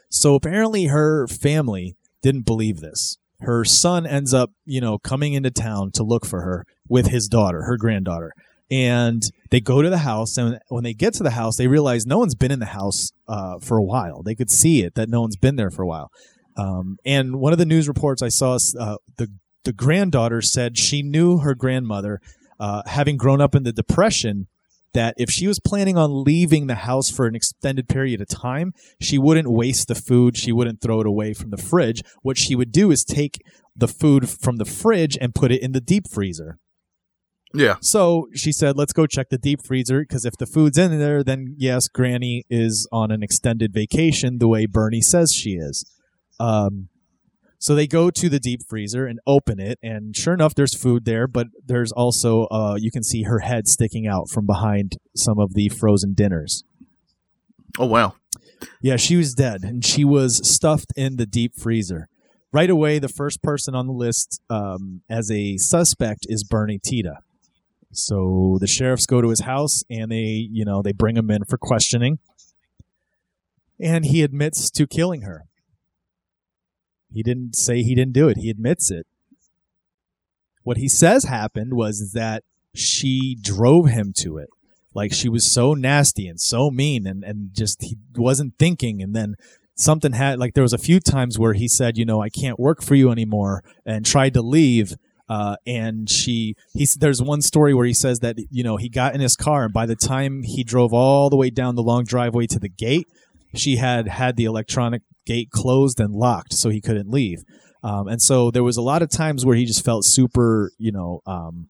So 0.10 0.36
apparently, 0.36 0.86
her 0.86 1.28
family 1.28 1.96
didn't 2.22 2.46
believe 2.46 2.80
this. 2.80 3.18
Her 3.40 3.66
son 3.66 4.06
ends 4.06 4.34
up, 4.36 4.52
you 4.66 4.80
know, 4.80 5.00
coming 5.00 5.34
into 5.34 5.50
town 5.50 5.92
to 5.94 6.04
look 6.04 6.28
for 6.28 6.42
her 6.42 6.64
with 6.88 7.08
his 7.08 7.28
daughter, 7.28 7.64
her 7.64 7.78
granddaughter. 7.78 8.34
And 8.72 9.22
they 9.50 9.60
go 9.60 9.82
to 9.82 9.90
the 9.90 9.98
house, 9.98 10.38
and 10.38 10.58
when 10.70 10.86
they 10.86 10.94
get 10.94 11.14
to 11.16 11.24
the 11.24 11.32
house, 11.32 11.58
they 11.58 11.68
realize 11.68 12.06
no 12.06 12.18
one's 12.18 12.36
been 12.36 12.52
in 12.52 12.60
the 12.60 12.68
house 12.68 13.12
uh, 13.28 13.60
for 13.60 13.78
a 13.78 13.84
while. 13.84 14.24
They 14.24 14.34
could 14.34 14.50
see 14.50 14.84
it 14.84 14.96
that 14.96 15.10
no 15.10 15.20
one's 15.20 15.36
been 15.36 15.58
there 15.58 15.70
for 15.70 15.84
a 15.84 15.88
while. 15.88 16.10
Um, 16.56 16.96
and 17.06 17.36
one 17.36 17.52
of 17.52 17.60
the 17.60 17.66
news 17.66 17.90
reports 17.90 18.22
I 18.22 18.30
saw, 18.30 18.58
uh, 18.80 18.96
the 19.18 19.28
the 19.64 19.74
granddaughter 19.74 20.42
said 20.42 20.78
she 20.78 21.04
knew 21.04 21.40
her 21.40 21.54
grandmother, 21.54 22.20
uh, 22.60 22.82
having 22.88 23.18
grown 23.18 23.42
up 23.42 23.54
in 23.54 23.64
the 23.64 23.72
Depression, 23.72 24.48
that 24.94 25.14
if 25.18 25.30
she 25.30 25.48
was 25.48 25.60
planning 25.60 25.98
on 25.98 26.24
leaving 26.24 26.68
the 26.68 26.76
house 26.76 27.10
for 27.10 27.28
an 27.28 27.36
extended 27.36 27.88
period 27.88 28.22
of 28.22 28.28
time, 28.28 28.74
she 29.00 29.18
wouldn't 29.18 29.52
waste 29.52 29.88
the 29.88 29.96
food. 29.96 30.36
She 30.36 30.52
wouldn't 30.52 30.82
throw 30.82 31.00
it 31.02 31.08
away 31.08 31.34
from 31.34 31.52
the 31.52 31.58
fridge. 31.58 32.02
What 32.24 32.38
she 32.38 32.56
would 32.56 32.72
do 32.72 32.92
is 32.92 33.04
take 33.04 33.40
the 33.76 33.88
food 33.88 34.30
from 34.30 34.58
the 34.58 34.66
fridge 34.66 35.18
and 35.20 35.36
put 35.36 35.52
it 35.52 35.62
in 35.62 35.72
the 35.72 35.82
deep 35.82 36.08
freezer. 36.10 36.58
Yeah. 37.54 37.76
So 37.82 38.28
she 38.34 38.52
said, 38.52 38.78
let's 38.78 38.94
go 38.94 39.06
check 39.06 39.30
the 39.30 39.38
deep 39.38 39.66
freezer 39.66 40.02
because 40.02 40.26
if 40.26 40.38
the 40.38 40.46
food's 40.46 40.78
in 40.78 40.98
there, 41.00 41.24
then 41.24 41.56
yes, 41.58 41.88
Granny 41.88 42.46
is 42.50 42.88
on 42.92 43.12
an 43.12 43.24
extended 43.24 43.74
vacation 43.74 44.38
the 44.38 44.48
way 44.48 44.66
Bernie 44.66 45.02
says 45.02 45.34
she 45.34 45.52
is. 45.52 45.86
Um, 46.40 46.90
so 47.60 47.76
they 47.76 47.86
go 47.86 48.10
to 48.10 48.28
the 48.28 48.40
deep 48.40 48.62
freezer 48.68 49.06
and 49.06 49.20
open 49.28 49.60
it, 49.60 49.78
and 49.84 50.16
sure 50.16 50.34
enough, 50.34 50.56
there's 50.56 50.74
food 50.74 51.06
there, 51.06 51.28
but 51.28 51.46
there's 51.64 51.92
also, 51.92 52.48
uh, 52.48 52.76
you 52.80 52.90
can 52.90 53.04
see 53.04 53.24
her 53.24 53.40
head 53.40 53.68
sticking 53.68 54.08
out 54.08 54.30
from 54.30 54.48
behind 54.48 54.98
some 55.16 55.38
of 55.38 55.54
the 55.54 55.70
frozen 55.70 56.14
dinners. 56.16 56.64
Oh 57.78 57.86
wow. 57.86 58.16
Yeah, 58.82 58.96
she 58.96 59.16
was 59.16 59.36
dead, 59.36 59.62
and 59.64 59.86
she 59.86 60.04
was 60.04 60.42
stuffed 60.48 60.92
in 60.96 61.18
the 61.18 61.28
deep 61.28 61.56
freezer. 61.56 62.08
Right 62.52 62.70
away, 62.70 62.98
the 62.98 63.08
first 63.08 63.44
person 63.44 63.76
on 63.76 63.86
the 63.86 63.94
list 63.94 64.42
um, 64.50 65.02
as 65.08 65.30
a 65.30 65.58
suspect 65.58 66.26
is 66.28 66.44
Bernie 66.44 66.80
Tiede. 66.80 67.14
So 67.92 68.58
the 68.60 68.68
sheriffs 68.68 69.06
go 69.06 69.22
to 69.22 69.30
his 69.30 69.42
house, 69.42 69.84
and 69.90 70.12
they, 70.12 70.48
you 70.52 70.66
know, 70.66 70.82
they 70.82 70.94
bring 70.94 71.18
him 71.18 71.30
in 71.30 71.44
for 71.46 71.58
questioning, 71.58 72.20
and 73.80 74.06
he 74.06 74.24
admits 74.24 74.70
to 74.72 74.88
killing 74.88 75.22
her. 75.22 75.46
He 77.14 77.24
didn't 77.24 77.56
say 77.56 77.84
he 77.84 77.96
didn't 77.96 78.14
do 78.14 78.30
it. 78.30 78.38
He 78.38 78.50
admits 78.50 78.90
it. 78.90 79.06
What 80.64 80.78
he 80.78 80.88
says 80.88 81.26
happened 81.26 81.74
was 81.74 82.14
that 82.14 82.44
she 82.74 83.36
drove 83.42 83.88
him 83.88 84.14
to 84.18 84.38
it 84.38 84.50
like 84.94 85.14
she 85.14 85.30
was 85.30 85.50
so 85.50 85.74
nasty 85.74 86.28
and 86.28 86.40
so 86.40 86.70
mean 86.70 87.08
and, 87.08 87.24
and 87.24 87.54
just 87.54 87.82
he 87.82 87.98
wasn't 88.16 88.58
thinking 88.58 89.02
and 89.02 89.16
then 89.16 89.36
something 89.76 90.14
had 90.14 90.40
like 90.40 90.54
there 90.54 90.64
was 90.64 90.74
a 90.74 90.78
few 90.78 91.00
times 91.00 91.40
where 91.40 91.54
he 91.54 91.68
said 91.68 91.98
you 91.98 92.06
know 92.06 92.22
i 92.22 92.30
can't 92.30 92.60
work 92.60 92.82
for 92.82 92.96
you 92.96 93.12
anymore 93.12 93.64
and 93.86 94.06
tried 94.06 94.34
to 94.34 94.42
leave 94.42 94.96
uh, 95.36 95.56
and 95.66 96.10
she 96.10 96.56
he's 96.74 96.96
there's 96.96 97.22
one 97.22 97.42
story 97.42 97.74
where 97.74 97.86
he 97.86 97.94
says 97.94 98.20
that 98.20 98.36
you 98.50 98.64
know 98.68 98.76
he 98.78 98.90
got 98.90 99.14
in 99.16 99.22
his 99.22 99.36
car 99.36 99.64
and 99.66 99.74
by 99.74 99.86
the 99.86 99.96
time 99.96 100.44
he 100.44 100.64
drove 100.64 100.92
all 100.94 101.30
the 101.30 101.38
way 101.38 101.50
down 101.50 101.76
the 101.76 101.84
long 101.92 102.04
driveway 102.04 102.46
to 102.48 102.60
the 102.60 102.70
gate 102.86 103.08
she 103.56 103.78
had 103.78 104.08
had 104.08 104.36
the 104.36 104.46
electronic 104.46 105.02
gate 105.26 105.50
closed 105.52 106.00
and 106.00 106.14
locked 106.14 106.54
so 106.54 106.70
he 106.70 106.82
couldn't 106.82 107.10
leave 107.10 107.40
um, 107.84 108.08
and 108.08 108.22
so 108.22 108.52
there 108.52 108.64
was 108.64 108.78
a 108.78 108.82
lot 108.82 109.02
of 109.02 109.10
times 109.10 109.46
where 109.46 109.56
he 109.56 109.66
just 109.66 109.86
felt 109.86 110.04
super 110.06 110.72
you 110.78 110.92
know 110.92 111.22
um, 111.26 111.70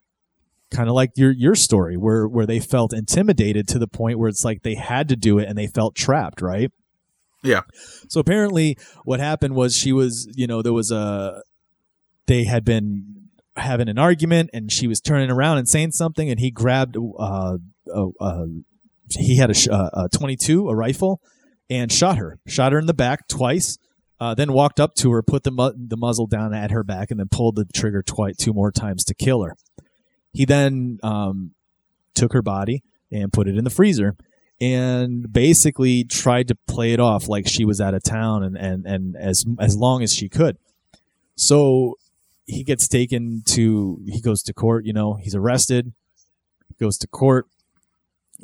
kind 0.70 0.88
of 0.88 0.94
like 0.94 1.10
your 1.16 1.30
your 1.30 1.54
story 1.54 1.96
where 1.96 2.26
where 2.26 2.46
they 2.46 2.58
felt 2.60 2.92
intimidated 2.92 3.68
to 3.68 3.78
the 3.78 3.86
point 3.88 4.18
where 4.18 4.28
it's 4.28 4.44
like 4.44 4.62
they 4.62 4.74
had 4.74 5.08
to 5.08 5.16
do 5.16 5.38
it 5.38 5.46
and 5.48 5.56
they 5.58 5.66
felt 5.68 5.94
trapped 5.94 6.40
right 6.42 6.70
Yeah. 7.44 7.62
so 8.08 8.18
apparently 8.20 8.76
what 9.04 9.20
happened 9.20 9.54
was 9.54 9.76
she 9.76 9.92
was 9.92 10.28
you 10.34 10.46
know 10.46 10.62
there 10.62 10.72
was 10.72 10.90
a 10.90 11.42
they 12.26 12.44
had 12.44 12.64
been 12.64 13.21
having 13.56 13.88
an 13.88 13.98
argument 13.98 14.50
and 14.52 14.72
she 14.72 14.86
was 14.86 15.00
turning 15.00 15.30
around 15.30 15.58
and 15.58 15.68
saying 15.68 15.92
something 15.92 16.30
and 16.30 16.40
he 16.40 16.50
grabbed 16.50 16.96
uh, 16.96 17.58
a, 17.92 18.08
a, 18.20 18.46
he 19.10 19.36
had 19.36 19.50
a, 19.50 19.72
uh, 19.72 20.04
a 20.04 20.08
22 20.08 20.68
a 20.68 20.74
rifle 20.74 21.20
and 21.68 21.92
shot 21.92 22.16
her 22.16 22.38
shot 22.46 22.72
her 22.72 22.78
in 22.78 22.86
the 22.86 22.94
back 22.94 23.28
twice 23.28 23.78
uh, 24.20 24.34
then 24.34 24.52
walked 24.52 24.80
up 24.80 24.94
to 24.94 25.10
her 25.10 25.22
put 25.22 25.42
the 25.42 25.50
mu- 25.50 25.72
the 25.76 25.96
muzzle 25.96 26.26
down 26.26 26.54
at 26.54 26.70
her 26.70 26.82
back 26.82 27.10
and 27.10 27.20
then 27.20 27.28
pulled 27.30 27.56
the 27.56 27.66
trigger 27.74 28.02
twice 28.02 28.36
two 28.36 28.52
more 28.52 28.72
times 28.72 29.04
to 29.04 29.14
kill 29.14 29.42
her 29.42 29.56
he 30.32 30.44
then 30.44 30.98
um, 31.02 31.52
took 32.14 32.32
her 32.32 32.42
body 32.42 32.82
and 33.10 33.32
put 33.32 33.48
it 33.48 33.56
in 33.56 33.64
the 33.64 33.70
freezer 33.70 34.16
and 34.60 35.32
basically 35.32 36.04
tried 36.04 36.48
to 36.48 36.54
play 36.68 36.92
it 36.92 37.00
off 37.00 37.28
like 37.28 37.48
she 37.48 37.64
was 37.64 37.80
out 37.80 37.94
of 37.94 38.02
town 38.02 38.44
and, 38.44 38.56
and, 38.56 38.86
and 38.86 39.16
as 39.16 39.44
as 39.58 39.76
long 39.76 40.02
as 40.02 40.14
she 40.14 40.28
could. 40.28 40.56
So 41.34 41.96
he 42.46 42.64
gets 42.64 42.88
taken 42.88 43.42
to 43.46 44.00
he 44.06 44.20
goes 44.20 44.42
to 44.44 44.54
court, 44.54 44.84
you 44.84 44.92
know, 44.92 45.14
he's 45.14 45.34
arrested, 45.34 45.92
goes 46.78 46.98
to 46.98 47.06
court. 47.06 47.46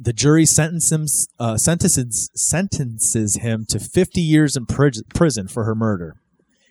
The 0.01 0.13
jury 0.13 0.47
sentences 0.47 0.93
him, 0.93 1.07
uh, 1.41 1.57
sentences 1.57 2.31
sentences 2.35 3.37
him 3.37 3.67
to 3.69 3.81
50 3.81 4.21
years 4.21 4.57
in 4.57 4.67
pris- 4.67 5.03
prison 5.13 5.49
for 5.49 5.65
her 5.65 5.75
murder 5.75 6.17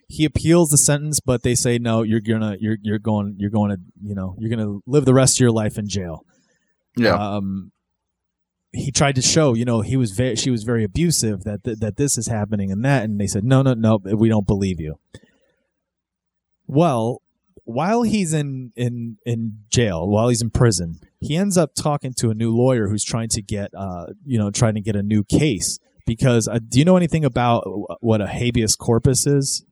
he 0.08 0.26
appeals 0.26 0.70
the 0.70 0.78
sentence, 0.78 1.20
but 1.20 1.44
they 1.44 1.54
say 1.54 1.78
no. 1.78 2.02
You're 2.02 2.22
gonna 2.22 2.56
you're 2.60 2.78
you're 2.82 3.00
going 3.00 3.36
you're 3.38 3.50
going 3.50 3.72
to 3.72 3.78
you 4.02 4.16
know 4.16 4.36
you're 4.40 4.50
gonna 4.50 4.80
live 4.86 5.06
the 5.06 5.14
rest 5.14 5.38
of 5.38 5.42
your 5.42 5.52
life 5.52 5.78
in 5.78 5.88
jail. 5.88 6.24
Yeah. 6.96 7.16
Um, 7.16 7.72
he 8.72 8.92
tried 8.92 9.16
to 9.16 9.22
show 9.22 9.54
you 9.54 9.66
know 9.66 9.82
he 9.82 9.98
was 9.98 10.12
very 10.12 10.36
she 10.36 10.50
was 10.50 10.64
very 10.64 10.84
abusive 10.84 11.44
that 11.44 11.64
th- 11.64 11.80
that 11.80 11.98
this 11.98 12.18
is 12.18 12.28
happening 12.28 12.72
and 12.72 12.86
that, 12.86 13.04
and 13.04 13.20
they 13.20 13.28
said 13.28 13.44
no 13.44 13.62
no 13.62 13.74
no 13.74 13.98
we 13.98 14.30
don't 14.30 14.48
believe 14.48 14.80
you. 14.80 14.98
Well, 16.68 17.22
while 17.64 18.04
he's 18.04 18.34
in 18.34 18.72
in 18.76 19.18
in 19.26 19.60
jail, 19.70 20.08
while 20.08 20.30
he's 20.30 20.42
in 20.42 20.50
prison, 20.50 21.00
he 21.20 21.36
ends 21.36 21.58
up 21.58 21.72
talking 21.76 22.14
to 22.18 22.30
a 22.30 22.34
new 22.34 22.56
lawyer 22.56 22.88
who's 22.88 23.04
trying 23.04 23.30
to 23.30 23.42
get 23.42 23.72
uh 23.76 24.08
you 24.26 24.38
know 24.38 24.52
trying 24.52 24.76
to 24.76 24.82
get 24.82 24.96
a 24.96 25.04
new 25.04 25.24
case 25.24 25.80
because 26.06 26.48
uh, 26.48 26.60
do 26.66 26.80
you 26.80 26.86
know 26.86 26.98
anything 26.98 27.26
about 27.26 27.64
what 28.00 28.22
a 28.22 28.28
habeas 28.28 28.76
corpus 28.76 29.28
is? 29.28 29.66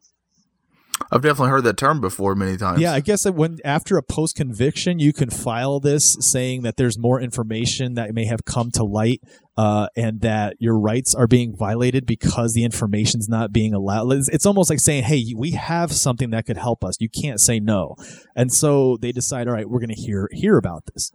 I've 1.11 1.21
definitely 1.21 1.49
heard 1.49 1.63
that 1.65 1.77
term 1.77 1.99
before 2.01 2.35
many 2.35 2.57
times. 2.57 2.79
Yeah, 2.79 2.93
I 2.93 2.99
guess 2.99 3.23
that 3.23 3.33
when 3.33 3.57
after 3.65 3.97
a 3.97 4.03
post 4.03 4.35
conviction, 4.35 4.97
you 4.99 5.13
can 5.13 5.29
file 5.29 5.79
this 5.79 6.17
saying 6.19 6.63
that 6.63 6.77
there's 6.77 6.97
more 6.97 7.21
information 7.21 7.95
that 7.95 8.13
may 8.13 8.25
have 8.25 8.45
come 8.45 8.71
to 8.71 8.83
light, 8.83 9.21
uh, 9.57 9.87
and 9.95 10.21
that 10.21 10.55
your 10.59 10.79
rights 10.79 11.13
are 11.13 11.27
being 11.27 11.55
violated 11.55 12.05
because 12.05 12.53
the 12.53 12.63
information's 12.63 13.27
not 13.27 13.51
being 13.51 13.73
allowed. 13.73 14.11
It's, 14.13 14.29
it's 14.29 14.45
almost 14.45 14.69
like 14.69 14.79
saying, 14.79 15.03
"Hey, 15.03 15.33
we 15.35 15.51
have 15.51 15.91
something 15.91 16.31
that 16.31 16.45
could 16.45 16.57
help 16.57 16.83
us. 16.83 16.97
You 16.99 17.09
can't 17.09 17.39
say 17.39 17.59
no." 17.59 17.95
And 18.35 18.51
so 18.51 18.97
they 19.01 19.11
decide, 19.11 19.47
"All 19.47 19.53
right, 19.53 19.69
we're 19.69 19.79
going 19.79 19.95
to 19.95 20.01
hear 20.01 20.29
hear 20.31 20.57
about 20.57 20.85
this." 20.93 21.11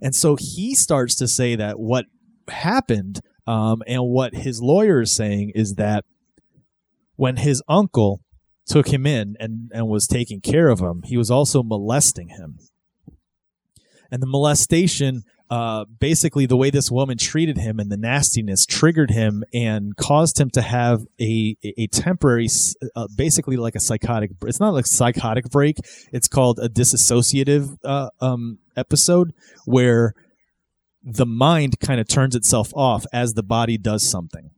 And 0.00 0.14
so 0.14 0.36
he 0.38 0.74
starts 0.74 1.14
to 1.16 1.28
say 1.28 1.56
that 1.56 1.78
what 1.78 2.06
happened, 2.48 3.20
um, 3.46 3.82
and 3.86 4.04
what 4.04 4.34
his 4.34 4.62
lawyer 4.62 5.02
is 5.02 5.14
saying 5.14 5.52
is 5.54 5.74
that 5.74 6.04
when 7.16 7.36
his 7.36 7.62
uncle 7.68 8.22
took 8.70 8.88
him 8.88 9.04
in 9.06 9.36
and, 9.40 9.70
and 9.74 9.88
was 9.88 10.06
taking 10.06 10.40
care 10.40 10.68
of 10.68 10.80
him, 10.80 11.02
he 11.04 11.16
was 11.16 11.30
also 11.30 11.62
molesting 11.62 12.28
him. 12.28 12.58
And 14.12 14.22
the 14.22 14.26
molestation, 14.26 15.22
uh, 15.50 15.84
basically, 15.98 16.46
the 16.46 16.56
way 16.56 16.70
this 16.70 16.90
woman 16.90 17.18
treated 17.18 17.58
him 17.58 17.78
and 17.78 17.90
the 17.90 17.96
nastiness 17.96 18.64
triggered 18.64 19.10
him 19.10 19.44
and 19.52 19.96
caused 19.96 20.40
him 20.40 20.50
to 20.50 20.62
have 20.62 21.02
a 21.20 21.56
a 21.62 21.86
temporary, 21.88 22.48
uh, 22.96 23.06
basically 23.16 23.56
like 23.56 23.74
a 23.74 23.80
psychotic. 23.80 24.32
It's 24.42 24.60
not 24.60 24.74
like 24.74 24.86
psychotic 24.86 25.50
break. 25.50 25.76
It's 26.12 26.28
called 26.28 26.58
a 26.60 26.68
dissociative 26.68 27.76
uh, 27.84 28.10
um, 28.20 28.58
episode 28.76 29.32
where 29.64 30.14
the 31.02 31.26
mind 31.26 31.80
kind 31.80 32.00
of 32.00 32.08
turns 32.08 32.34
itself 32.34 32.72
off 32.74 33.04
as 33.12 33.34
the 33.34 33.42
body 33.42 33.78
does 33.78 34.08
something 34.08 34.49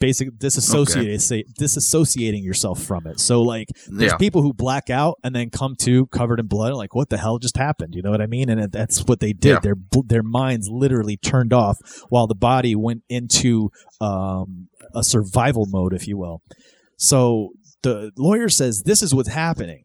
basically 0.00 0.32
disassociate 0.36 1.20
say, 1.20 1.44
disassociating 1.60 2.42
yourself 2.42 2.82
from 2.82 3.06
it. 3.06 3.20
So 3.20 3.42
like 3.42 3.68
there's 3.88 4.12
Yeah. 4.12 4.16
people 4.16 4.42
who 4.42 4.52
black 4.52 4.90
out 4.90 5.18
and 5.22 5.34
then 5.34 5.50
come 5.50 5.76
to 5.82 6.06
covered 6.06 6.40
in 6.40 6.46
blood 6.46 6.72
like 6.74 6.94
what 6.94 7.10
the 7.10 7.18
hell 7.18 7.38
just 7.38 7.56
happened? 7.56 7.94
You 7.94 8.02
know 8.02 8.10
what 8.10 8.20
I 8.22 8.26
mean? 8.26 8.48
And 8.48 8.72
that's 8.72 9.04
what 9.04 9.20
they 9.20 9.32
did. 9.32 9.50
Yeah. 9.50 9.60
Their 9.60 9.74
their 10.06 10.22
minds 10.22 10.68
literally 10.68 11.16
turned 11.16 11.52
off 11.52 11.76
while 12.08 12.26
the 12.26 12.34
body 12.34 12.74
went 12.74 13.02
into 13.08 13.70
um, 14.00 14.68
a 14.94 15.04
survival 15.04 15.66
mode 15.68 15.92
if 15.92 16.08
you 16.08 16.16
will. 16.18 16.42
So 16.96 17.50
the 17.82 18.10
lawyer 18.16 18.48
says 18.48 18.82
this 18.84 19.02
is 19.02 19.14
what's 19.14 19.28
happening. 19.28 19.84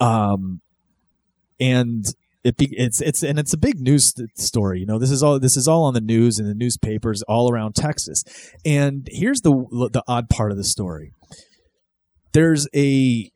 Um 0.00 0.60
and 1.58 2.04
it 2.44 2.58
be, 2.58 2.66
it's 2.76 3.00
it's 3.00 3.22
and 3.22 3.38
it's 3.38 3.54
a 3.54 3.58
big 3.58 3.80
news 3.80 4.14
story. 4.36 4.80
You 4.80 4.86
know, 4.86 4.98
this 4.98 5.10
is 5.10 5.22
all 5.22 5.40
this 5.40 5.56
is 5.56 5.66
all 5.66 5.84
on 5.84 5.94
the 5.94 6.00
news 6.00 6.38
and 6.38 6.48
the 6.48 6.54
newspapers 6.54 7.22
all 7.22 7.50
around 7.50 7.74
Texas. 7.74 8.22
And 8.64 9.08
here's 9.10 9.40
the 9.40 9.50
the 9.92 10.04
odd 10.06 10.28
part 10.28 10.50
of 10.50 10.58
the 10.58 10.64
story. 10.64 11.12
There's 12.32 12.68
a 12.74 13.30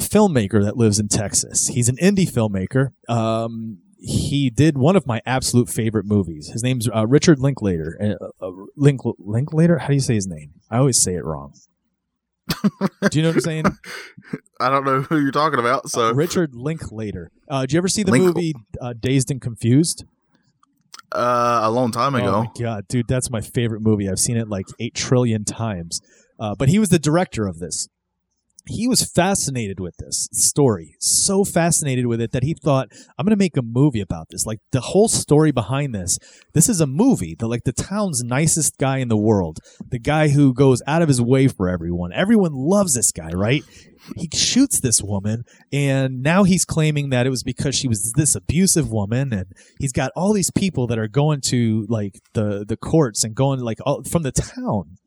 filmmaker 0.00 0.62
that 0.62 0.76
lives 0.76 1.00
in 1.00 1.08
Texas. 1.08 1.68
He's 1.68 1.88
an 1.88 1.96
indie 1.96 2.30
filmmaker. 2.30 2.90
Um, 3.08 3.78
he 3.98 4.50
did 4.50 4.78
one 4.78 4.96
of 4.96 5.06
my 5.06 5.20
absolute 5.26 5.68
favorite 5.68 6.06
movies. 6.06 6.50
His 6.50 6.62
name's 6.62 6.88
uh, 6.88 7.06
Richard 7.06 7.38
Linklater. 7.38 7.98
Uh, 8.00 8.44
uh, 8.44 8.50
Link 8.76 9.00
Linklater. 9.18 9.78
How 9.78 9.88
do 9.88 9.94
you 9.94 10.00
say 10.00 10.14
his 10.14 10.26
name? 10.26 10.52
I 10.70 10.78
always 10.78 11.00
say 11.00 11.14
it 11.14 11.24
wrong. 11.24 11.54
do 13.10 13.18
you 13.18 13.22
know 13.22 13.30
what 13.30 13.36
I'm 13.36 13.40
saying? 13.40 13.64
I 14.62 14.70
don't 14.70 14.84
know 14.84 15.02
who 15.08 15.20
you're 15.20 15.32
talking 15.32 15.58
about. 15.58 15.88
So 15.90 16.08
Uh, 16.08 16.12
Richard 16.14 16.54
Linklater. 16.54 17.30
Uh, 17.48 17.62
did 17.62 17.72
you 17.72 17.78
ever 17.78 17.88
see 17.88 18.02
the 18.02 18.12
Link- 18.12 18.24
movie 18.24 18.54
uh, 18.80 18.94
Dazed 18.98 19.30
and 19.30 19.40
Confused? 19.40 20.04
uh, 21.14 21.60
a 21.64 21.70
long 21.70 21.92
time 21.92 22.14
Oh 22.14 22.18
ago. 22.18 22.42
my 22.44 22.50
god, 22.58 22.88
dude, 22.88 23.06
that's 23.08 23.30
my 23.30 23.40
favorite 23.40 23.82
movie. 23.82 24.08
I've 24.08 24.18
seen 24.18 24.36
it 24.36 24.48
like 24.48 24.66
eight 24.78 24.94
trillion 24.94 25.44
times. 25.44 26.00
Uh, 26.40 26.54
but 26.54 26.68
he 26.68 26.78
was 26.78 26.88
the 26.88 26.98
director 26.98 27.46
of 27.46 27.58
this. 27.58 27.88
He 28.66 28.86
was 28.86 29.04
fascinated 29.04 29.80
with 29.80 29.96
this 29.96 30.28
story, 30.32 30.94
so 31.00 31.44
fascinated 31.44 32.06
with 32.06 32.20
it 32.20 32.30
that 32.32 32.44
he 32.44 32.54
thought, 32.54 32.88
"I'm 33.18 33.26
going 33.26 33.36
to 33.36 33.36
make 33.36 33.56
a 33.56 33.62
movie 33.62 34.00
about 34.00 34.28
this." 34.30 34.46
Like 34.46 34.60
the 34.70 34.80
whole 34.80 35.08
story 35.08 35.50
behind 35.50 35.94
this. 35.94 36.18
This 36.54 36.68
is 36.68 36.80
a 36.80 36.86
movie. 36.86 37.34
The 37.36 37.48
like 37.48 37.64
the 37.64 37.72
town's 37.72 38.22
nicest 38.22 38.78
guy 38.78 38.98
in 38.98 39.08
the 39.08 39.16
world, 39.16 39.58
the 39.90 39.98
guy 39.98 40.28
who 40.28 40.54
goes 40.54 40.80
out 40.86 41.02
of 41.02 41.08
his 41.08 41.20
way 41.20 41.48
for 41.48 41.68
everyone. 41.68 42.12
Everyone 42.12 42.52
loves 42.52 42.94
this 42.94 43.10
guy, 43.10 43.30
right? 43.30 43.64
He 44.16 44.28
shoots 44.32 44.80
this 44.80 45.02
woman, 45.02 45.44
and 45.72 46.22
now 46.22 46.44
he's 46.44 46.64
claiming 46.64 47.10
that 47.10 47.26
it 47.26 47.30
was 47.30 47.42
because 47.42 47.74
she 47.74 47.88
was 47.88 48.12
this 48.16 48.34
abusive 48.34 48.90
woman, 48.90 49.32
and 49.32 49.46
he's 49.78 49.92
got 49.92 50.10
all 50.16 50.32
these 50.32 50.50
people 50.50 50.86
that 50.88 50.98
are 50.98 51.08
going 51.08 51.40
to 51.46 51.86
like 51.88 52.20
the 52.34 52.64
the 52.66 52.76
courts 52.76 53.24
and 53.24 53.34
going 53.34 53.60
like 53.60 53.78
all, 53.84 54.02
from 54.04 54.22
the 54.22 54.32
town 54.32 54.98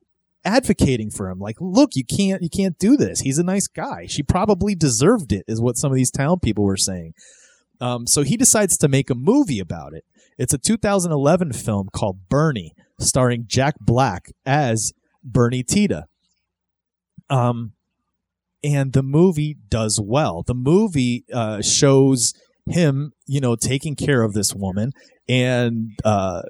advocating 0.45 1.09
for 1.09 1.29
him. 1.29 1.39
Like 1.39 1.57
look 1.59 1.91
you 1.95 2.05
can't 2.05 2.41
you 2.41 2.49
can't 2.49 2.77
do 2.77 2.95
this. 2.95 3.21
He's 3.21 3.39
a 3.39 3.43
nice 3.43 3.67
guy. 3.67 4.05
She 4.07 4.23
probably 4.23 4.75
deserved 4.75 5.31
it 5.31 5.43
is 5.47 5.59
what 5.59 5.77
some 5.77 5.91
of 5.91 5.95
these 5.95 6.11
town 6.11 6.39
people 6.39 6.63
were 6.63 6.77
saying. 6.77 7.13
Um, 7.81 8.07
so 8.07 8.21
he 8.21 8.37
decides 8.37 8.77
to 8.77 8.87
make 8.87 9.09
a 9.09 9.15
movie 9.15 9.59
about 9.59 9.93
it. 9.93 10.05
It's 10.37 10.53
a 10.53 10.57
2011 10.57 11.53
film 11.53 11.89
called 11.93 12.29
bernie 12.29 12.73
starring 12.99 13.45
jack 13.47 13.75
black 13.81 14.31
as 14.45 14.93
bernie 15.23 15.63
Tiede. 15.63 16.03
Um, 17.29 17.73
and 18.63 18.93
the 18.93 19.03
movie 19.03 19.57
does 19.67 19.99
well. 20.01 20.43
The 20.45 20.53
movie 20.53 21.25
uh, 21.33 21.61
shows 21.61 22.33
him 22.67 23.11
you 23.27 23.39
know 23.39 23.55
taking 23.55 23.95
care 23.95 24.21
of 24.21 24.33
this 24.33 24.53
woman. 24.53 24.91
And 25.27 25.91
uh, 26.03 26.43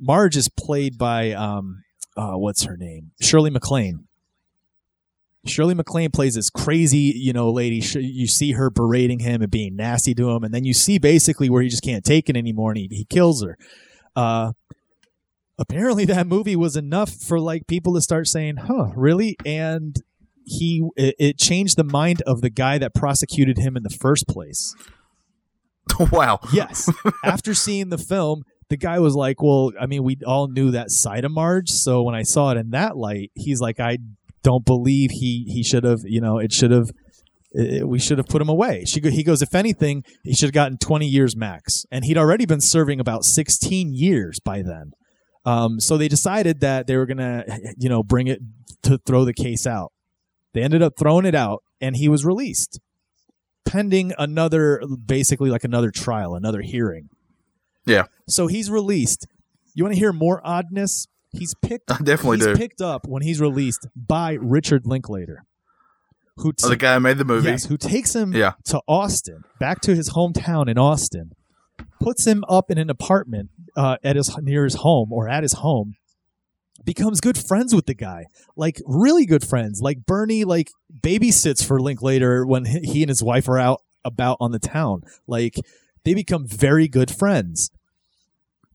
marge 0.00 0.36
is 0.36 0.48
played 0.48 0.98
by 0.98 1.32
um, 1.32 1.82
uh, 2.16 2.32
what's 2.32 2.64
her 2.64 2.76
name? 2.76 3.12
Shirley 3.20 3.50
MacLaine. 3.50 4.06
Shirley 5.44 5.74
MacLaine 5.74 6.10
plays 6.10 6.34
this 6.34 6.50
crazy, 6.50 7.12
you 7.16 7.32
know, 7.32 7.50
lady. 7.50 7.76
You 7.98 8.28
see 8.28 8.52
her 8.52 8.70
berating 8.70 9.18
him 9.18 9.42
and 9.42 9.50
being 9.50 9.74
nasty 9.74 10.14
to 10.14 10.30
him, 10.30 10.44
and 10.44 10.54
then 10.54 10.64
you 10.64 10.72
see 10.72 10.98
basically 10.98 11.50
where 11.50 11.62
he 11.62 11.68
just 11.68 11.82
can't 11.82 12.04
take 12.04 12.28
it 12.28 12.36
anymore, 12.36 12.70
and 12.70 12.78
he, 12.78 12.88
he 12.90 13.04
kills 13.04 13.42
her. 13.42 13.58
Uh, 14.14 14.52
apparently, 15.58 16.04
that 16.04 16.28
movie 16.28 16.54
was 16.54 16.76
enough 16.76 17.12
for 17.12 17.40
like 17.40 17.66
people 17.66 17.94
to 17.94 18.00
start 18.00 18.28
saying, 18.28 18.56
"Huh, 18.56 18.92
really?" 18.94 19.36
And 19.44 19.96
he 20.44 20.88
it, 20.96 21.16
it 21.18 21.38
changed 21.38 21.76
the 21.76 21.84
mind 21.84 22.22
of 22.22 22.40
the 22.40 22.50
guy 22.50 22.78
that 22.78 22.94
prosecuted 22.94 23.58
him 23.58 23.76
in 23.76 23.82
the 23.82 23.90
first 23.90 24.28
place. 24.28 24.76
wow. 26.12 26.38
Yes. 26.52 26.90
After 27.24 27.54
seeing 27.54 27.88
the 27.88 27.98
film, 27.98 28.44
the 28.72 28.78
guy 28.78 28.98
was 29.00 29.14
like, 29.14 29.42
"Well, 29.42 29.72
I 29.78 29.84
mean, 29.84 30.02
we 30.02 30.16
all 30.26 30.48
knew 30.48 30.70
that 30.70 30.90
side 30.90 31.26
of 31.26 31.30
Marge, 31.30 31.68
so 31.68 32.02
when 32.02 32.14
I 32.14 32.22
saw 32.22 32.52
it 32.52 32.56
in 32.56 32.70
that 32.70 32.96
light, 32.96 33.30
he's 33.34 33.60
like, 33.60 33.78
I 33.78 33.98
don't 34.42 34.64
believe 34.64 35.10
he 35.10 35.44
he 35.46 35.62
should 35.62 35.84
have, 35.84 36.00
you 36.04 36.20
know, 36.20 36.38
it 36.38 36.52
should 36.52 36.72
have." 36.72 36.90
We 37.54 37.98
should 37.98 38.16
have 38.16 38.28
put 38.28 38.40
him 38.40 38.48
away. 38.48 38.86
She 38.86 38.98
he 38.98 39.22
goes, 39.22 39.42
if 39.42 39.54
anything, 39.54 40.04
he 40.24 40.32
should 40.32 40.46
have 40.46 40.54
gotten 40.54 40.78
20 40.78 41.06
years 41.06 41.36
max. 41.36 41.84
And 41.90 42.02
he'd 42.02 42.16
already 42.16 42.46
been 42.46 42.62
serving 42.62 42.98
about 42.98 43.24
16 43.24 43.92
years 43.92 44.40
by 44.40 44.62
then. 44.62 44.92
Um, 45.44 45.78
so 45.78 45.98
they 45.98 46.08
decided 46.08 46.60
that 46.60 46.86
they 46.86 46.96
were 46.96 47.04
going 47.04 47.18
to, 47.18 47.44
you 47.76 47.90
know, 47.90 48.02
bring 48.02 48.26
it 48.26 48.38
to 48.84 48.96
throw 49.04 49.26
the 49.26 49.34
case 49.34 49.66
out. 49.66 49.92
They 50.54 50.62
ended 50.62 50.80
up 50.80 50.94
throwing 50.98 51.26
it 51.26 51.34
out, 51.34 51.62
and 51.78 51.94
he 51.94 52.08
was 52.08 52.24
released 52.24 52.80
pending 53.66 54.12
another, 54.18 54.82
basically 55.04 55.50
like 55.50 55.64
another 55.64 55.90
trial, 55.90 56.34
another 56.34 56.62
hearing. 56.62 57.08
Yeah. 57.86 58.04
So 58.28 58.46
he's 58.46 58.70
released. 58.70 59.26
You 59.74 59.84
want 59.84 59.94
to 59.94 59.98
hear 59.98 60.12
more 60.12 60.40
oddness? 60.44 61.06
He's 61.32 61.54
picked. 61.54 61.90
I 61.90 61.96
definitely 61.98 62.38
he's 62.38 62.46
do. 62.46 62.56
picked 62.56 62.80
up 62.82 63.06
when 63.08 63.22
he's 63.22 63.40
released 63.40 63.86
by 63.96 64.32
Richard 64.34 64.86
Linklater, 64.86 65.44
who 66.36 66.52
Oh, 66.62 66.68
the 66.68 66.76
guy 66.76 66.94
who 66.94 67.00
made 67.00 67.18
the 67.18 67.24
movie. 67.24 67.48
yes, 67.48 67.64
who 67.64 67.76
takes 67.78 68.14
him 68.14 68.32
Yeah. 68.34 68.52
to 68.66 68.80
Austin, 68.86 69.44
back 69.58 69.80
to 69.82 69.94
his 69.94 70.10
hometown 70.10 70.68
in 70.68 70.76
Austin, 70.78 71.32
puts 72.00 72.26
him 72.26 72.44
up 72.48 72.70
in 72.70 72.76
an 72.78 72.90
apartment 72.90 73.48
uh, 73.76 73.96
at 74.04 74.16
his 74.16 74.36
near 74.42 74.64
his 74.64 74.74
home 74.76 75.10
or 75.12 75.28
at 75.28 75.42
his 75.42 75.54
home, 75.54 75.94
becomes 76.84 77.20
good 77.22 77.38
friends 77.38 77.74
with 77.74 77.86
the 77.86 77.94
guy, 77.94 78.26
like 78.56 78.80
really 78.86 79.24
good 79.24 79.46
friends. 79.46 79.80
Like 79.80 80.04
Bernie, 80.04 80.44
like 80.44 80.70
babysits 81.00 81.64
for 81.64 81.80
Linklater 81.80 82.44
when 82.44 82.66
he 82.66 82.80
he 82.80 83.02
and 83.02 83.08
his 83.08 83.22
wife 83.22 83.48
are 83.48 83.58
out 83.58 83.80
about 84.04 84.36
on 84.40 84.52
the 84.52 84.58
town. 84.58 85.02
Like 85.26 85.54
they 86.04 86.14
become 86.14 86.46
very 86.46 86.88
good 86.88 87.10
friends. 87.10 87.70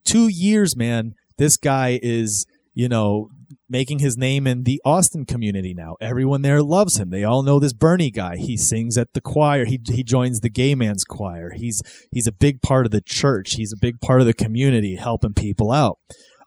Two 0.05 0.28
years, 0.28 0.75
man. 0.75 1.13
This 1.38 1.57
guy 1.57 1.99
is, 2.01 2.45
you 2.73 2.89
know, 2.89 3.30
making 3.69 3.99
his 3.99 4.17
name 4.17 4.47
in 4.47 4.63
the 4.63 4.82
Austin 4.86 5.25
community 5.25 5.73
now. 5.73 5.95
Everyone 6.01 6.41
there 6.41 6.63
loves 6.63 6.97
him. 6.97 7.09
They 7.09 7.23
all 7.23 7.43
know 7.43 7.59
this 7.59 7.73
Bernie 7.73 8.11
guy. 8.11 8.38
He 8.38 8.57
sings 8.57 8.97
at 8.97 9.13
the 9.13 9.21
choir. 9.21 9.65
He 9.65 9.80
he 9.86 10.03
joins 10.03 10.39
the 10.39 10.49
gay 10.49 10.75
man's 10.75 11.03
choir. 11.03 11.51
He's 11.55 11.82
he's 12.11 12.28
a 12.28 12.32
big 12.32 12.61
part 12.61 12.86
of 12.86 12.91
the 12.91 13.01
church. 13.01 13.55
He's 13.55 13.73
a 13.73 13.80
big 13.80 13.99
part 14.01 14.21
of 14.21 14.28
the 14.28 14.34
community, 14.34 14.95
helping 14.95 15.34
people 15.34 15.71
out. 15.71 15.99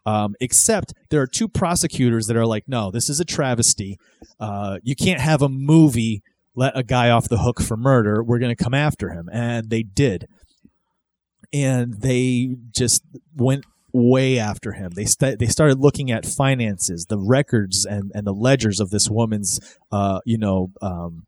Um, 0.06 0.34
except 0.40 0.94
there 1.10 1.20
are 1.20 1.26
two 1.26 1.46
prosecutors 1.48 2.26
that 2.26 2.36
are 2.36 2.46
like, 2.46 2.64
no, 2.66 2.90
this 2.90 3.10
is 3.10 3.20
a 3.20 3.24
travesty. 3.24 3.98
Uh, 4.38 4.78
you 4.82 4.96
can't 4.96 5.20
have 5.20 5.42
a 5.42 5.48
movie 5.48 6.22
let 6.54 6.76
a 6.76 6.82
guy 6.82 7.10
off 7.10 7.28
the 7.28 7.38
hook 7.38 7.60
for 7.60 7.76
murder. 7.76 8.22
We're 8.24 8.38
going 8.38 8.54
to 8.54 8.64
come 8.64 8.74
after 8.74 9.10
him, 9.10 9.28
and 9.32 9.70
they 9.70 9.82
did. 9.82 10.26
And 11.52 11.94
they 12.00 12.56
just 12.70 13.02
went 13.34 13.64
way 13.92 14.38
after 14.38 14.72
him. 14.72 14.92
They 14.94 15.04
st- 15.04 15.38
they 15.38 15.46
started 15.46 15.80
looking 15.80 16.10
at 16.10 16.24
finances, 16.26 17.06
the 17.06 17.18
records 17.18 17.84
and 17.84 18.12
and 18.14 18.26
the 18.26 18.34
ledgers 18.34 18.80
of 18.80 18.90
this 18.90 19.08
woman's 19.10 19.58
uh 19.90 20.20
you 20.24 20.38
know 20.38 20.70
um 20.80 21.26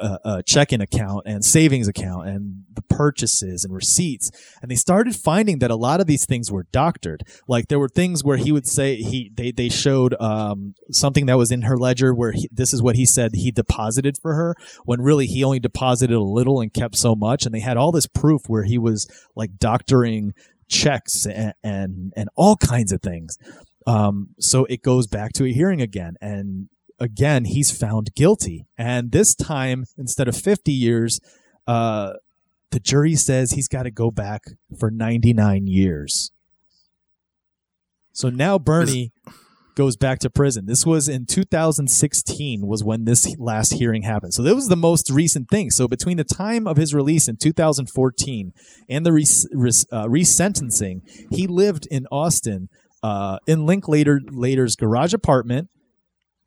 uh, 0.00 0.18
uh, 0.24 0.42
checking 0.42 0.80
account 0.80 1.22
and 1.26 1.44
savings 1.44 1.88
account 1.88 2.28
and 2.28 2.64
the 2.72 2.82
purchases 2.82 3.64
and 3.64 3.74
receipts. 3.74 4.30
And 4.60 4.70
they 4.70 4.76
started 4.76 5.16
finding 5.16 5.58
that 5.60 5.70
a 5.70 5.76
lot 5.76 6.00
of 6.00 6.06
these 6.06 6.26
things 6.26 6.52
were 6.52 6.66
doctored. 6.72 7.22
Like 7.46 7.68
there 7.68 7.78
were 7.78 7.88
things 7.88 8.22
where 8.22 8.36
he 8.36 8.52
would 8.52 8.66
say 8.66 8.96
he 8.96 9.30
they, 9.34 9.50
they 9.50 9.68
showed 9.68 10.14
um, 10.20 10.74
something 10.90 11.26
that 11.26 11.38
was 11.38 11.50
in 11.50 11.62
her 11.62 11.76
ledger 11.76 12.14
where 12.14 12.32
he, 12.32 12.48
this 12.52 12.72
is 12.72 12.82
what 12.82 12.96
he 12.96 13.06
said 13.06 13.32
he 13.34 13.50
deposited 13.50 14.16
for 14.20 14.34
her 14.34 14.54
when 14.84 15.00
really 15.00 15.26
he 15.26 15.44
only 15.44 15.60
deposited 15.60 16.14
a 16.14 16.20
little 16.20 16.60
and 16.60 16.72
kept 16.72 16.96
so 16.96 17.14
much. 17.14 17.46
And 17.46 17.54
they 17.54 17.60
had 17.60 17.76
all 17.76 17.92
this 17.92 18.06
proof 18.06 18.42
where 18.46 18.64
he 18.64 18.78
was 18.78 19.06
like 19.34 19.58
doctoring 19.58 20.32
checks 20.68 21.26
and 21.26 21.54
and, 21.62 22.12
and 22.16 22.28
all 22.36 22.56
kinds 22.56 22.92
of 22.92 23.00
things. 23.02 23.38
Um, 23.86 24.28
so 24.38 24.66
it 24.66 24.82
goes 24.82 25.06
back 25.06 25.32
to 25.34 25.44
a 25.44 25.52
hearing 25.52 25.80
again. 25.80 26.16
And 26.20 26.68
again, 26.98 27.44
he's 27.44 27.70
found 27.76 28.14
guilty. 28.14 28.66
And 28.76 29.12
this 29.12 29.34
time, 29.34 29.84
instead 29.96 30.28
of 30.28 30.36
50 30.36 30.72
years, 30.72 31.20
uh, 31.66 32.14
the 32.70 32.80
jury 32.80 33.14
says 33.14 33.52
he's 33.52 33.68
got 33.68 33.84
to 33.84 33.90
go 33.90 34.10
back 34.10 34.42
for 34.78 34.90
99 34.90 35.66
years. 35.66 36.32
So 38.12 38.30
now 38.30 38.58
Bernie 38.58 39.12
goes 39.76 39.96
back 39.96 40.18
to 40.18 40.28
prison. 40.28 40.66
This 40.66 40.84
was 40.84 41.08
in 41.08 41.24
2016 41.24 42.66
was 42.66 42.82
when 42.82 43.04
this 43.04 43.32
last 43.38 43.74
hearing 43.74 44.02
happened. 44.02 44.34
So 44.34 44.42
that 44.42 44.56
was 44.56 44.66
the 44.66 44.76
most 44.76 45.08
recent 45.08 45.48
thing. 45.48 45.70
So 45.70 45.86
between 45.86 46.16
the 46.16 46.24
time 46.24 46.66
of 46.66 46.76
his 46.76 46.92
release 46.92 47.28
in 47.28 47.36
2014 47.36 48.52
and 48.88 49.06
the 49.06 49.12
res- 49.12 49.48
res- 49.52 49.86
uh, 49.92 50.06
resentencing, 50.06 51.02
he 51.30 51.46
lived 51.46 51.86
in 51.92 52.08
Austin 52.10 52.68
uh, 53.04 53.38
in 53.46 53.66
Linklater's 53.66 54.74
garage 54.74 55.14
apartment 55.14 55.70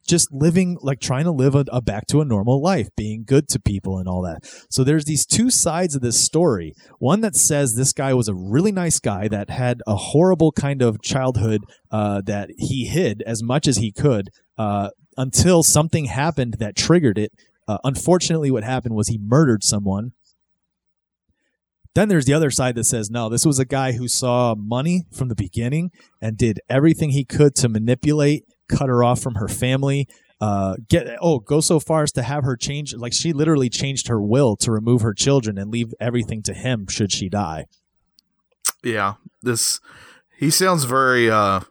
just 0.07 0.31
living 0.31 0.77
like 0.81 0.99
trying 0.99 1.25
to 1.25 1.31
live 1.31 1.55
a, 1.55 1.65
a, 1.71 1.81
back 1.81 2.07
to 2.07 2.21
a 2.21 2.25
normal 2.25 2.61
life 2.61 2.89
being 2.95 3.23
good 3.25 3.47
to 3.49 3.59
people 3.59 3.97
and 3.97 4.07
all 4.07 4.21
that. 4.21 4.39
So 4.69 4.83
there's 4.83 5.05
these 5.05 5.25
two 5.25 5.49
sides 5.49 5.95
of 5.95 6.01
this 6.01 6.19
story. 6.19 6.73
One 6.99 7.21
that 7.21 7.35
says 7.35 7.75
this 7.75 7.93
guy 7.93 8.13
was 8.13 8.27
a 8.27 8.35
really 8.35 8.71
nice 8.71 8.99
guy 8.99 9.27
that 9.27 9.49
had 9.49 9.81
a 9.87 9.95
horrible 9.95 10.51
kind 10.51 10.81
of 10.81 11.01
childhood 11.01 11.61
uh, 11.91 12.21
that 12.25 12.49
he 12.57 12.85
hid 12.85 13.23
as 13.25 13.43
much 13.43 13.67
as 13.67 13.77
he 13.77 13.91
could 13.91 14.29
uh, 14.57 14.89
until 15.17 15.63
something 15.63 16.05
happened 16.05 16.55
that 16.59 16.75
triggered 16.75 17.17
it. 17.17 17.31
Uh, 17.67 17.77
unfortunately 17.83 18.51
what 18.51 18.63
happened 18.63 18.95
was 18.95 19.07
he 19.07 19.19
murdered 19.21 19.63
someone. 19.63 20.11
Then 21.93 22.07
there's 22.07 22.25
the 22.25 22.33
other 22.33 22.51
side 22.51 22.75
that 22.75 22.85
says, 22.85 23.09
no, 23.09 23.27
this 23.27 23.45
was 23.45 23.59
a 23.59 23.65
guy 23.65 23.91
who 23.91 24.07
saw 24.07 24.55
money 24.57 25.03
from 25.11 25.27
the 25.27 25.35
beginning 25.35 25.91
and 26.21 26.37
did 26.37 26.61
everything 26.69 27.09
he 27.09 27.25
could 27.25 27.53
to 27.55 27.67
manipulate 27.67 28.45
cut 28.71 28.89
her 28.89 29.03
off 29.03 29.21
from 29.21 29.35
her 29.35 29.47
family. 29.47 30.07
Uh, 30.39 30.75
get 30.89 31.07
oh, 31.21 31.39
go 31.39 31.61
so 31.61 31.79
far 31.79 32.01
as 32.01 32.11
to 32.13 32.23
have 32.23 32.43
her 32.43 32.57
change. 32.57 32.95
Like 32.95 33.13
she 33.13 33.31
literally 33.31 33.69
changed 33.69 34.07
her 34.07 34.19
will 34.19 34.55
to 34.57 34.71
remove 34.71 35.01
her 35.01 35.13
children 35.13 35.57
and 35.57 35.71
leave 35.71 35.93
everything 35.99 36.41
to 36.43 36.53
him 36.53 36.87
should 36.89 37.11
she 37.11 37.29
die. 37.29 37.67
Yeah, 38.83 39.15
this 39.43 39.79
he 40.39 40.49
sounds 40.49 40.85
very 40.85 41.29
uh 41.29 41.61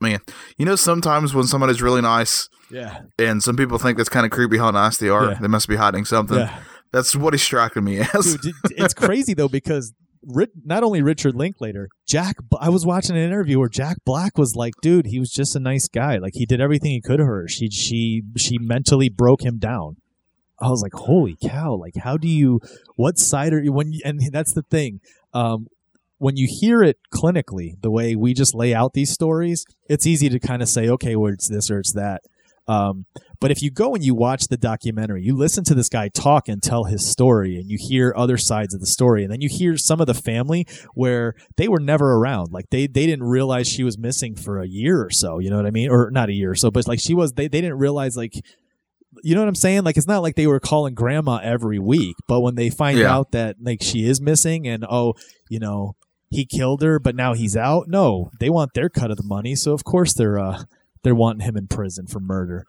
man. 0.00 0.20
You 0.56 0.66
know, 0.66 0.76
sometimes 0.76 1.34
when 1.34 1.46
somebody's 1.46 1.82
really 1.82 2.00
nice, 2.00 2.48
yeah, 2.70 3.00
and 3.18 3.42
some 3.42 3.56
people 3.56 3.78
think 3.78 3.96
that's 3.96 4.08
kind 4.08 4.24
of 4.24 4.30
creepy 4.30 4.58
how 4.58 4.70
nice 4.70 4.98
they 4.98 5.08
are. 5.08 5.32
Yeah. 5.32 5.38
They 5.40 5.48
must 5.48 5.68
be 5.68 5.76
hiding 5.76 6.04
something. 6.04 6.38
Yeah. 6.38 6.60
That's 6.92 7.16
what 7.16 7.34
he's 7.34 7.42
striking 7.42 7.82
me 7.82 8.00
as. 8.00 8.36
Dude, 8.36 8.54
it's 8.70 8.94
crazy 8.94 9.34
though 9.34 9.48
because 9.48 9.92
not 10.24 10.82
only 10.82 11.02
Richard 11.02 11.34
Linklater, 11.34 11.88
Jack. 12.06 12.36
I 12.60 12.68
was 12.68 12.86
watching 12.86 13.16
an 13.16 13.22
interview 13.22 13.58
where 13.58 13.68
Jack 13.68 13.98
Black 14.04 14.38
was 14.38 14.54
like, 14.54 14.74
"Dude, 14.82 15.06
he 15.06 15.18
was 15.18 15.30
just 15.30 15.56
a 15.56 15.60
nice 15.60 15.88
guy. 15.88 16.18
Like 16.18 16.34
he 16.34 16.46
did 16.46 16.60
everything 16.60 16.92
he 16.92 17.00
could 17.00 17.18
to 17.18 17.24
her. 17.24 17.48
She 17.48 17.70
she 17.70 18.22
she 18.36 18.58
mentally 18.58 19.08
broke 19.08 19.42
him 19.42 19.58
down." 19.58 19.96
I 20.60 20.68
was 20.68 20.82
like, 20.82 20.94
"Holy 20.94 21.36
cow! 21.42 21.74
Like, 21.74 21.96
how 21.96 22.16
do 22.16 22.28
you? 22.28 22.60
What 22.96 23.18
side 23.18 23.52
are 23.52 23.62
you 23.62 23.72
when? 23.72 23.92
And 24.04 24.20
that's 24.32 24.52
the 24.52 24.62
thing. 24.62 25.00
Um, 25.34 25.66
when 26.18 26.36
you 26.36 26.46
hear 26.48 26.84
it 26.84 26.98
clinically, 27.12 27.80
the 27.80 27.90
way 27.90 28.14
we 28.14 28.32
just 28.32 28.54
lay 28.54 28.72
out 28.72 28.92
these 28.92 29.10
stories, 29.10 29.66
it's 29.88 30.06
easy 30.06 30.28
to 30.28 30.38
kind 30.38 30.62
of 30.62 30.68
say, 30.68 30.88
okay, 30.88 31.16
well, 31.16 31.32
it's 31.32 31.48
this 31.48 31.68
or 31.68 31.80
it's 31.80 31.92
that. 31.94 32.22
Um, 32.68 33.06
but 33.40 33.50
if 33.50 33.60
you 33.60 33.70
go 33.70 33.94
and 33.94 34.04
you 34.04 34.14
watch 34.14 34.46
the 34.46 34.56
documentary, 34.56 35.22
you 35.22 35.36
listen 35.36 35.64
to 35.64 35.74
this 35.74 35.88
guy 35.88 36.08
talk 36.08 36.48
and 36.48 36.62
tell 36.62 36.84
his 36.84 37.04
story, 37.04 37.56
and 37.56 37.68
you 37.68 37.76
hear 37.80 38.14
other 38.16 38.36
sides 38.36 38.72
of 38.72 38.80
the 38.80 38.86
story, 38.86 39.24
and 39.24 39.32
then 39.32 39.40
you 39.40 39.48
hear 39.48 39.76
some 39.76 40.00
of 40.00 40.06
the 40.06 40.14
family 40.14 40.66
where 40.94 41.34
they 41.56 41.66
were 41.66 41.80
never 41.80 42.14
around. 42.14 42.52
Like 42.52 42.70
they 42.70 42.86
they 42.86 43.06
didn't 43.06 43.24
realize 43.24 43.68
she 43.68 43.82
was 43.82 43.98
missing 43.98 44.36
for 44.36 44.60
a 44.60 44.68
year 44.68 45.02
or 45.02 45.10
so. 45.10 45.40
You 45.40 45.50
know 45.50 45.56
what 45.56 45.66
I 45.66 45.70
mean? 45.70 45.90
Or 45.90 46.10
not 46.10 46.28
a 46.28 46.32
year 46.32 46.52
or 46.52 46.54
so, 46.54 46.70
but 46.70 46.86
like 46.86 47.00
she 47.00 47.14
was. 47.14 47.32
They 47.32 47.48
they 47.48 47.60
didn't 47.60 47.78
realize 47.78 48.16
like. 48.16 48.34
You 49.22 49.34
know 49.34 49.42
what 49.42 49.48
I'm 49.48 49.54
saying? 49.54 49.82
Like 49.82 49.98
it's 49.98 50.06
not 50.06 50.22
like 50.22 50.36
they 50.36 50.46
were 50.46 50.58
calling 50.58 50.94
grandma 50.94 51.38
every 51.42 51.78
week, 51.78 52.16
but 52.26 52.40
when 52.40 52.54
they 52.54 52.70
find 52.70 52.98
yeah. 52.98 53.12
out 53.12 53.32
that 53.32 53.56
like 53.60 53.82
she 53.82 54.06
is 54.06 54.22
missing 54.22 54.66
and 54.66 54.86
oh, 54.88 55.14
you 55.50 55.58
know, 55.58 55.96
he 56.30 56.46
killed 56.46 56.80
her, 56.80 56.98
but 56.98 57.14
now 57.14 57.34
he's 57.34 57.54
out. 57.54 57.88
No, 57.88 58.30
they 58.40 58.48
want 58.48 58.70
their 58.72 58.88
cut 58.88 59.10
of 59.10 59.18
the 59.18 59.22
money, 59.22 59.54
so 59.54 59.72
of 59.72 59.84
course 59.84 60.14
they're 60.14 60.38
uh 60.38 60.62
they're 61.02 61.14
wanting 61.14 61.46
him 61.46 61.56
in 61.56 61.66
prison 61.66 62.06
for 62.06 62.20
murder. 62.20 62.66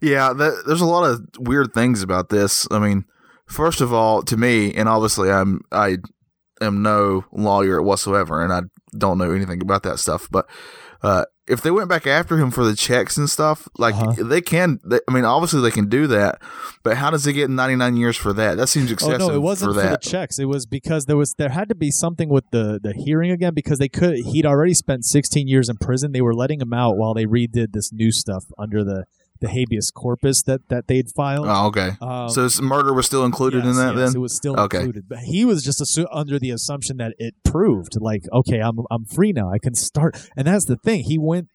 Yeah, 0.00 0.32
that, 0.32 0.64
there's 0.66 0.80
a 0.80 0.86
lot 0.86 1.04
of 1.04 1.20
weird 1.38 1.72
things 1.72 2.02
about 2.02 2.28
this. 2.28 2.66
I 2.70 2.78
mean, 2.78 3.04
first 3.46 3.80
of 3.80 3.92
all, 3.92 4.22
to 4.22 4.36
me, 4.36 4.72
and 4.74 4.88
obviously 4.88 5.30
I'm 5.30 5.60
I 5.70 5.98
am 6.60 6.82
no 6.82 7.24
lawyer 7.32 7.80
whatsoever, 7.80 8.42
and 8.42 8.52
I 8.52 8.62
don't 8.96 9.18
know 9.18 9.30
anything 9.30 9.62
about 9.62 9.84
that 9.84 9.98
stuff. 9.98 10.28
But 10.30 10.48
uh, 11.02 11.24
if 11.48 11.60
they 11.60 11.70
went 11.70 11.88
back 11.88 12.06
after 12.06 12.38
him 12.38 12.50
for 12.50 12.64
the 12.64 12.76
checks 12.76 13.16
and 13.16 13.28
stuff, 13.28 13.68
like 13.76 13.94
uh-huh. 13.94 14.22
they 14.22 14.40
can. 14.40 14.78
They, 14.84 15.00
I 15.08 15.12
mean, 15.12 15.24
obviously 15.24 15.60
they 15.60 15.72
can 15.72 15.88
do 15.88 16.06
that, 16.06 16.40
but 16.84 16.96
how 16.96 17.10
does 17.10 17.24
he 17.24 17.32
get 17.32 17.50
99 17.50 17.96
years 17.96 18.16
for 18.16 18.32
that? 18.32 18.56
That 18.56 18.68
seems 18.68 18.92
excessive. 18.92 19.20
Oh 19.20 19.28
no, 19.28 19.34
it 19.34 19.40
wasn't 19.40 19.74
for, 19.74 19.80
for 19.80 19.88
the 19.88 19.96
checks. 19.96 20.38
It 20.38 20.44
was 20.44 20.66
because 20.66 21.06
there 21.06 21.16
was 21.16 21.34
there 21.34 21.48
had 21.48 21.68
to 21.68 21.74
be 21.74 21.90
something 21.90 22.28
with 22.28 22.44
the 22.52 22.78
the 22.80 22.92
hearing 22.92 23.32
again 23.32 23.54
because 23.54 23.78
they 23.78 23.88
could. 23.88 24.18
He'd 24.18 24.46
already 24.46 24.74
spent 24.74 25.04
16 25.04 25.48
years 25.48 25.68
in 25.68 25.76
prison. 25.76 26.12
They 26.12 26.22
were 26.22 26.34
letting 26.34 26.60
him 26.60 26.72
out 26.72 26.96
while 26.96 27.14
they 27.14 27.26
redid 27.26 27.72
this 27.72 27.92
new 27.92 28.12
stuff 28.12 28.44
under 28.56 28.84
the 28.84 29.06
the 29.42 29.48
habeas 29.48 29.90
corpus 29.90 30.42
that 30.44 30.68
that 30.70 30.86
they'd 30.86 31.10
filed. 31.14 31.46
Oh, 31.46 31.66
okay. 31.66 31.90
Um, 32.00 32.30
so 32.30 32.48
murder 32.62 32.94
was 32.94 33.04
still 33.04 33.24
included 33.24 33.64
yes, 33.64 33.66
in 33.66 33.76
that. 33.76 33.94
Yes, 33.94 34.12
then 34.12 34.16
it 34.16 34.20
was 34.20 34.34
still 34.34 34.58
okay. 34.58 34.78
included, 34.78 35.04
but 35.08 35.18
he 35.18 35.44
was 35.44 35.62
just 35.62 35.80
assu- 35.80 36.06
under 36.10 36.38
the 36.38 36.50
assumption 36.50 36.96
that 36.96 37.12
it 37.18 37.34
proved 37.44 38.00
like, 38.00 38.22
okay, 38.32 38.60
I'm 38.60 38.78
I'm 38.90 39.04
free 39.04 39.32
now. 39.32 39.50
I 39.52 39.58
can 39.58 39.74
start. 39.74 40.30
And 40.36 40.46
that's 40.46 40.64
the 40.64 40.76
thing. 40.76 41.04
He 41.04 41.18
went 41.18 41.48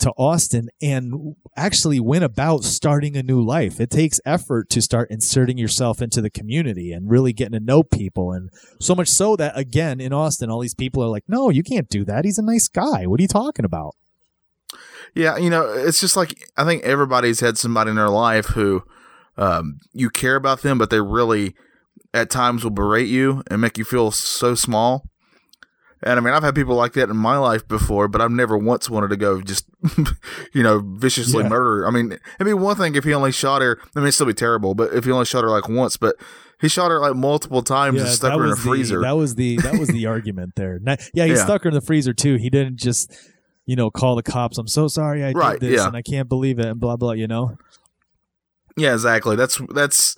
to 0.00 0.12
Austin 0.16 0.68
and 0.80 1.34
actually 1.56 1.98
went 1.98 2.22
about 2.22 2.62
starting 2.62 3.16
a 3.16 3.22
new 3.22 3.44
life. 3.44 3.80
It 3.80 3.90
takes 3.90 4.20
effort 4.24 4.70
to 4.70 4.80
start 4.80 5.10
inserting 5.10 5.58
yourself 5.58 6.00
into 6.00 6.20
the 6.20 6.30
community 6.30 6.92
and 6.92 7.10
really 7.10 7.32
getting 7.32 7.58
to 7.58 7.64
know 7.64 7.82
people. 7.82 8.32
And 8.32 8.48
so 8.80 8.94
much 8.94 9.08
so 9.08 9.34
that, 9.36 9.58
again, 9.58 10.00
in 10.00 10.12
Austin, 10.12 10.50
all 10.50 10.60
these 10.60 10.74
people 10.74 11.02
are 11.02 11.08
like, 11.08 11.24
no, 11.26 11.50
you 11.50 11.64
can't 11.64 11.88
do 11.88 12.04
that. 12.04 12.24
He's 12.24 12.38
a 12.38 12.44
nice 12.44 12.68
guy. 12.68 13.06
What 13.06 13.18
are 13.18 13.22
you 13.22 13.28
talking 13.28 13.64
about? 13.64 13.96
Yeah, 15.14 15.36
you 15.36 15.50
know, 15.50 15.62
it's 15.72 16.00
just 16.00 16.16
like 16.16 16.48
I 16.56 16.64
think 16.64 16.82
everybody's 16.84 17.40
had 17.40 17.58
somebody 17.58 17.90
in 17.90 17.96
their 17.96 18.10
life 18.10 18.46
who 18.46 18.82
um, 19.36 19.78
you 19.92 20.10
care 20.10 20.36
about 20.36 20.62
them, 20.62 20.78
but 20.78 20.90
they 20.90 21.00
really 21.00 21.54
at 22.14 22.30
times 22.30 22.64
will 22.64 22.70
berate 22.70 23.08
you 23.08 23.42
and 23.50 23.60
make 23.60 23.78
you 23.78 23.84
feel 23.84 24.10
so 24.10 24.54
small. 24.54 25.04
And 26.02 26.18
I 26.18 26.22
mean, 26.22 26.32
I've 26.32 26.44
had 26.44 26.54
people 26.54 26.76
like 26.76 26.92
that 26.92 27.10
in 27.10 27.16
my 27.16 27.38
life 27.38 27.66
before, 27.66 28.06
but 28.06 28.20
I've 28.20 28.30
never 28.30 28.56
once 28.56 28.88
wanted 28.88 29.08
to 29.08 29.16
go 29.16 29.40
just, 29.40 29.66
you 30.52 30.62
know, 30.62 30.80
viciously 30.84 31.42
yeah. 31.42 31.48
murder. 31.48 31.88
I 31.88 31.90
mean, 31.90 32.12
it'd 32.12 32.46
be 32.46 32.52
one 32.52 32.76
thing 32.76 32.94
if 32.94 33.02
he 33.02 33.12
only 33.12 33.32
shot 33.32 33.62
her. 33.62 33.78
I 33.80 33.98
mean, 33.98 34.04
it'd 34.04 34.14
still 34.14 34.26
be 34.26 34.34
terrible, 34.34 34.74
but 34.74 34.92
if 34.92 35.04
he 35.04 35.10
only 35.10 35.24
shot 35.24 35.42
her 35.42 35.50
like 35.50 35.68
once, 35.68 35.96
but 35.96 36.14
he 36.60 36.68
shot 36.68 36.90
her 36.90 37.00
like 37.00 37.16
multiple 37.16 37.62
times 37.62 37.96
yeah, 37.96 38.02
and 38.02 38.10
stuck 38.10 38.38
her 38.38 38.44
in 38.44 38.52
a 38.52 38.54
the, 38.54 38.60
freezer. 38.60 39.00
That 39.00 39.16
was 39.16 39.34
the 39.34 39.56
that 39.58 39.78
was 39.78 39.88
the 39.88 40.06
argument 40.06 40.54
there. 40.54 40.78
yeah, 41.14 41.24
he 41.24 41.32
yeah. 41.32 41.44
stuck 41.44 41.64
her 41.64 41.68
in 41.68 41.74
the 41.74 41.80
freezer 41.80 42.12
too. 42.12 42.36
He 42.36 42.48
didn't 42.48 42.76
just 42.76 43.12
you 43.68 43.76
know, 43.76 43.90
call 43.90 44.16
the 44.16 44.22
cops. 44.22 44.56
I'm 44.56 44.66
so 44.66 44.88
sorry 44.88 45.22
I 45.22 45.32
right, 45.32 45.60
did 45.60 45.70
this 45.70 45.80
yeah. 45.80 45.86
and 45.86 45.94
I 45.94 46.00
can't 46.00 46.26
believe 46.26 46.58
it 46.58 46.64
and 46.64 46.80
blah 46.80 46.96
blah, 46.96 47.12
you 47.12 47.28
know. 47.28 47.58
Yeah, 48.78 48.94
exactly. 48.94 49.36
That's 49.36 49.60
that's 49.74 50.16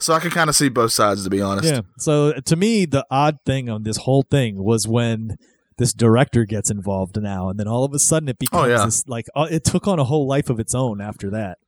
so 0.00 0.14
I 0.14 0.18
can 0.18 0.30
kind 0.30 0.48
of 0.48 0.56
see 0.56 0.70
both 0.70 0.90
sides 0.90 1.22
to 1.24 1.30
be 1.30 1.42
honest. 1.42 1.68
Yeah. 1.68 1.82
So 1.98 2.32
to 2.32 2.56
me 2.56 2.86
the 2.86 3.06
odd 3.10 3.36
thing 3.44 3.68
on 3.68 3.82
this 3.82 3.98
whole 3.98 4.22
thing 4.22 4.64
was 4.64 4.88
when 4.88 5.36
this 5.76 5.92
director 5.92 6.46
gets 6.46 6.70
involved 6.70 7.20
now 7.20 7.50
and 7.50 7.60
then 7.60 7.68
all 7.68 7.84
of 7.84 7.92
a 7.92 7.98
sudden 7.98 8.30
it 8.30 8.36
oh, 8.36 8.40
becomes 8.40 8.64
oh, 8.64 8.68
yeah. 8.68 8.84
this 8.86 9.06
like 9.06 9.26
uh, 9.36 9.46
it 9.50 9.62
took 9.62 9.86
on 9.86 9.98
a 9.98 10.04
whole 10.04 10.26
life 10.26 10.48
of 10.48 10.58
its 10.58 10.74
own 10.74 11.02
after 11.02 11.28
that. 11.30 11.58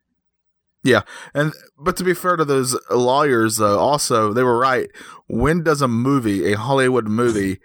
Yeah, 0.82 1.02
and 1.34 1.52
but 1.78 1.98
to 1.98 2.04
be 2.04 2.14
fair 2.14 2.34
to 2.36 2.44
those 2.44 2.76
lawyers, 2.90 3.58
though, 3.58 3.78
also 3.78 4.32
they 4.32 4.42
were 4.42 4.58
right. 4.58 4.90
When 5.28 5.62
does 5.62 5.80
a 5.80 5.86
movie, 5.86 6.52
a 6.52 6.58
Hollywood 6.58 7.06
movie, 7.06 7.60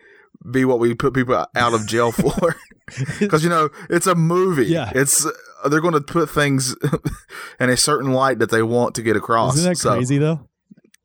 be 0.50 0.66
what 0.66 0.80
we 0.80 0.94
put 0.94 1.14
people 1.14 1.36
out 1.56 1.74
of 1.74 1.88
jail 1.88 2.12
for? 2.14 2.56
because 3.20 3.44
you 3.44 3.50
know 3.50 3.70
it's 3.90 4.08
a 4.08 4.16
movie. 4.16 4.68
Yeah, 4.68 4.92
it's 4.96 5.26
uh, 5.26 5.70
they're 5.70 5.82
going 5.82 5.94
to 5.94 6.02
put 6.02 6.30
things 6.30 6.76
in 7.60 7.70
a 7.70 7.78
certain 7.78 8.12
light 8.14 8.40
that 8.40 8.50
they 8.50 8.64
want 8.64 8.96
to 8.96 9.02
get 9.02 9.16
across. 9.16 9.58
Isn't 9.58 9.72
that 9.72 9.78
so, 9.78 9.94
crazy 9.96 10.18
though? 10.18 10.48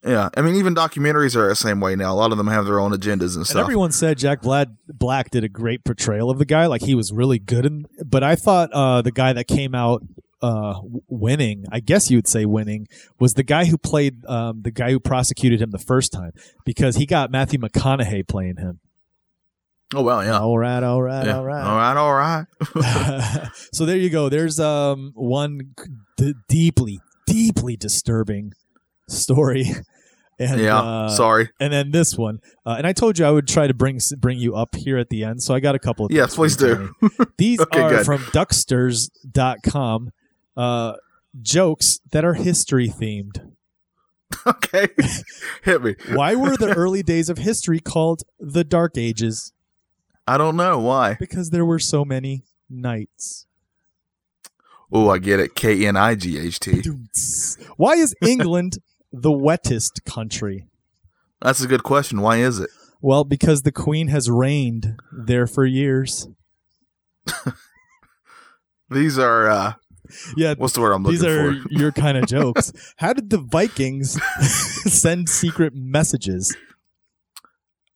Yeah, 0.05 0.31
I 0.37 0.43
mean, 0.43 0.57
even 0.57 0.75
documentaries 0.75 1.37
are 1.37 1.47
the 1.49 1.55
same 1.55 1.79
way 1.79 1.95
now. 1.95 2.13
A 2.13 2.17
lot 2.17 2.33
of 2.33 2.39
them 2.39 2.49
have 2.49 2.65
their 2.65 2.81
own 2.81 2.91
agendas 2.91 3.35
and 3.35 3.37
And 3.39 3.47
stuff. 3.47 3.61
everyone 3.63 3.93
said 3.93 4.19
Jack 4.19 4.43
Black, 4.43 4.67
Black 4.89 5.31
did 5.31 5.45
a 5.45 5.49
great 5.49 5.85
portrayal 5.85 6.29
of 6.29 6.39
the 6.39 6.45
guy, 6.45 6.67
like 6.67 6.83
he 6.83 6.97
was 6.97 7.13
really 7.13 7.39
good. 7.39 7.65
In, 7.65 7.87
but 8.05 8.25
I 8.25 8.35
thought 8.35 8.71
uh, 8.73 9.03
the 9.03 9.13
guy 9.13 9.33
that 9.33 9.47
came 9.47 9.77
out 9.77 10.03
uh, 10.43 10.81
winning, 11.09 11.67
I 11.71 11.79
guess 11.79 12.11
you 12.11 12.19
would 12.19 12.27
say 12.27 12.45
winning, 12.47 12.89
was 13.21 13.35
the 13.35 13.45
guy 13.45 13.67
who 13.67 13.79
played 13.79 14.27
um, 14.27 14.63
the 14.63 14.73
guy 14.73 14.91
who 14.91 14.99
prosecuted 14.99 15.63
him 15.63 15.71
the 15.71 15.79
first 15.79 16.13
time 16.13 16.33
because 16.65 16.97
he 16.97 17.07
got 17.07 17.31
Matthew 17.31 17.61
McConaughey 17.61 18.27
playing 18.27 18.57
him. 18.57 18.81
Oh 19.95 20.03
well, 20.03 20.25
yeah. 20.25 20.39
All 20.39 20.59
right, 20.59 20.83
all 20.83 21.03
right, 21.03 21.27
yeah. 21.27 21.37
all 21.37 21.45
right. 21.45 21.63
all 21.65 21.77
right, 21.77 21.97
all 21.97 22.15
right. 22.15 23.49
so 23.73 23.85
there 23.87 23.97
you 23.97 24.11
go. 24.11 24.29
There's 24.29 24.59
um 24.61 25.13
one 25.15 25.75
d- 26.17 26.35
deeply, 26.49 27.01
deeply 27.27 27.77
disturbing 27.77 28.53
story. 29.09 29.67
And, 30.39 30.61
yeah, 30.61 30.81
uh, 30.81 31.09
sorry. 31.09 31.51
And 31.61 31.73
then 31.73 31.93
this 31.93 32.17
one, 32.19 32.41
uh, 32.67 32.75
and 32.77 32.85
I 32.85 32.93
told 32.93 33.17
you 33.17 33.25
I 33.25 33.31
would 33.31 33.47
try 33.47 33.69
to 33.69 33.75
bring 33.75 34.01
bring 34.19 34.39
you 34.39 34.57
up 34.57 34.75
here 34.75 34.99
at 34.99 35.09
the 35.09 35.23
end, 35.23 35.41
so 35.41 35.55
I 35.55 35.61
got 35.61 35.77
a 35.77 35.79
couple 35.79 36.07
of 36.07 36.11
Yes, 36.11 36.35
please 36.35 36.57
do. 36.57 36.93
These 37.39 37.61
Okay, 37.61 37.81
are 37.81 37.91
good. 37.91 38.07
from 38.07 38.23
Ducksters.com. 38.33 40.11
Uh, 40.57 40.95
jokes 41.43 42.01
that 42.11 42.25
are 42.25 42.35
history 42.35 42.89
themed. 42.89 43.53
Okay, 44.45 44.89
hit 45.63 45.83
me. 45.85 45.95
Why 46.13 46.35
were 46.35 46.57
the 46.57 46.75
early 46.75 47.05
days 47.05 47.29
of 47.29 47.39
history 47.39 47.79
called 47.79 48.23
the 48.41 48.65
Dark 48.65 48.97
Ages? 48.97 49.53
I 50.27 50.39
don't 50.39 50.57
know 50.57 50.79
why. 50.79 51.17
Because 51.19 51.51
there 51.51 51.65
were 51.65 51.79
so 51.79 52.05
many 52.05 52.45
knights. 52.71 53.47
Oh, 54.93 55.09
I 55.11 55.19
get 55.19 55.41
it. 55.41 55.55
K 55.55 55.87
N 55.87 55.97
I 55.97 56.15
G 56.15 56.39
H 56.39 56.61
T. 56.61 56.83
Why 57.77 57.95
is 57.95 58.15
England 58.23 58.79
the 59.13 59.33
wettest 59.33 60.05
country? 60.05 60.67
That's 61.41 61.61
a 61.63 61.67
good 61.67 61.83
question. 61.83 62.21
Why 62.21 62.37
is 62.37 62.61
it? 62.61 62.71
Well, 63.01 63.25
because 63.25 63.63
the 63.63 63.73
Queen 63.73 64.09
has 64.09 64.31
reigned 64.31 64.97
there 65.11 65.47
for 65.47 65.65
years. 65.67 66.29
These 68.91 69.19
are 69.19 69.49
uh, 69.49 69.73
Yeah, 70.37 70.55
what's 70.59 70.75
the 70.75 70.81
word 70.83 70.93
I'm 70.93 71.03
looking 71.03 71.19
these 71.21 71.25
are 71.27 71.55
for? 71.63 71.69
your 71.71 71.93
kind 71.93 72.19
of 72.19 72.27
jokes. 72.29 72.73
How 72.97 73.13
did 73.13 73.31
the 73.31 73.39
Vikings 73.39 74.21
send 74.93 75.29
secret 75.29 75.75
messages? 75.75 76.55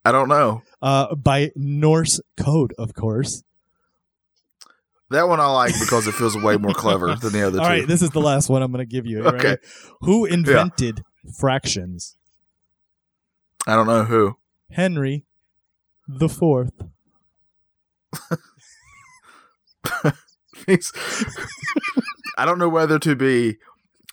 I 0.04 0.12
don't 0.12 0.28
know. 0.28 0.62
Uh, 0.82 1.14
by 1.14 1.50
Norse 1.56 2.20
code, 2.36 2.74
of 2.78 2.94
course. 2.94 3.42
That 5.10 5.28
one 5.28 5.40
I 5.40 5.46
like 5.46 5.72
because 5.80 6.06
it 6.06 6.12
feels 6.14 6.36
way 6.36 6.56
more 6.56 6.74
clever 6.74 7.14
than 7.14 7.32
the 7.32 7.46
other 7.46 7.60
All 7.60 7.66
two. 7.66 7.70
right, 7.70 7.88
this 7.88 8.02
is 8.02 8.10
the 8.10 8.20
last 8.20 8.48
one 8.48 8.62
I'm 8.62 8.72
going 8.72 8.84
to 8.86 8.90
give 8.90 9.06
you. 9.06 9.24
Okay. 9.24 9.50
Right? 9.50 9.58
Who 10.00 10.24
invented 10.26 11.02
fractions? 11.38 12.16
I 13.66 13.74
don't 13.74 13.86
know 13.86 14.04
who. 14.04 14.36
Henry 14.70 15.24
the 16.08 16.28
Fourth. 16.28 16.72
I 22.38 22.44
don't 22.44 22.58
know 22.58 22.68
whether 22.68 22.98
to 22.98 23.14
be 23.16 23.56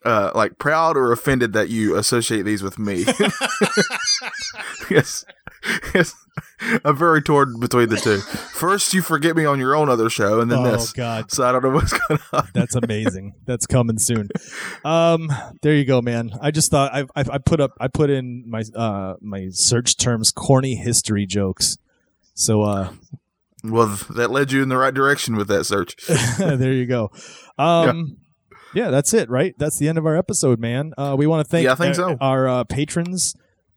uh, 0.05 0.31
like 0.35 0.57
proud 0.57 0.97
or 0.97 1.11
offended 1.11 1.53
that 1.53 1.69
you 1.69 1.95
associate 1.95 2.43
these 2.43 2.61
with 2.63 2.77
me. 2.79 3.05
yes, 4.89 5.25
yes, 5.93 6.13
I'm 6.83 6.95
very 6.97 7.21
torn 7.21 7.59
between 7.59 7.89
the 7.89 7.97
two. 7.97 8.17
First, 8.17 8.93
you 8.93 9.01
forget 9.01 9.35
me 9.35 9.45
on 9.45 9.59
your 9.59 9.75
own 9.75 9.89
other 9.89 10.09
show, 10.09 10.39
and 10.39 10.51
then 10.51 10.59
oh 10.59 10.71
this. 10.71 10.91
God, 10.93 11.31
So 11.31 11.43
I 11.43 11.51
don't 11.51 11.63
know 11.63 11.69
what's 11.69 11.93
going 12.07 12.19
on. 12.33 12.49
that's 12.53 12.75
amazing. 12.75 13.33
that's 13.45 13.65
coming 13.65 13.97
soon. 13.97 14.29
Um, 14.83 15.29
there 15.61 15.73
you 15.75 15.85
go, 15.85 16.01
man. 16.01 16.31
I 16.41 16.51
just 16.51 16.71
thought 16.71 16.93
I, 16.93 17.01
I 17.15 17.23
I 17.33 17.37
put 17.37 17.59
up 17.59 17.71
I 17.79 17.87
put 17.87 18.09
in 18.09 18.43
my 18.49 18.63
uh 18.75 19.15
my 19.21 19.47
search 19.51 19.97
terms 19.97 20.31
corny 20.31 20.75
history 20.75 21.25
jokes. 21.25 21.77
So 22.33 22.61
uh 22.63 22.91
Well, 23.63 23.97
that 24.09 24.31
led 24.31 24.51
you 24.51 24.61
in 24.63 24.69
the 24.69 24.77
right 24.77 24.93
direction 24.93 25.35
with 25.35 25.47
that 25.49 25.65
search. 25.65 25.95
there 26.37 26.73
you 26.73 26.85
go. 26.85 27.11
Um, 27.57 28.17
yeah. 28.73 28.89
that's 28.89 29.13
it, 29.13 29.29
right? 29.29 29.53
That's 29.57 29.77
the 29.77 29.87
end 29.87 29.97
of 29.97 30.05
our 30.05 30.15
episode, 30.17 30.59
man. 30.59 30.93
Uh, 30.97 31.15
we 31.17 31.27
want 31.27 31.45
to 31.45 31.49
thank 31.49 31.65
Yeah, 31.65 31.73
I 31.73 31.75
think 31.75 31.91
uh, 31.93 31.95
so. 31.95 32.17
our 32.21 32.47
uh, 32.47 32.63
patrons, 32.63 33.35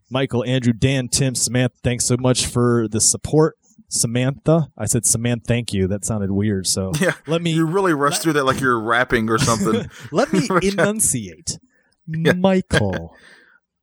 Michael, 0.09 0.43
Andrew, 0.45 0.73
Dan, 0.73 1.07
Tim, 1.09 1.35
Samantha. 1.35 1.75
Thanks 1.83 2.05
so 2.05 2.15
much 2.19 2.45
for 2.45 2.87
the 2.89 3.01
support. 3.01 3.55
Samantha, 3.89 4.67
I 4.77 4.85
said 4.85 5.05
Samantha. 5.05 5.45
Thank 5.47 5.71
you. 5.73 5.87
That 5.87 6.03
sounded 6.03 6.31
weird. 6.31 6.67
So 6.67 6.91
Yeah, 6.99 7.13
let 7.25 7.41
me 7.41 7.51
you 7.51 7.65
really 7.65 7.93
rushed 7.93 8.21
through 8.21 8.33
that 8.33 8.43
like 8.45 8.59
you're 8.59 8.79
rapping 8.79 9.29
or 9.29 9.37
something. 9.37 9.89
let 10.11 10.33
me 10.33 10.47
enunciate. 10.61 11.57
Michael, 12.05 13.15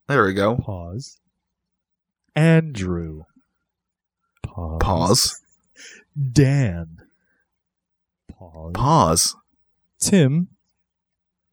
there 0.08 0.24
we 0.24 0.34
go. 0.34 0.56
pause. 0.56 1.18
Andrew, 2.36 3.22
pause. 4.42 4.78
Pause. 4.80 5.40
Dan, 6.32 6.98
pause. 8.30 8.72
Pause. 8.74 9.36
Tim, 10.00 10.48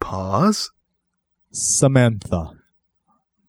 Pause. 0.02 0.72
Samantha. 1.52 2.52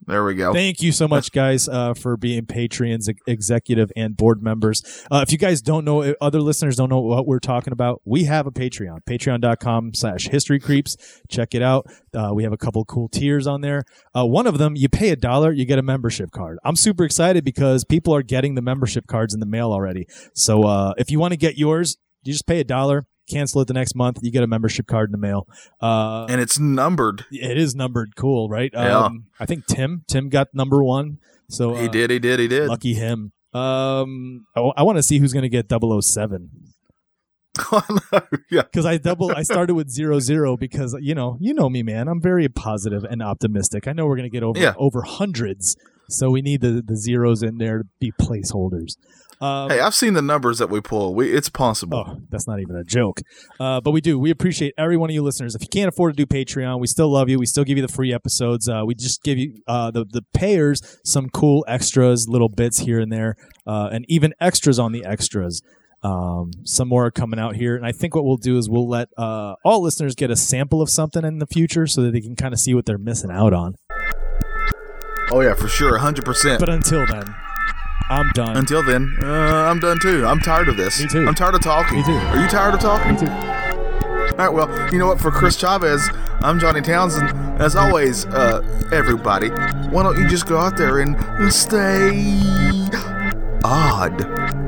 There 0.04 0.24
we 0.24 0.34
go. 0.34 0.52
Thank 0.52 0.82
you 0.82 0.90
so 0.90 1.06
much, 1.06 1.30
guys, 1.30 1.68
uh, 1.68 1.94
for 1.94 2.16
being 2.16 2.44
Patreons, 2.44 3.08
ex- 3.08 3.20
executive, 3.26 3.92
and 3.94 4.16
board 4.16 4.42
members. 4.42 4.82
Uh, 5.12 5.24
if 5.26 5.30
you 5.30 5.38
guys 5.38 5.62
don't 5.62 5.84
know, 5.84 6.02
other 6.20 6.40
listeners 6.40 6.74
don't 6.74 6.88
know 6.88 7.00
what 7.00 7.24
we're 7.24 7.38
talking 7.38 7.72
about, 7.72 8.02
we 8.04 8.24
have 8.24 8.48
a 8.48 8.50
Patreon, 8.50 8.98
patreon.com 9.08 9.94
slash 9.94 10.26
history 10.26 10.58
creeps. 10.58 10.96
Check 11.30 11.54
it 11.54 11.62
out. 11.62 11.86
Uh, 12.12 12.32
we 12.34 12.42
have 12.42 12.52
a 12.52 12.56
couple 12.56 12.84
cool 12.84 13.08
tiers 13.08 13.46
on 13.46 13.60
there. 13.60 13.84
Uh, 14.12 14.26
one 14.26 14.48
of 14.48 14.58
them, 14.58 14.74
you 14.74 14.88
pay 14.88 15.10
a 15.10 15.16
dollar, 15.16 15.52
you 15.52 15.64
get 15.64 15.78
a 15.78 15.82
membership 15.82 16.32
card. 16.32 16.58
I'm 16.64 16.76
super 16.76 17.04
excited 17.04 17.44
because 17.44 17.84
people 17.84 18.12
are 18.12 18.22
getting 18.22 18.56
the 18.56 18.62
membership 18.62 19.06
cards 19.06 19.34
in 19.34 19.38
the 19.38 19.46
mail 19.46 19.70
already. 19.70 20.06
So 20.34 20.64
uh, 20.64 20.94
if 20.98 21.12
you 21.12 21.20
want 21.20 21.32
to 21.32 21.38
get 21.38 21.56
yours, 21.56 21.96
you 22.24 22.32
just 22.32 22.48
pay 22.48 22.58
a 22.58 22.64
dollar, 22.64 23.06
cancel 23.32 23.60
it 23.60 23.68
the 23.68 23.74
next 23.74 23.94
month, 23.94 24.18
you 24.22 24.30
get 24.30 24.42
a 24.42 24.46
membership 24.46 24.86
card 24.86 25.08
in 25.08 25.12
the 25.12 25.18
mail. 25.18 25.46
Uh, 25.80 26.26
and 26.28 26.40
it's 26.40 26.58
numbered. 26.58 27.24
it 27.30 27.56
is 27.56 27.74
numbered 27.74 28.14
cool, 28.16 28.48
right? 28.48 28.70
Yeah. 28.72 28.98
Um, 28.98 29.26
I 29.40 29.46
think 29.46 29.66
Tim 29.66 30.04
Tim 30.08 30.28
got 30.28 30.48
number 30.54 30.82
one. 30.82 31.18
So 31.48 31.74
He 31.74 31.86
uh, 31.86 31.90
did. 31.90 32.10
He 32.10 32.18
did. 32.18 32.40
He 32.40 32.48
did. 32.48 32.68
Lucky 32.68 32.94
him. 32.94 33.32
Um, 33.52 34.46
I, 34.56 34.82
want 34.82 34.96
to 34.96 35.02
see 35.02 35.18
who's 35.18 35.34
going 35.34 35.42
to 35.42 35.48
get 35.50 35.66
007 35.70 36.48
yeah. 38.50 38.62
because 38.62 38.86
I 38.86 38.96
double 38.96 39.30
I 39.30 39.42
started 39.42 39.74
with 39.74 39.90
zero 39.90 40.20
zero 40.20 40.56
because 40.56 40.96
you 41.02 41.14
know 41.14 41.36
you 41.38 41.52
know 41.52 41.68
me 41.68 41.82
man 41.82 42.08
I'm 42.08 42.18
very 42.20 42.48
positive 42.48 43.04
and 43.04 43.22
optimistic. 43.22 43.86
I 43.86 43.92
know 43.92 44.06
we're 44.06 44.16
going 44.16 44.30
to 44.30 44.34
get 44.34 44.42
over 44.42 44.58
Yeah. 44.58 44.72
over 44.78 45.02
hundreds, 45.02 45.76
so 46.08 46.30
we 46.30 46.40
need 46.40 46.62
the 46.62 46.82
the 46.84 46.96
zeros 46.96 47.42
in 47.42 47.58
there 47.58 47.78
to 47.78 47.84
be 48.00 48.10
placeholders. 48.12 48.96
Um, 49.42 49.70
Hey, 49.70 49.80
I've 49.80 49.94
seen 49.94 50.14
the 50.14 50.22
numbers 50.22 50.58
that 50.58 50.70
we 50.70 50.80
pull. 50.80 51.14
We 51.14 51.32
it's 51.32 51.48
possible. 51.48 52.04
Oh, 52.06 52.20
that's 52.30 52.46
not 52.46 52.60
even 52.60 52.76
a 52.76 52.84
joke. 52.84 53.20
Uh, 53.58 53.80
but 53.80 53.90
we 53.90 54.00
do. 54.00 54.18
We 54.18 54.30
appreciate 54.30 54.72
every 54.78 54.96
one 54.96 55.10
of 55.10 55.14
you 55.14 55.22
listeners. 55.22 55.56
If 55.56 55.62
you 55.62 55.68
can't 55.68 55.88
afford 55.88 56.16
to 56.16 56.24
do 56.24 56.26
Patreon, 56.26 56.80
we 56.80 56.86
still 56.86 57.10
love 57.12 57.28
you. 57.28 57.38
We 57.40 57.46
still 57.46 57.64
give 57.64 57.76
you 57.76 57.84
the 57.84 57.92
free 57.92 58.14
episodes. 58.14 58.68
Uh, 58.68 58.82
we 58.86 58.94
just 58.94 59.22
give 59.24 59.38
you 59.38 59.54
uh, 59.66 59.90
the 59.90 60.04
the 60.08 60.22
payers 60.32 60.80
some 61.04 61.28
cool 61.28 61.64
extras, 61.66 62.28
little 62.28 62.48
bits 62.48 62.78
here 62.80 63.00
and 63.00 63.12
there, 63.12 63.34
uh, 63.66 63.88
and 63.92 64.04
even 64.08 64.32
extras 64.40 64.78
on 64.78 64.92
the 64.92 65.04
extras. 65.04 65.60
Um, 66.04 66.50
some 66.64 66.88
more 66.88 67.06
are 67.06 67.10
coming 67.10 67.38
out 67.40 67.56
here, 67.56 67.76
and 67.76 67.84
I 67.84 67.92
think 67.92 68.14
what 68.14 68.24
we'll 68.24 68.36
do 68.36 68.58
is 68.58 68.68
we'll 68.70 68.88
let 68.88 69.08
uh, 69.18 69.54
all 69.64 69.82
listeners 69.82 70.14
get 70.14 70.30
a 70.30 70.36
sample 70.36 70.82
of 70.82 70.88
something 70.88 71.24
in 71.24 71.38
the 71.38 71.46
future 71.46 71.86
so 71.86 72.02
that 72.02 72.12
they 72.12 72.20
can 72.20 72.36
kind 72.36 72.52
of 72.52 72.60
see 72.60 72.74
what 72.74 72.86
they're 72.86 72.98
missing 72.98 73.30
out 73.30 73.52
on. 73.52 73.74
Oh 75.30 75.40
yeah, 75.40 75.54
for 75.54 75.68
sure, 75.68 75.98
hundred 75.98 76.24
percent. 76.24 76.60
But 76.60 76.68
until 76.68 77.06
then, 77.06 77.34
I'm 78.10 78.30
done. 78.32 78.56
Until 78.56 78.82
then, 78.82 79.16
uh, 79.22 79.26
I'm 79.26 79.80
done 79.80 79.98
too. 80.00 80.26
I'm 80.26 80.40
tired 80.40 80.68
of 80.68 80.76
this. 80.76 81.00
Me 81.00 81.08
too. 81.08 81.26
I'm 81.26 81.34
tired 81.34 81.54
of 81.54 81.62
talking. 81.62 81.98
Me 81.98 82.04
too. 82.04 82.12
Are 82.12 82.40
you 82.40 82.48
tired 82.48 82.74
of 82.74 82.80
talking? 82.80 83.12
Me 83.12 83.18
too. 83.18 83.28
All 83.28 84.38
right. 84.38 84.52
Well, 84.52 84.92
you 84.92 84.98
know 84.98 85.06
what? 85.06 85.20
For 85.20 85.30
Chris 85.30 85.56
Chavez, 85.56 86.08
I'm 86.40 86.58
Johnny 86.58 86.80
Townsend. 86.80 87.30
As 87.60 87.76
always, 87.76 88.26
uh, 88.26 88.60
everybody, 88.92 89.48
why 89.90 90.02
don't 90.02 90.18
you 90.18 90.28
just 90.28 90.46
go 90.46 90.58
out 90.58 90.76
there 90.76 91.00
and 91.00 91.16
stay 91.52 92.10
odd? 93.64 94.61